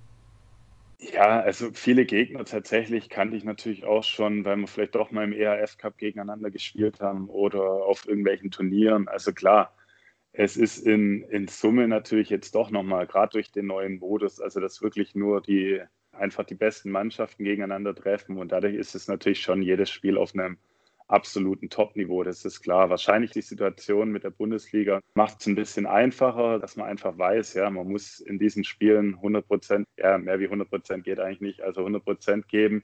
Ja, 1.00 1.40
also 1.40 1.70
viele 1.74 2.06
Gegner 2.06 2.44
tatsächlich 2.44 3.10
kannte 3.10 3.38
ich 3.38 3.46
natürlich 3.46 3.86
auch 3.86 4.04
schon, 4.04 4.44
weil 4.44 4.58
wir 4.58 4.68
vielleicht 4.68 4.96
doch 4.96 5.12
mal 5.12 5.24
im 5.24 5.32
ERF 5.32 5.78
Cup 5.78 5.98
gegeneinander 5.98 6.52
gespielt 6.52 7.00
haben 7.00 7.30
oder 7.30 7.62
auf 7.62 8.06
irgendwelchen 8.06 8.52
Turnieren. 8.52 9.08
Also 9.08 9.32
klar, 9.32 9.72
es 10.32 10.58
ist 10.58 10.80
in, 10.86 11.24
in 11.24 11.48
Summe 11.48 11.88
natürlich 11.88 12.30
jetzt 12.30 12.56
doch 12.56 12.72
nochmal, 12.72 13.08
gerade 13.08 13.32
durch 13.34 13.52
den 13.52 13.68
neuen 13.68 14.00
Modus, 14.00 14.40
also 14.40 14.60
dass 14.60 14.82
wirklich 14.82 15.16
nur 15.16 15.42
die 15.42 15.82
einfach 16.12 16.44
die 16.44 16.56
besten 16.56 16.92
Mannschaften 16.92 17.44
gegeneinander 17.44 17.96
treffen 17.96 18.38
und 18.38 18.52
dadurch 18.52 18.76
ist 18.76 18.96
es 18.96 19.08
natürlich 19.08 19.42
schon 19.42 19.62
jedes 19.62 19.90
Spiel 19.90 20.18
auf 20.18 20.34
einem 20.34 20.58
absoluten 21.10 21.70
Top-Niveau, 21.70 22.24
das 22.24 22.46
ist 22.46 22.62
klar. 22.62 22.90
Wahrscheinlich 22.90 23.32
die 23.32 23.42
Situation 23.42 24.12
mit 24.12 24.24
der 24.24 24.30
Bundesliga 24.30 25.02
macht 25.16 25.42
es 25.42 25.48
ein 25.48 25.56
bisschen 25.56 25.88
einfacher, 25.88 26.60
dass 26.60 26.76
man 26.76 26.88
einfach 26.88 27.18
weiß, 27.18 27.56
ja, 27.56 27.70
man 27.70 27.88
muss 27.88 28.20
in 28.20 28.38
diesen 28.38 28.64
Spielen 28.64 29.16
100 29.16 29.48
Prozent, 29.48 29.88
ja, 29.98 30.18
mehr 30.18 30.40
wie 30.40 30.46
100 30.46 30.70
Prozent 30.70 31.04
geht 31.04 31.20
eigentlich 31.20 31.42
nicht, 31.42 31.62
also 31.62 31.82
100 31.82 32.04
Prozent 32.04 32.48
geben. 32.48 32.84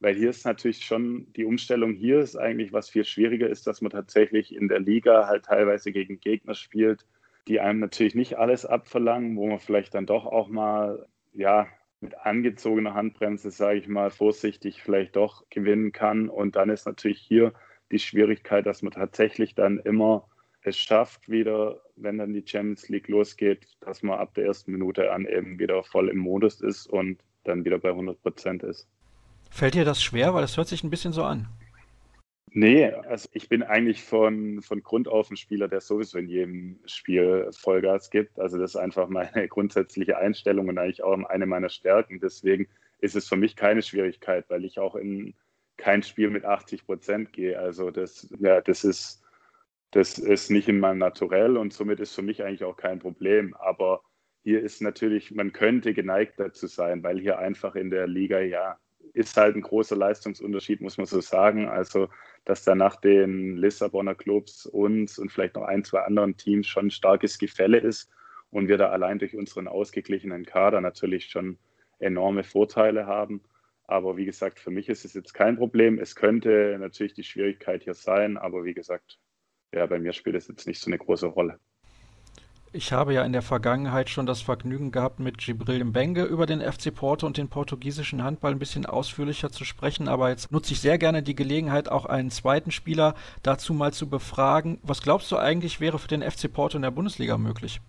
Weil 0.00 0.14
hier 0.14 0.30
ist 0.30 0.44
natürlich 0.44 0.84
schon 0.84 1.32
die 1.34 1.44
Umstellung, 1.44 1.94
hier 1.94 2.20
ist 2.20 2.36
eigentlich, 2.36 2.72
was 2.72 2.90
viel 2.90 3.04
schwieriger 3.04 3.48
ist, 3.48 3.66
dass 3.66 3.80
man 3.80 3.90
tatsächlich 3.90 4.54
in 4.54 4.68
der 4.68 4.80
Liga 4.80 5.26
halt 5.26 5.46
teilweise 5.46 5.90
gegen 5.90 6.20
Gegner 6.20 6.54
spielt, 6.54 7.06
die 7.48 7.60
einem 7.60 7.80
natürlich 7.80 8.14
nicht 8.14 8.36
alles 8.36 8.66
abverlangen, 8.66 9.36
wo 9.36 9.46
man 9.46 9.58
vielleicht 9.58 9.94
dann 9.94 10.06
doch 10.06 10.26
auch 10.26 10.48
mal, 10.48 11.06
ja, 11.32 11.66
mit 12.00 12.18
angezogener 12.18 12.94
Handbremse, 12.94 13.50
sage 13.50 13.78
ich 13.78 13.88
mal, 13.88 14.10
vorsichtig 14.10 14.82
vielleicht 14.82 15.16
doch 15.16 15.48
gewinnen 15.48 15.92
kann. 15.92 16.28
Und 16.28 16.56
dann 16.56 16.68
ist 16.68 16.86
natürlich 16.86 17.20
hier 17.20 17.54
die 17.90 17.98
Schwierigkeit, 17.98 18.66
dass 18.66 18.82
man 18.82 18.92
tatsächlich 18.92 19.54
dann 19.54 19.78
immer 19.78 20.28
es 20.62 20.76
schafft, 20.76 21.28
wieder, 21.28 21.80
wenn 21.94 22.18
dann 22.18 22.34
die 22.34 22.44
Champions 22.44 22.88
League 22.88 23.08
losgeht, 23.08 23.66
dass 23.80 24.02
man 24.02 24.18
ab 24.18 24.34
der 24.34 24.46
ersten 24.46 24.72
Minute 24.72 25.12
an 25.12 25.24
eben 25.24 25.58
wieder 25.58 25.82
voll 25.84 26.08
im 26.08 26.18
Modus 26.18 26.60
ist 26.60 26.86
und 26.86 27.20
dann 27.44 27.64
wieder 27.64 27.78
bei 27.78 27.90
100 27.90 28.20
Prozent 28.20 28.62
ist. 28.64 28.88
Fällt 29.50 29.74
dir 29.74 29.84
das 29.84 30.02
schwer? 30.02 30.34
Weil 30.34 30.42
das 30.42 30.56
hört 30.56 30.68
sich 30.68 30.84
ein 30.84 30.90
bisschen 30.90 31.12
so 31.12 31.24
an. 31.24 31.48
Nee, 32.58 32.86
also 32.90 33.28
ich 33.32 33.50
bin 33.50 33.62
eigentlich 33.62 34.02
von, 34.02 34.62
von 34.62 34.82
Grund 34.82 35.08
auf 35.08 35.30
ein 35.30 35.36
Spieler, 35.36 35.68
der 35.68 35.82
sowieso 35.82 36.16
in 36.16 36.26
jedem 36.26 36.80
Spiel 36.86 37.50
Vollgas 37.52 38.08
gibt. 38.08 38.40
Also 38.40 38.56
das 38.56 38.70
ist 38.70 38.80
einfach 38.80 39.08
meine 39.08 39.46
grundsätzliche 39.48 40.16
Einstellung 40.16 40.68
und 40.68 40.78
eigentlich 40.78 41.02
auch 41.02 41.12
eine 41.24 41.44
meiner 41.44 41.68
Stärken. 41.68 42.18
Deswegen 42.18 42.66
ist 42.98 43.14
es 43.14 43.28
für 43.28 43.36
mich 43.36 43.56
keine 43.56 43.82
Schwierigkeit, 43.82 44.46
weil 44.48 44.64
ich 44.64 44.78
auch 44.78 44.94
in 44.96 45.34
kein 45.76 46.02
Spiel 46.02 46.30
mit 46.30 46.46
80 46.46 46.86
Prozent 46.86 47.32
gehe. 47.34 47.58
Also 47.58 47.90
das, 47.90 48.34
ja, 48.38 48.62
das 48.62 48.84
ist, 48.84 49.22
das 49.90 50.18
ist 50.18 50.50
nicht 50.50 50.68
in 50.68 50.80
meinem 50.80 50.98
Naturell 50.98 51.58
und 51.58 51.74
somit 51.74 52.00
ist 52.00 52.14
für 52.14 52.22
mich 52.22 52.42
eigentlich 52.42 52.64
auch 52.64 52.78
kein 52.78 53.00
Problem. 53.00 53.54
Aber 53.54 54.00
hier 54.44 54.62
ist 54.62 54.80
natürlich, 54.80 55.30
man 55.30 55.52
könnte 55.52 55.92
geneigt 55.92 56.40
dazu 56.40 56.68
sein, 56.68 57.02
weil 57.02 57.20
hier 57.20 57.38
einfach 57.38 57.74
in 57.74 57.90
der 57.90 58.06
Liga 58.06 58.40
ja 58.40 58.78
ist 59.16 59.38
halt 59.38 59.56
ein 59.56 59.62
großer 59.62 59.96
Leistungsunterschied, 59.96 60.82
muss 60.82 60.98
man 60.98 61.06
so 61.06 61.22
sagen. 61.22 61.68
Also, 61.68 62.08
dass 62.44 62.64
da 62.64 62.74
nach 62.74 62.96
den 62.96 63.56
Lissabonner 63.56 64.14
Clubs 64.14 64.66
uns 64.66 65.18
und 65.18 65.32
vielleicht 65.32 65.54
noch 65.56 65.62
ein, 65.62 65.84
zwei 65.84 66.02
anderen 66.02 66.36
Teams 66.36 66.66
schon 66.66 66.88
ein 66.88 66.90
starkes 66.90 67.38
Gefälle 67.38 67.78
ist 67.78 68.10
und 68.50 68.68
wir 68.68 68.76
da 68.76 68.90
allein 68.90 69.18
durch 69.18 69.34
unseren 69.34 69.68
ausgeglichenen 69.68 70.44
Kader 70.44 70.82
natürlich 70.82 71.30
schon 71.30 71.58
enorme 71.98 72.44
Vorteile 72.44 73.06
haben. 73.06 73.42
Aber 73.84 74.18
wie 74.18 74.26
gesagt, 74.26 74.60
für 74.60 74.70
mich 74.70 74.90
ist 74.90 75.06
es 75.06 75.14
jetzt 75.14 75.32
kein 75.32 75.56
Problem. 75.56 75.98
Es 75.98 76.14
könnte 76.14 76.76
natürlich 76.78 77.14
die 77.14 77.24
Schwierigkeit 77.24 77.84
hier 77.84 77.94
sein, 77.94 78.36
aber 78.36 78.64
wie 78.64 78.74
gesagt, 78.74 79.18
ja, 79.72 79.86
bei 79.86 79.98
mir 79.98 80.12
spielt 80.12 80.36
es 80.36 80.48
jetzt 80.48 80.66
nicht 80.66 80.80
so 80.80 80.90
eine 80.90 80.98
große 80.98 81.26
Rolle. 81.26 81.58
Ich 82.76 82.92
habe 82.92 83.14
ja 83.14 83.24
in 83.24 83.32
der 83.32 83.40
Vergangenheit 83.40 84.10
schon 84.10 84.26
das 84.26 84.42
Vergnügen 84.42 84.92
gehabt, 84.92 85.18
mit 85.18 85.38
Gibril 85.38 85.82
Mbenge 85.82 86.24
über 86.24 86.44
den 86.44 86.60
FC 86.60 86.94
Porto 86.94 87.26
und 87.26 87.38
den 87.38 87.48
portugiesischen 87.48 88.22
Handball 88.22 88.52
ein 88.52 88.58
bisschen 88.58 88.84
ausführlicher 88.84 89.50
zu 89.50 89.64
sprechen, 89.64 90.08
aber 90.08 90.28
jetzt 90.28 90.52
nutze 90.52 90.74
ich 90.74 90.80
sehr 90.82 90.98
gerne 90.98 91.22
die 91.22 91.34
Gelegenheit, 91.34 91.88
auch 91.88 92.04
einen 92.04 92.30
zweiten 92.30 92.70
Spieler 92.70 93.14
dazu 93.42 93.72
mal 93.72 93.94
zu 93.94 94.10
befragen. 94.10 94.78
Was 94.82 95.00
glaubst 95.00 95.32
du 95.32 95.38
eigentlich 95.38 95.80
wäre 95.80 95.98
für 95.98 96.08
den 96.08 96.20
FC 96.20 96.52
Porto 96.52 96.76
in 96.76 96.82
der 96.82 96.90
Bundesliga 96.90 97.38
möglich? 97.38 97.80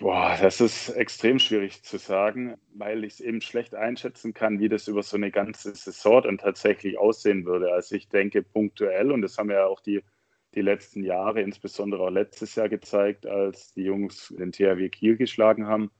Boah, 0.00 0.36
das 0.42 0.60
ist 0.60 0.88
extrem 0.88 1.38
schwierig 1.38 1.84
zu 1.84 1.98
sagen, 1.98 2.56
weil 2.74 3.04
ich 3.04 3.12
es 3.12 3.20
eben 3.20 3.40
schlecht 3.40 3.76
einschätzen 3.76 4.34
kann, 4.34 4.58
wie 4.58 4.68
das 4.68 4.88
über 4.88 5.04
so 5.04 5.16
eine 5.16 5.30
ganze 5.30 5.72
Saison 5.76 6.22
dann 6.24 6.38
tatsächlich 6.38 6.98
aussehen 6.98 7.44
würde. 7.44 7.72
Also 7.72 7.94
ich 7.94 8.08
denke 8.08 8.42
punktuell, 8.42 9.12
und 9.12 9.22
das 9.22 9.38
haben 9.38 9.52
ja 9.52 9.66
auch 9.66 9.78
die, 9.78 10.02
die 10.54 10.62
letzten 10.62 11.02
Jahre, 11.02 11.42
insbesondere 11.42 12.02
auch 12.02 12.10
letztes 12.10 12.54
Jahr 12.54 12.68
gezeigt, 12.68 13.26
als 13.26 13.72
die 13.74 13.84
Jungs 13.84 14.34
den 14.38 14.52
THW 14.52 14.88
Kiel 14.88 15.16
geschlagen 15.16 15.66
haben, 15.66 15.90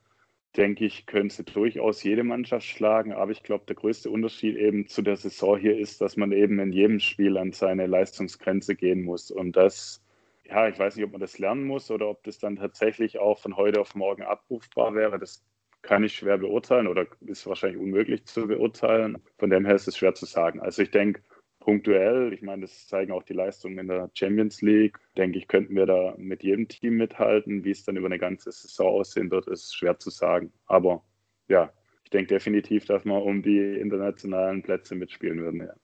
denke 0.57 0.87
ich, 0.87 1.07
können 1.07 1.31
sie 1.31 1.45
durchaus 1.45 2.03
jede 2.03 2.25
Mannschaft 2.25 2.67
schlagen. 2.67 3.13
Aber 3.13 3.31
ich 3.31 3.43
glaube, 3.43 3.67
der 3.67 3.77
größte 3.77 4.11
Unterschied 4.11 4.57
eben 4.57 4.89
zu 4.89 5.03
der 5.03 5.17
Saison 5.17 5.59
hier 5.59 5.79
ist, 5.79 6.01
dass 6.01 6.17
man 6.17 6.33
eben 6.33 6.59
in 6.59 6.73
jedem 6.73 7.01
Spiel 7.01 7.37
an 7.37 7.53
seine 7.53 7.87
Leistungsgrenze 7.87 8.75
gehen 8.75 9.03
muss. 9.03 9.31
Und 9.31 9.57
das 9.57 10.03
ja, 10.49 10.67
ich 10.69 10.79
weiß 10.79 10.97
nicht, 10.97 11.05
ob 11.05 11.13
man 11.13 11.21
das 11.21 11.39
lernen 11.39 11.65
muss 11.65 11.91
oder 11.91 12.09
ob 12.09 12.23
das 12.25 12.39
dann 12.39 12.57
tatsächlich 12.57 13.19
auch 13.19 13.39
von 13.39 13.57
heute 13.57 13.81
auf 13.81 13.95
morgen 13.95 14.23
abrufbar 14.23 14.95
wäre. 14.95 15.19
Das 15.19 15.45
kann 15.83 16.05
ich 16.05 16.17
schwer 16.17 16.39
beurteilen 16.39 16.87
oder 16.87 17.07
ist 17.21 17.47
wahrscheinlich 17.47 17.81
unmöglich 17.81 18.25
zu 18.25 18.47
beurteilen. 18.47 19.19
Von 19.39 19.51
dem 19.51 19.67
her 19.67 19.75
ist 19.75 19.89
es 19.89 19.99
schwer 19.99 20.15
zu 20.15 20.27
sagen. 20.27 20.61
Also 20.61 20.83
ich 20.83 20.91
denke, 20.91 21.23
punktuell, 21.69 22.33
ich 22.33 22.41
meine, 22.41 22.63
das 22.63 22.87
zeigen 22.87 23.13
auch 23.13 23.23
die 23.25 23.35
Leistungen 23.35 23.77
in 23.77 23.89
der 23.89 24.09
Champions 24.15 24.63
League, 24.63 24.99
denke 25.19 25.37
ich, 25.37 25.49
könnten 25.49 25.77
wir 25.77 25.85
da 25.85 26.15
mit 26.17 26.43
jedem 26.43 26.67
Team 26.67 26.97
mithalten. 26.97 27.63
Wie 27.63 27.73
es 27.73 27.85
dann 27.85 27.99
über 27.99 28.07
eine 28.07 28.19
ganze 28.19 28.51
Saison 28.51 28.87
aussehen 28.87 29.31
wird, 29.31 29.49
ist 29.49 29.77
schwer 29.77 29.99
zu 29.99 30.09
sagen. 30.09 30.51
Aber 30.65 31.03
ja, 31.47 31.71
ich 32.05 32.11
denke 32.11 32.29
definitiv, 32.29 32.87
dass 32.87 33.05
wir 33.05 33.23
um 33.23 33.43
die 33.43 33.59
internationalen 33.59 34.63
Plätze 34.63 34.95
mitspielen 34.95 35.43
würden. 35.43 35.61
Ja. 35.61 35.75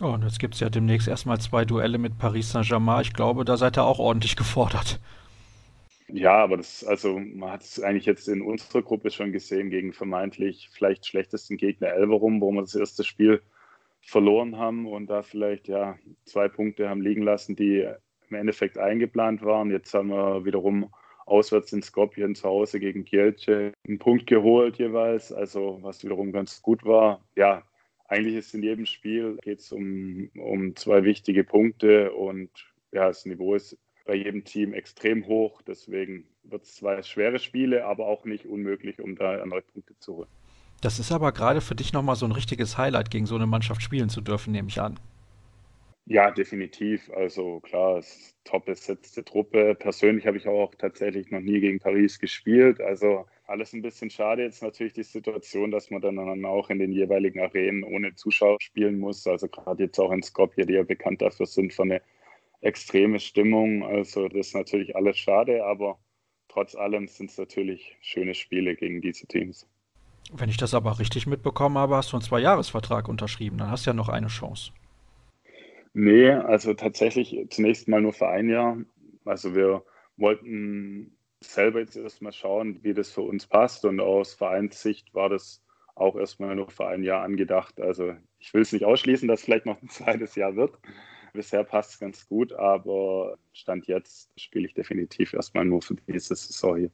Oh, 0.00 0.14
und 0.14 0.22
jetzt 0.22 0.38
gibt 0.38 0.54
es 0.54 0.60
ja 0.60 0.70
demnächst 0.70 1.08
erstmal 1.08 1.40
zwei 1.40 1.64
Duelle 1.64 1.98
mit 1.98 2.18
Paris 2.18 2.52
Saint-Germain. 2.52 3.02
Ich 3.02 3.12
glaube, 3.12 3.44
da 3.44 3.56
seid 3.56 3.76
ihr 3.76 3.84
auch 3.84 3.98
ordentlich 3.98 4.36
gefordert. 4.36 5.00
Ja, 6.06 6.36
aber 6.36 6.56
das, 6.56 6.84
also 6.84 7.18
man 7.18 7.50
hat 7.50 7.62
es 7.62 7.82
eigentlich 7.82 8.06
jetzt 8.06 8.28
in 8.28 8.42
unserer 8.42 8.82
Gruppe 8.82 9.10
schon 9.10 9.32
gesehen 9.32 9.70
gegen 9.70 9.92
vermeintlich 9.92 10.70
vielleicht 10.72 11.04
schlechtesten 11.04 11.56
Gegner 11.56 11.88
Elverum, 11.88 12.40
wo 12.40 12.52
wir 12.52 12.60
das 12.60 12.76
erste 12.76 13.02
Spiel 13.02 13.42
verloren 14.06 14.56
haben 14.56 14.86
und 14.86 15.08
da 15.08 15.22
vielleicht 15.22 15.68
ja 15.68 15.98
zwei 16.24 16.48
Punkte 16.48 16.88
haben 16.88 17.02
liegen 17.02 17.22
lassen, 17.22 17.56
die 17.56 17.86
im 18.30 18.36
Endeffekt 18.36 18.78
eingeplant 18.78 19.42
waren. 19.42 19.70
Jetzt 19.70 19.92
haben 19.94 20.08
wir 20.10 20.44
wiederum 20.44 20.92
auswärts 21.26 21.72
in 21.72 21.82
Skopje 21.82 22.32
zu 22.34 22.44
Hause 22.44 22.78
gegen 22.78 23.04
Kielce 23.04 23.72
einen 23.86 23.98
Punkt 23.98 24.26
geholt 24.28 24.78
jeweils, 24.78 25.32
also 25.32 25.78
was 25.82 26.04
wiederum 26.04 26.30
ganz 26.30 26.62
gut 26.62 26.84
war. 26.84 27.20
Ja, 27.34 27.64
eigentlich 28.06 28.36
ist 28.36 28.54
in 28.54 28.62
jedem 28.62 28.86
Spiel 28.86 29.38
geht 29.42 29.58
es 29.58 29.72
um, 29.72 30.30
um 30.36 30.76
zwei 30.76 31.02
wichtige 31.02 31.42
Punkte 31.42 32.12
und 32.12 32.50
ja, 32.92 33.08
das 33.08 33.26
Niveau 33.26 33.54
ist 33.56 33.76
bei 34.04 34.14
jedem 34.14 34.44
Team 34.44 34.72
extrem 34.72 35.26
hoch. 35.26 35.62
Deswegen 35.62 36.28
wird 36.44 36.62
es 36.62 36.76
zwei 36.76 37.02
schwere 37.02 37.40
Spiele, 37.40 37.84
aber 37.84 38.06
auch 38.06 38.24
nicht 38.24 38.46
unmöglich, 38.46 39.00
um 39.00 39.16
da 39.16 39.34
erneut 39.34 39.66
Punkte 39.66 39.98
zu 39.98 40.18
holen. 40.18 40.28
Das 40.80 40.98
ist 40.98 41.10
aber 41.12 41.32
gerade 41.32 41.60
für 41.60 41.74
dich 41.74 41.92
nochmal 41.92 42.16
so 42.16 42.26
ein 42.26 42.32
richtiges 42.32 42.76
Highlight, 42.78 43.10
gegen 43.10 43.26
so 43.26 43.34
eine 43.34 43.46
Mannschaft 43.46 43.82
spielen 43.82 44.08
zu 44.08 44.20
dürfen, 44.20 44.52
nehme 44.52 44.68
ich 44.68 44.80
an. 44.80 44.98
Ja, 46.08 46.30
definitiv. 46.30 47.10
Also 47.10 47.58
klar, 47.60 47.98
es 47.98 48.14
ist 48.14 48.36
top 48.44 48.66
besetzte 48.66 49.24
Truppe. 49.24 49.74
Persönlich 49.74 50.24
habe 50.26 50.36
ich 50.36 50.46
auch 50.46 50.72
tatsächlich 50.76 51.32
noch 51.32 51.40
nie 51.40 51.58
gegen 51.58 51.80
Paris 51.80 52.20
gespielt. 52.20 52.80
Also 52.80 53.26
alles 53.46 53.72
ein 53.72 53.82
bisschen 53.82 54.10
schade 54.10 54.42
jetzt 54.44 54.62
natürlich 54.62 54.92
die 54.92 55.02
Situation, 55.02 55.72
dass 55.72 55.90
man 55.90 56.00
dann 56.00 56.44
auch 56.44 56.70
in 56.70 56.78
den 56.78 56.92
jeweiligen 56.92 57.40
Arenen 57.40 57.82
ohne 57.82 58.14
Zuschauer 58.14 58.58
spielen 58.60 59.00
muss. 59.00 59.26
Also 59.26 59.48
gerade 59.48 59.84
jetzt 59.84 59.98
auch 59.98 60.12
in 60.12 60.22
Skopje, 60.22 60.64
die 60.64 60.74
ja 60.74 60.84
bekannt 60.84 61.22
dafür 61.22 61.46
sind 61.46 61.72
für 61.72 61.82
eine 61.82 62.00
extreme 62.60 63.18
Stimmung. 63.18 63.84
Also 63.84 64.28
das 64.28 64.48
ist 64.48 64.54
natürlich 64.54 64.94
alles 64.94 65.18
schade, 65.18 65.64
aber 65.64 65.98
trotz 66.46 66.76
allem 66.76 67.08
sind 67.08 67.30
es 67.30 67.38
natürlich 67.38 67.96
schöne 68.00 68.34
Spiele 68.34 68.76
gegen 68.76 69.00
diese 69.00 69.26
Teams. 69.26 69.66
Wenn 70.32 70.48
ich 70.48 70.56
das 70.56 70.74
aber 70.74 70.98
richtig 70.98 71.26
mitbekommen 71.26 71.78
habe, 71.78 71.96
hast 71.96 72.12
du 72.12 72.16
einen 72.16 72.24
Zweijahresvertrag 72.24 73.08
unterschrieben. 73.08 73.58
Dann 73.58 73.70
hast 73.70 73.86
du 73.86 73.90
ja 73.90 73.94
noch 73.94 74.08
eine 74.08 74.28
Chance. 74.28 74.72
Nee, 75.94 76.30
also 76.30 76.74
tatsächlich 76.74 77.46
zunächst 77.50 77.88
mal 77.88 78.02
nur 78.02 78.12
für 78.12 78.28
ein 78.28 78.48
Jahr. 78.48 78.76
Also 79.24 79.54
wir 79.54 79.82
wollten 80.16 81.16
selber 81.40 81.80
jetzt 81.80 81.96
erstmal 81.96 82.32
schauen, 82.32 82.82
wie 82.82 82.94
das 82.94 83.10
für 83.10 83.22
uns 83.22 83.46
passt. 83.46 83.84
Und 83.84 84.00
aus 84.00 84.34
Vereinssicht 84.34 85.14
war 85.14 85.28
das 85.28 85.62
auch 85.94 86.16
erstmal 86.16 86.54
nur 86.54 86.70
für 86.70 86.86
ein 86.86 87.02
Jahr 87.02 87.22
angedacht. 87.22 87.80
Also 87.80 88.14
ich 88.38 88.52
will 88.52 88.62
es 88.62 88.72
nicht 88.72 88.84
ausschließen, 88.84 89.28
dass 89.28 89.40
es 89.40 89.44
vielleicht 89.44 89.66
noch 89.66 89.80
ein 89.80 89.88
zweites 89.88 90.34
Jahr 90.34 90.56
wird. 90.56 90.78
Bisher 91.32 91.64
passt 91.64 91.92
es 91.92 91.98
ganz 91.98 92.26
gut, 92.28 92.52
aber 92.52 93.36
Stand 93.52 93.86
jetzt 93.86 94.30
spiele 94.38 94.66
ich 94.66 94.74
definitiv 94.74 95.34
erstmal 95.34 95.64
nur 95.64 95.82
für 95.82 95.94
diese 96.08 96.34
Saison 96.34 96.76
hier. 96.76 96.90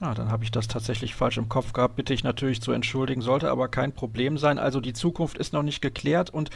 Ah, 0.00 0.12
dann 0.12 0.30
habe 0.30 0.44
ich 0.44 0.50
das 0.50 0.68
tatsächlich 0.68 1.14
falsch 1.14 1.38
im 1.38 1.48
Kopf 1.48 1.72
gehabt. 1.72 1.96
Bitte 1.96 2.12
ich 2.12 2.22
natürlich 2.22 2.60
zu 2.60 2.72
entschuldigen, 2.72 3.22
sollte 3.22 3.50
aber 3.50 3.68
kein 3.68 3.92
Problem 3.92 4.36
sein. 4.36 4.58
Also 4.58 4.80
die 4.80 4.92
Zukunft 4.92 5.38
ist 5.38 5.54
noch 5.54 5.62
nicht 5.62 5.80
geklärt 5.80 6.28
und 6.30 6.50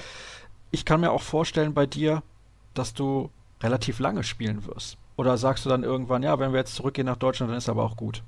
ich 0.71 0.85
kann 0.85 1.01
mir 1.01 1.11
auch 1.11 1.23
vorstellen 1.23 1.73
bei 1.73 1.87
dir, 1.87 2.23
dass 2.75 2.93
du 2.93 3.31
relativ 3.63 3.99
lange 3.99 4.25
spielen 4.25 4.67
wirst. 4.67 4.99
Oder 5.17 5.37
sagst 5.37 5.65
du 5.65 5.69
dann 5.71 5.85
irgendwann, 5.85 6.23
ja, 6.23 6.39
wenn 6.39 6.53
wir 6.53 6.61
jetzt 6.61 6.75
zurückgehen 6.75 7.07
nach 7.07 7.17
Deutschland, 7.17 7.51
dann 7.51 7.59
ist 7.59 7.69
aber 7.69 7.85
auch 7.85 7.97
gut? 7.97 8.23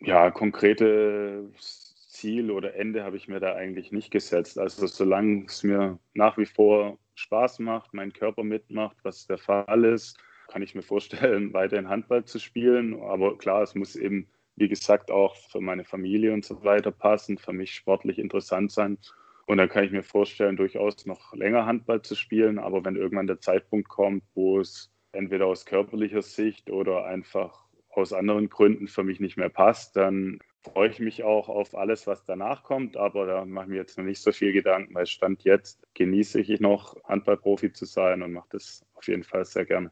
Ja, 0.00 0.30
konkrete 0.30 1.50
Ziel 1.58 2.50
oder 2.50 2.74
Ende 2.74 3.04
habe 3.04 3.16
ich 3.16 3.28
mir 3.28 3.40
da 3.40 3.54
eigentlich 3.54 3.90
nicht 3.92 4.10
gesetzt. 4.10 4.58
Also 4.58 4.86
solange 4.86 5.44
es 5.46 5.62
mir 5.64 5.98
nach 6.14 6.38
wie 6.38 6.46
vor 6.46 6.98
Spaß 7.14 7.58
macht, 7.58 7.94
mein 7.94 8.12
Körper 8.12 8.44
mitmacht, 8.44 8.96
was 9.02 9.26
der 9.26 9.38
Fall 9.38 9.84
ist, 9.84 10.18
kann 10.48 10.62
ich 10.62 10.74
mir 10.74 10.82
vorstellen, 10.82 11.52
weiterhin 11.52 11.88
Handball 11.88 12.24
zu 12.24 12.38
spielen. 12.40 13.00
Aber 13.00 13.38
klar, 13.38 13.62
es 13.62 13.74
muss 13.74 13.94
eben, 13.94 14.28
wie 14.56 14.68
gesagt, 14.68 15.10
auch 15.10 15.36
für 15.36 15.60
meine 15.60 15.84
Familie 15.84 16.32
und 16.32 16.44
so 16.44 16.64
weiter 16.64 16.90
passen, 16.90 17.38
für 17.38 17.52
mich 17.52 17.74
sportlich 17.74 18.18
interessant 18.18 18.72
sein. 18.72 18.98
Und 19.46 19.58
dann 19.58 19.68
kann 19.68 19.84
ich 19.84 19.92
mir 19.92 20.02
vorstellen, 20.02 20.56
durchaus 20.56 21.06
noch 21.06 21.32
länger 21.32 21.64
Handball 21.64 22.02
zu 22.02 22.14
spielen. 22.14 22.58
Aber 22.58 22.84
wenn 22.84 22.96
irgendwann 22.96 23.26
der 23.26 23.40
Zeitpunkt 23.40 23.88
kommt, 23.88 24.24
wo 24.34 24.60
es 24.60 24.90
entweder 25.12 25.46
aus 25.46 25.64
körperlicher 25.64 26.22
Sicht 26.22 26.70
oder 26.70 27.06
einfach 27.06 27.64
aus 27.90 28.12
anderen 28.12 28.48
Gründen 28.50 28.88
für 28.88 29.04
mich 29.04 29.20
nicht 29.20 29.36
mehr 29.36 29.48
passt, 29.48 29.96
dann 29.96 30.38
freue 30.62 30.90
ich 30.90 30.98
mich 30.98 31.22
auch 31.24 31.48
auf 31.48 31.74
alles, 31.74 32.06
was 32.06 32.24
danach 32.24 32.62
kommt. 32.62 32.96
Aber 32.96 33.26
da 33.26 33.44
mache 33.44 33.64
ich 33.64 33.70
mir 33.70 33.76
jetzt 33.76 33.96
noch 33.96 34.04
nicht 34.04 34.20
so 34.20 34.32
viel 34.32 34.52
Gedanken, 34.52 34.94
weil 34.94 35.06
Stand 35.06 35.44
jetzt 35.44 35.82
genieße 35.94 36.40
ich 36.40 36.60
noch, 36.60 36.96
Handballprofi 37.04 37.72
zu 37.72 37.86
sein 37.86 38.22
und 38.22 38.32
mache 38.32 38.48
das 38.50 38.84
auf 38.94 39.08
jeden 39.08 39.24
Fall 39.24 39.44
sehr 39.44 39.64
gerne. 39.64 39.90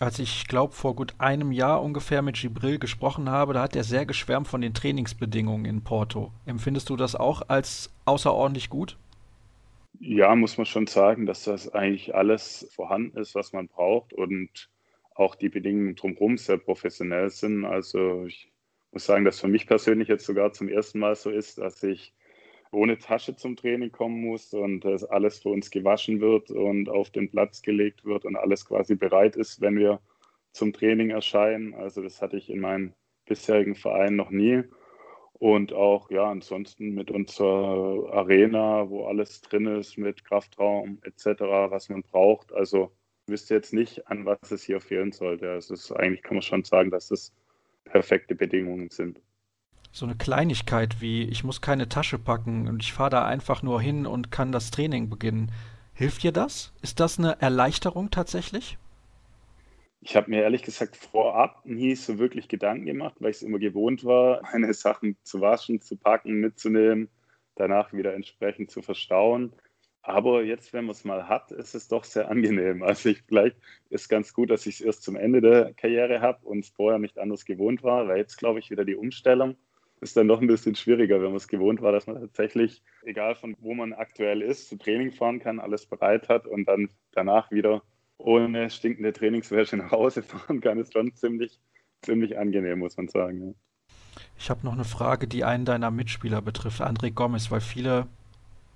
Als 0.00 0.20
ich 0.20 0.46
glaube, 0.46 0.74
vor 0.74 0.94
gut 0.94 1.14
einem 1.18 1.50
Jahr 1.50 1.82
ungefähr 1.82 2.22
mit 2.22 2.36
Gibril 2.36 2.78
gesprochen 2.78 3.28
habe, 3.28 3.52
da 3.52 3.62
hat 3.62 3.74
er 3.74 3.82
sehr 3.82 4.06
geschwärmt 4.06 4.46
von 4.46 4.60
den 4.60 4.72
Trainingsbedingungen 4.72 5.64
in 5.64 5.82
Porto. 5.82 6.30
Empfindest 6.46 6.88
du 6.88 6.96
das 6.96 7.16
auch 7.16 7.42
als 7.48 7.92
außerordentlich 8.04 8.70
gut? 8.70 8.96
Ja, 9.98 10.36
muss 10.36 10.56
man 10.56 10.66
schon 10.66 10.86
sagen, 10.86 11.26
dass 11.26 11.42
das 11.44 11.74
eigentlich 11.74 12.14
alles 12.14 12.68
vorhanden 12.76 13.18
ist, 13.18 13.34
was 13.34 13.52
man 13.52 13.66
braucht 13.66 14.12
und 14.12 14.70
auch 15.16 15.34
die 15.34 15.48
Bedingungen 15.48 15.96
drumherum 15.96 16.38
sehr 16.38 16.58
professionell 16.58 17.30
sind. 17.30 17.64
Also 17.64 18.24
ich 18.26 18.52
muss 18.92 19.04
sagen, 19.04 19.24
dass 19.24 19.40
für 19.40 19.48
mich 19.48 19.66
persönlich 19.66 20.06
jetzt 20.06 20.26
sogar 20.26 20.52
zum 20.52 20.68
ersten 20.68 21.00
Mal 21.00 21.16
so 21.16 21.30
ist, 21.30 21.58
dass 21.58 21.82
ich 21.82 22.12
ohne 22.72 22.98
Tasche 22.98 23.36
zum 23.36 23.56
Training 23.56 23.92
kommen 23.92 24.20
muss 24.20 24.52
und 24.52 24.80
dass 24.80 25.04
alles 25.04 25.40
für 25.40 25.50
uns 25.50 25.70
gewaschen 25.70 26.20
wird 26.20 26.50
und 26.50 26.88
auf 26.88 27.10
den 27.10 27.30
Platz 27.30 27.62
gelegt 27.62 28.04
wird 28.04 28.24
und 28.24 28.36
alles 28.36 28.66
quasi 28.66 28.94
bereit 28.94 29.36
ist, 29.36 29.60
wenn 29.60 29.78
wir 29.78 30.00
zum 30.52 30.72
Training 30.72 31.10
erscheinen. 31.10 31.74
Also 31.74 32.02
das 32.02 32.20
hatte 32.20 32.36
ich 32.36 32.50
in 32.50 32.60
meinem 32.60 32.92
bisherigen 33.26 33.74
Verein 33.74 34.16
noch 34.16 34.30
nie. 34.30 34.62
Und 35.34 35.72
auch, 35.72 36.10
ja, 36.10 36.28
ansonsten 36.28 36.94
mit 36.94 37.12
unserer 37.12 38.12
Arena, 38.12 38.90
wo 38.90 39.06
alles 39.06 39.40
drin 39.40 39.66
ist, 39.66 39.96
mit 39.96 40.24
Kraftraum 40.24 40.98
etc., 41.04 41.40
was 41.70 41.88
man 41.88 42.02
braucht. 42.02 42.52
Also 42.52 42.90
wüsste 43.26 43.54
jetzt 43.54 43.72
nicht, 43.72 44.08
an 44.08 44.26
was 44.26 44.50
es 44.50 44.64
hier 44.64 44.80
fehlen 44.80 45.12
sollte. 45.12 45.50
Also 45.50 45.74
es 45.74 45.84
ist, 45.84 45.92
eigentlich 45.92 46.22
kann 46.22 46.36
man 46.36 46.42
schon 46.42 46.64
sagen, 46.64 46.90
dass 46.90 47.10
es 47.12 47.32
perfekte 47.84 48.34
Bedingungen 48.34 48.90
sind 48.90 49.20
so 49.98 50.06
eine 50.06 50.14
Kleinigkeit 50.14 51.00
wie, 51.00 51.24
ich 51.24 51.42
muss 51.42 51.60
keine 51.60 51.88
Tasche 51.88 52.18
packen 52.18 52.68
und 52.68 52.82
ich 52.82 52.92
fahre 52.92 53.10
da 53.10 53.26
einfach 53.26 53.62
nur 53.62 53.82
hin 53.82 54.06
und 54.06 54.30
kann 54.30 54.52
das 54.52 54.70
Training 54.70 55.10
beginnen. 55.10 55.50
Hilft 55.92 56.22
dir 56.22 56.30
das? 56.30 56.72
Ist 56.82 57.00
das 57.00 57.18
eine 57.18 57.40
Erleichterung 57.42 58.10
tatsächlich? 58.10 58.78
Ich 60.00 60.14
habe 60.14 60.30
mir 60.30 60.42
ehrlich 60.42 60.62
gesagt 60.62 60.96
vorab 60.96 61.66
nie 61.66 61.96
so 61.96 62.20
wirklich 62.20 62.46
Gedanken 62.46 62.86
gemacht, 62.86 63.16
weil 63.18 63.30
ich 63.30 63.38
es 63.38 63.42
immer 63.42 63.58
gewohnt 63.58 64.04
war, 64.04 64.42
meine 64.52 64.72
Sachen 64.72 65.16
zu 65.24 65.40
waschen, 65.40 65.80
zu 65.80 65.96
packen, 65.96 66.34
mitzunehmen, 66.34 67.08
danach 67.56 67.92
wieder 67.92 68.14
entsprechend 68.14 68.70
zu 68.70 68.82
verstauen. 68.82 69.52
Aber 70.02 70.44
jetzt, 70.44 70.72
wenn 70.72 70.84
man 70.84 70.92
es 70.92 71.04
mal 71.04 71.28
hat, 71.28 71.50
ist 71.50 71.74
es 71.74 71.88
doch 71.88 72.04
sehr 72.04 72.30
angenehm. 72.30 72.84
Also 72.84 73.08
ich 73.08 73.22
vielleicht 73.26 73.56
ist 73.90 74.08
ganz 74.08 74.32
gut, 74.32 74.50
dass 74.50 74.64
ich 74.66 74.76
es 74.76 74.80
erst 74.80 75.02
zum 75.02 75.16
Ende 75.16 75.40
der 75.40 75.74
Karriere 75.74 76.20
habe 76.20 76.46
und 76.46 76.60
es 76.60 76.68
vorher 76.68 77.00
nicht 77.00 77.18
anders 77.18 77.44
gewohnt 77.44 77.82
war, 77.82 78.06
weil 78.06 78.18
jetzt 78.18 78.36
glaube 78.36 78.60
ich 78.60 78.70
wieder 78.70 78.84
die 78.84 78.94
Umstellung 78.94 79.56
ist 80.00 80.16
dann 80.16 80.28
doch 80.28 80.40
ein 80.40 80.46
bisschen 80.46 80.74
schwieriger, 80.74 81.16
wenn 81.16 81.28
man 81.28 81.36
es 81.36 81.48
gewohnt 81.48 81.82
war, 81.82 81.92
dass 81.92 82.06
man 82.06 82.20
tatsächlich, 82.20 82.82
egal 83.04 83.34
von 83.34 83.56
wo 83.60 83.74
man 83.74 83.92
aktuell 83.92 84.42
ist, 84.42 84.68
zu 84.68 84.76
Training 84.76 85.12
fahren 85.12 85.40
kann, 85.40 85.60
alles 85.60 85.86
bereit 85.86 86.28
hat 86.28 86.46
und 86.46 86.66
dann 86.66 86.88
danach 87.12 87.50
wieder 87.50 87.82
ohne 88.18 88.70
stinkende 88.70 89.12
Trainingswäsche 89.12 89.76
nach 89.76 89.90
Hause 89.90 90.22
fahren 90.24 90.60
kann, 90.60 90.78
ist 90.78 90.92
schon 90.92 91.14
ziemlich, 91.14 91.58
ziemlich 92.02 92.38
angenehm, 92.38 92.80
muss 92.80 92.96
man 92.96 93.08
sagen. 93.08 93.48
Ja. 93.48 93.54
Ich 94.38 94.50
habe 94.50 94.64
noch 94.64 94.72
eine 94.72 94.84
Frage, 94.84 95.26
die 95.26 95.44
einen 95.44 95.64
deiner 95.64 95.90
Mitspieler 95.90 96.42
betrifft, 96.42 96.80
André 96.80 97.12
Gomez, 97.12 97.50
weil 97.50 97.60
viele 97.60 98.06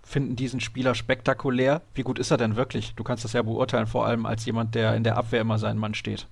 finden 0.04 0.34
diesen 0.34 0.60
Spieler 0.60 0.94
spektakulär. 0.94 1.82
Wie 1.94 2.02
gut 2.02 2.18
ist 2.18 2.32
er 2.32 2.36
denn 2.36 2.56
wirklich? 2.56 2.94
Du 2.96 3.04
kannst 3.04 3.24
das 3.24 3.32
ja 3.32 3.42
beurteilen, 3.42 3.86
vor 3.86 4.06
allem 4.06 4.26
als 4.26 4.44
jemand, 4.44 4.74
der 4.74 4.96
in 4.96 5.04
der 5.04 5.16
Abwehr 5.16 5.40
immer 5.40 5.58
seinen 5.58 5.78
Mann 5.78 5.94
steht. 5.94 6.26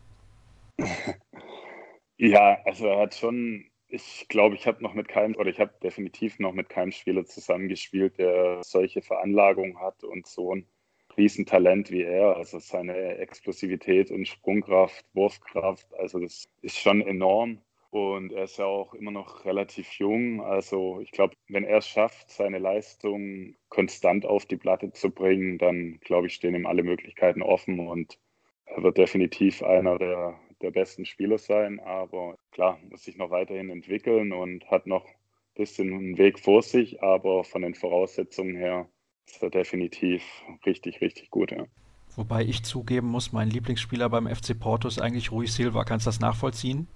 Ja, 2.22 2.58
also 2.66 2.86
er 2.86 3.00
hat 3.00 3.14
schon 3.14 3.64
ich 3.90 4.26
glaube, 4.28 4.54
ich 4.54 4.66
habe 4.66 4.82
noch 4.82 4.94
mit 4.94 5.08
keinem, 5.08 5.36
oder 5.36 5.50
ich 5.50 5.60
habe 5.60 5.74
definitiv 5.82 6.38
noch 6.38 6.52
mit 6.52 6.68
keinem 6.68 6.92
Spieler 6.92 7.24
zusammengespielt, 7.24 8.18
der 8.18 8.60
solche 8.62 9.02
Veranlagungen 9.02 9.80
hat 9.80 10.04
und 10.04 10.26
so 10.26 10.54
ein 10.54 10.66
Riesentalent 11.16 11.90
wie 11.90 12.02
er. 12.02 12.36
Also 12.36 12.58
seine 12.58 13.18
Explosivität 13.18 14.10
und 14.10 14.26
Sprungkraft, 14.26 15.04
Wurfkraft, 15.14 15.92
also 15.94 16.20
das 16.20 16.44
ist 16.62 16.78
schon 16.78 17.02
enorm. 17.02 17.60
Und 17.90 18.32
er 18.32 18.44
ist 18.44 18.58
ja 18.58 18.66
auch 18.66 18.94
immer 18.94 19.10
noch 19.10 19.44
relativ 19.44 19.90
jung. 19.94 20.42
Also 20.42 21.00
ich 21.00 21.10
glaube, 21.10 21.34
wenn 21.48 21.64
er 21.64 21.78
es 21.78 21.88
schafft, 21.88 22.30
seine 22.30 22.58
Leistung 22.58 23.56
konstant 23.68 24.24
auf 24.24 24.46
die 24.46 24.56
Platte 24.56 24.92
zu 24.92 25.10
bringen, 25.10 25.58
dann 25.58 25.98
glaube 26.00 26.28
ich, 26.28 26.34
stehen 26.34 26.54
ihm 26.54 26.66
alle 26.66 26.84
Möglichkeiten 26.84 27.42
offen 27.42 27.80
und 27.80 28.18
er 28.66 28.84
wird 28.84 28.98
definitiv 28.98 29.64
einer 29.64 29.98
der 29.98 30.38
der 30.62 30.70
besten 30.70 31.04
Spieler 31.04 31.38
sein, 31.38 31.80
aber 31.80 32.36
klar, 32.52 32.78
muss 32.88 33.04
sich 33.04 33.16
noch 33.16 33.30
weiterhin 33.30 33.70
entwickeln 33.70 34.32
und 34.32 34.70
hat 34.70 34.86
noch 34.86 35.06
ein 35.06 35.14
bisschen 35.54 35.92
einen 35.92 36.18
Weg 36.18 36.38
vor 36.38 36.62
sich, 36.62 37.02
aber 37.02 37.44
von 37.44 37.62
den 37.62 37.74
Voraussetzungen 37.74 38.56
her 38.56 38.88
ist 39.26 39.42
er 39.42 39.50
definitiv 39.50 40.22
richtig, 40.66 41.00
richtig 41.00 41.30
gut. 41.30 41.52
Ja. 41.52 41.66
Wobei 42.16 42.42
ich 42.42 42.64
zugeben 42.64 43.06
muss, 43.06 43.32
mein 43.32 43.50
Lieblingsspieler 43.50 44.08
beim 44.08 44.26
FC 44.26 44.58
Porto 44.58 44.88
ist 44.88 45.00
eigentlich 45.00 45.30
Rui 45.30 45.46
Silva. 45.46 45.84
Kannst 45.84 46.06
du 46.06 46.08
das 46.08 46.20
nachvollziehen? 46.20 46.88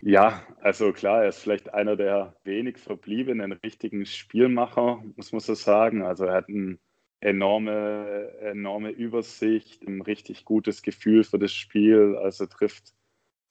Ja, 0.00 0.42
also 0.60 0.92
klar, 0.92 1.22
er 1.22 1.30
ist 1.30 1.40
vielleicht 1.40 1.74
einer 1.74 1.96
der 1.96 2.36
wenig 2.44 2.78
verbliebenen 2.78 3.52
richtigen 3.52 4.06
Spielmacher, 4.06 5.02
muss 5.16 5.32
man 5.32 5.40
so 5.40 5.54
sagen. 5.54 6.02
Also 6.02 6.26
er 6.26 6.34
hat 6.34 6.48
ein 6.48 6.78
enorme, 7.26 8.32
enorme 8.40 8.90
Übersicht, 8.90 9.82
ein 9.86 10.00
richtig 10.00 10.44
gutes 10.44 10.82
Gefühl 10.82 11.24
für 11.24 11.38
das 11.40 11.52
Spiel, 11.52 12.16
also 12.22 12.46
trifft 12.46 12.94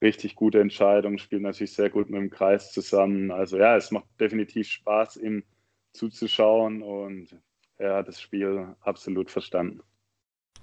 richtig 0.01 0.36
gute 0.36 0.61
Entscheidungen, 0.61 1.17
spielt 1.19 1.41
natürlich 1.41 1.73
sehr 1.73 1.89
gut 1.89 2.09
mit 2.09 2.21
dem 2.21 2.30
Kreis 2.30 2.71
zusammen. 2.71 3.32
Also 3.32 3.57
ja, 3.57 3.76
es 3.76 3.91
macht 3.91 4.05
definitiv 4.19 4.67
Spaß, 4.69 5.17
ihm 5.17 5.43
zuzuschauen 5.93 6.82
und 6.84 7.36
er 7.78 7.95
hat 7.95 8.07
das 8.07 8.21
Spiel 8.21 8.76
absolut 8.80 9.30
verstanden. 9.30 9.82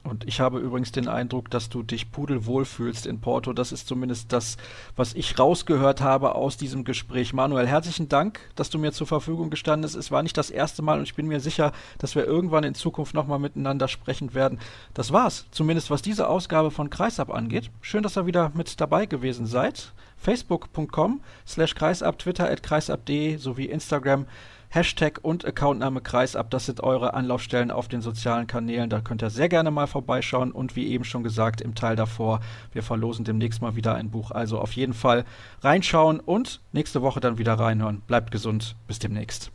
Und 0.05 0.26
ich 0.26 0.40
habe 0.40 0.59
übrigens 0.59 0.90
den 0.90 1.07
Eindruck, 1.07 1.48
dass 1.50 1.68
du 1.68 1.82
dich 1.84 2.11
pudelwohl 2.11 2.64
fühlst 2.64 3.07
in 3.07 3.20
Porto. 3.20 3.53
Das 3.53 3.70
ist 3.70 3.86
zumindest 3.86 4.32
das, 4.32 4.57
was 4.96 5.14
ich 5.14 5.38
rausgehört 5.38 6.00
habe 6.00 6.34
aus 6.34 6.57
diesem 6.57 6.82
Gespräch. 6.82 7.32
Manuel, 7.32 7.68
herzlichen 7.68 8.09
Dank, 8.09 8.40
dass 8.57 8.68
du 8.68 8.78
mir 8.78 8.92
zur 8.92 9.07
Verfügung 9.07 9.48
gestanden 9.48 9.82
bist. 9.82 9.94
Es 9.94 10.11
war 10.11 10.24
nicht 10.24 10.36
das 10.36 10.50
erste 10.50 10.82
Mal 10.82 10.98
und 10.98 11.05
ich 11.05 11.14
bin 11.14 11.28
mir 11.28 11.38
sicher, 11.38 11.72
dass 11.98 12.16
wir 12.16 12.24
irgendwann 12.24 12.64
in 12.64 12.74
Zukunft 12.74 13.14
nochmal 13.14 13.38
miteinander 13.38 13.86
sprechen 13.86 14.34
werden. 14.34 14.59
Das 14.92 15.12
war's, 15.12 15.46
zumindest 15.53 15.90
was 15.90 16.03
diese 16.03 16.28
Ausgabe 16.28 16.72
von 16.72 16.90
Kreisab 16.90 17.32
angeht. 17.32 17.70
Schön, 17.80 18.03
dass 18.03 18.16
ihr 18.16 18.26
wieder 18.26 18.50
mit 18.55 18.80
dabei 18.80 19.07
gewesen 19.07 19.46
seid. 19.46 19.92
Facebook.com 20.16 21.20
slash 21.46 21.74
Kreisab, 21.74 22.18
Twitter 22.18 22.50
at 22.50 22.62
kreisab.de 22.62 23.36
sowie 23.36 23.66
Instagram 23.66 24.26
Hashtag 24.74 25.18
und 25.20 25.44
Accountname 25.44 26.00
Kreisab, 26.00 26.48
das 26.48 26.64
sind 26.64 26.82
eure 26.82 27.12
Anlaufstellen 27.12 27.70
auf 27.70 27.88
den 27.88 28.00
sozialen 28.00 28.46
Kanälen. 28.46 28.88
Da 28.88 29.02
könnt 29.02 29.20
ihr 29.20 29.28
sehr 29.28 29.50
gerne 29.50 29.70
mal 29.70 29.86
vorbeischauen 29.86 30.50
und 30.50 30.76
wie 30.76 30.88
eben 30.88 31.04
schon 31.04 31.22
gesagt, 31.22 31.60
im 31.60 31.74
Teil 31.74 31.94
davor, 31.94 32.40
wir 32.72 32.82
verlosen 32.82 33.26
demnächst 33.26 33.60
mal 33.60 33.76
wieder 33.76 33.94
ein 33.94 34.10
Buch. 34.10 34.30
Also 34.30 34.58
auf 34.58 34.72
jeden 34.72 34.94
Fall 34.94 35.26
reinschauen 35.60 36.20
und 36.20 36.62
nächste 36.72 37.02
Woche 37.02 37.20
dann 37.20 37.36
wieder 37.36 37.52
reinhören. 37.52 38.00
Bleibt 38.06 38.30
gesund, 38.30 38.74
bis 38.86 38.98
demnächst. 38.98 39.52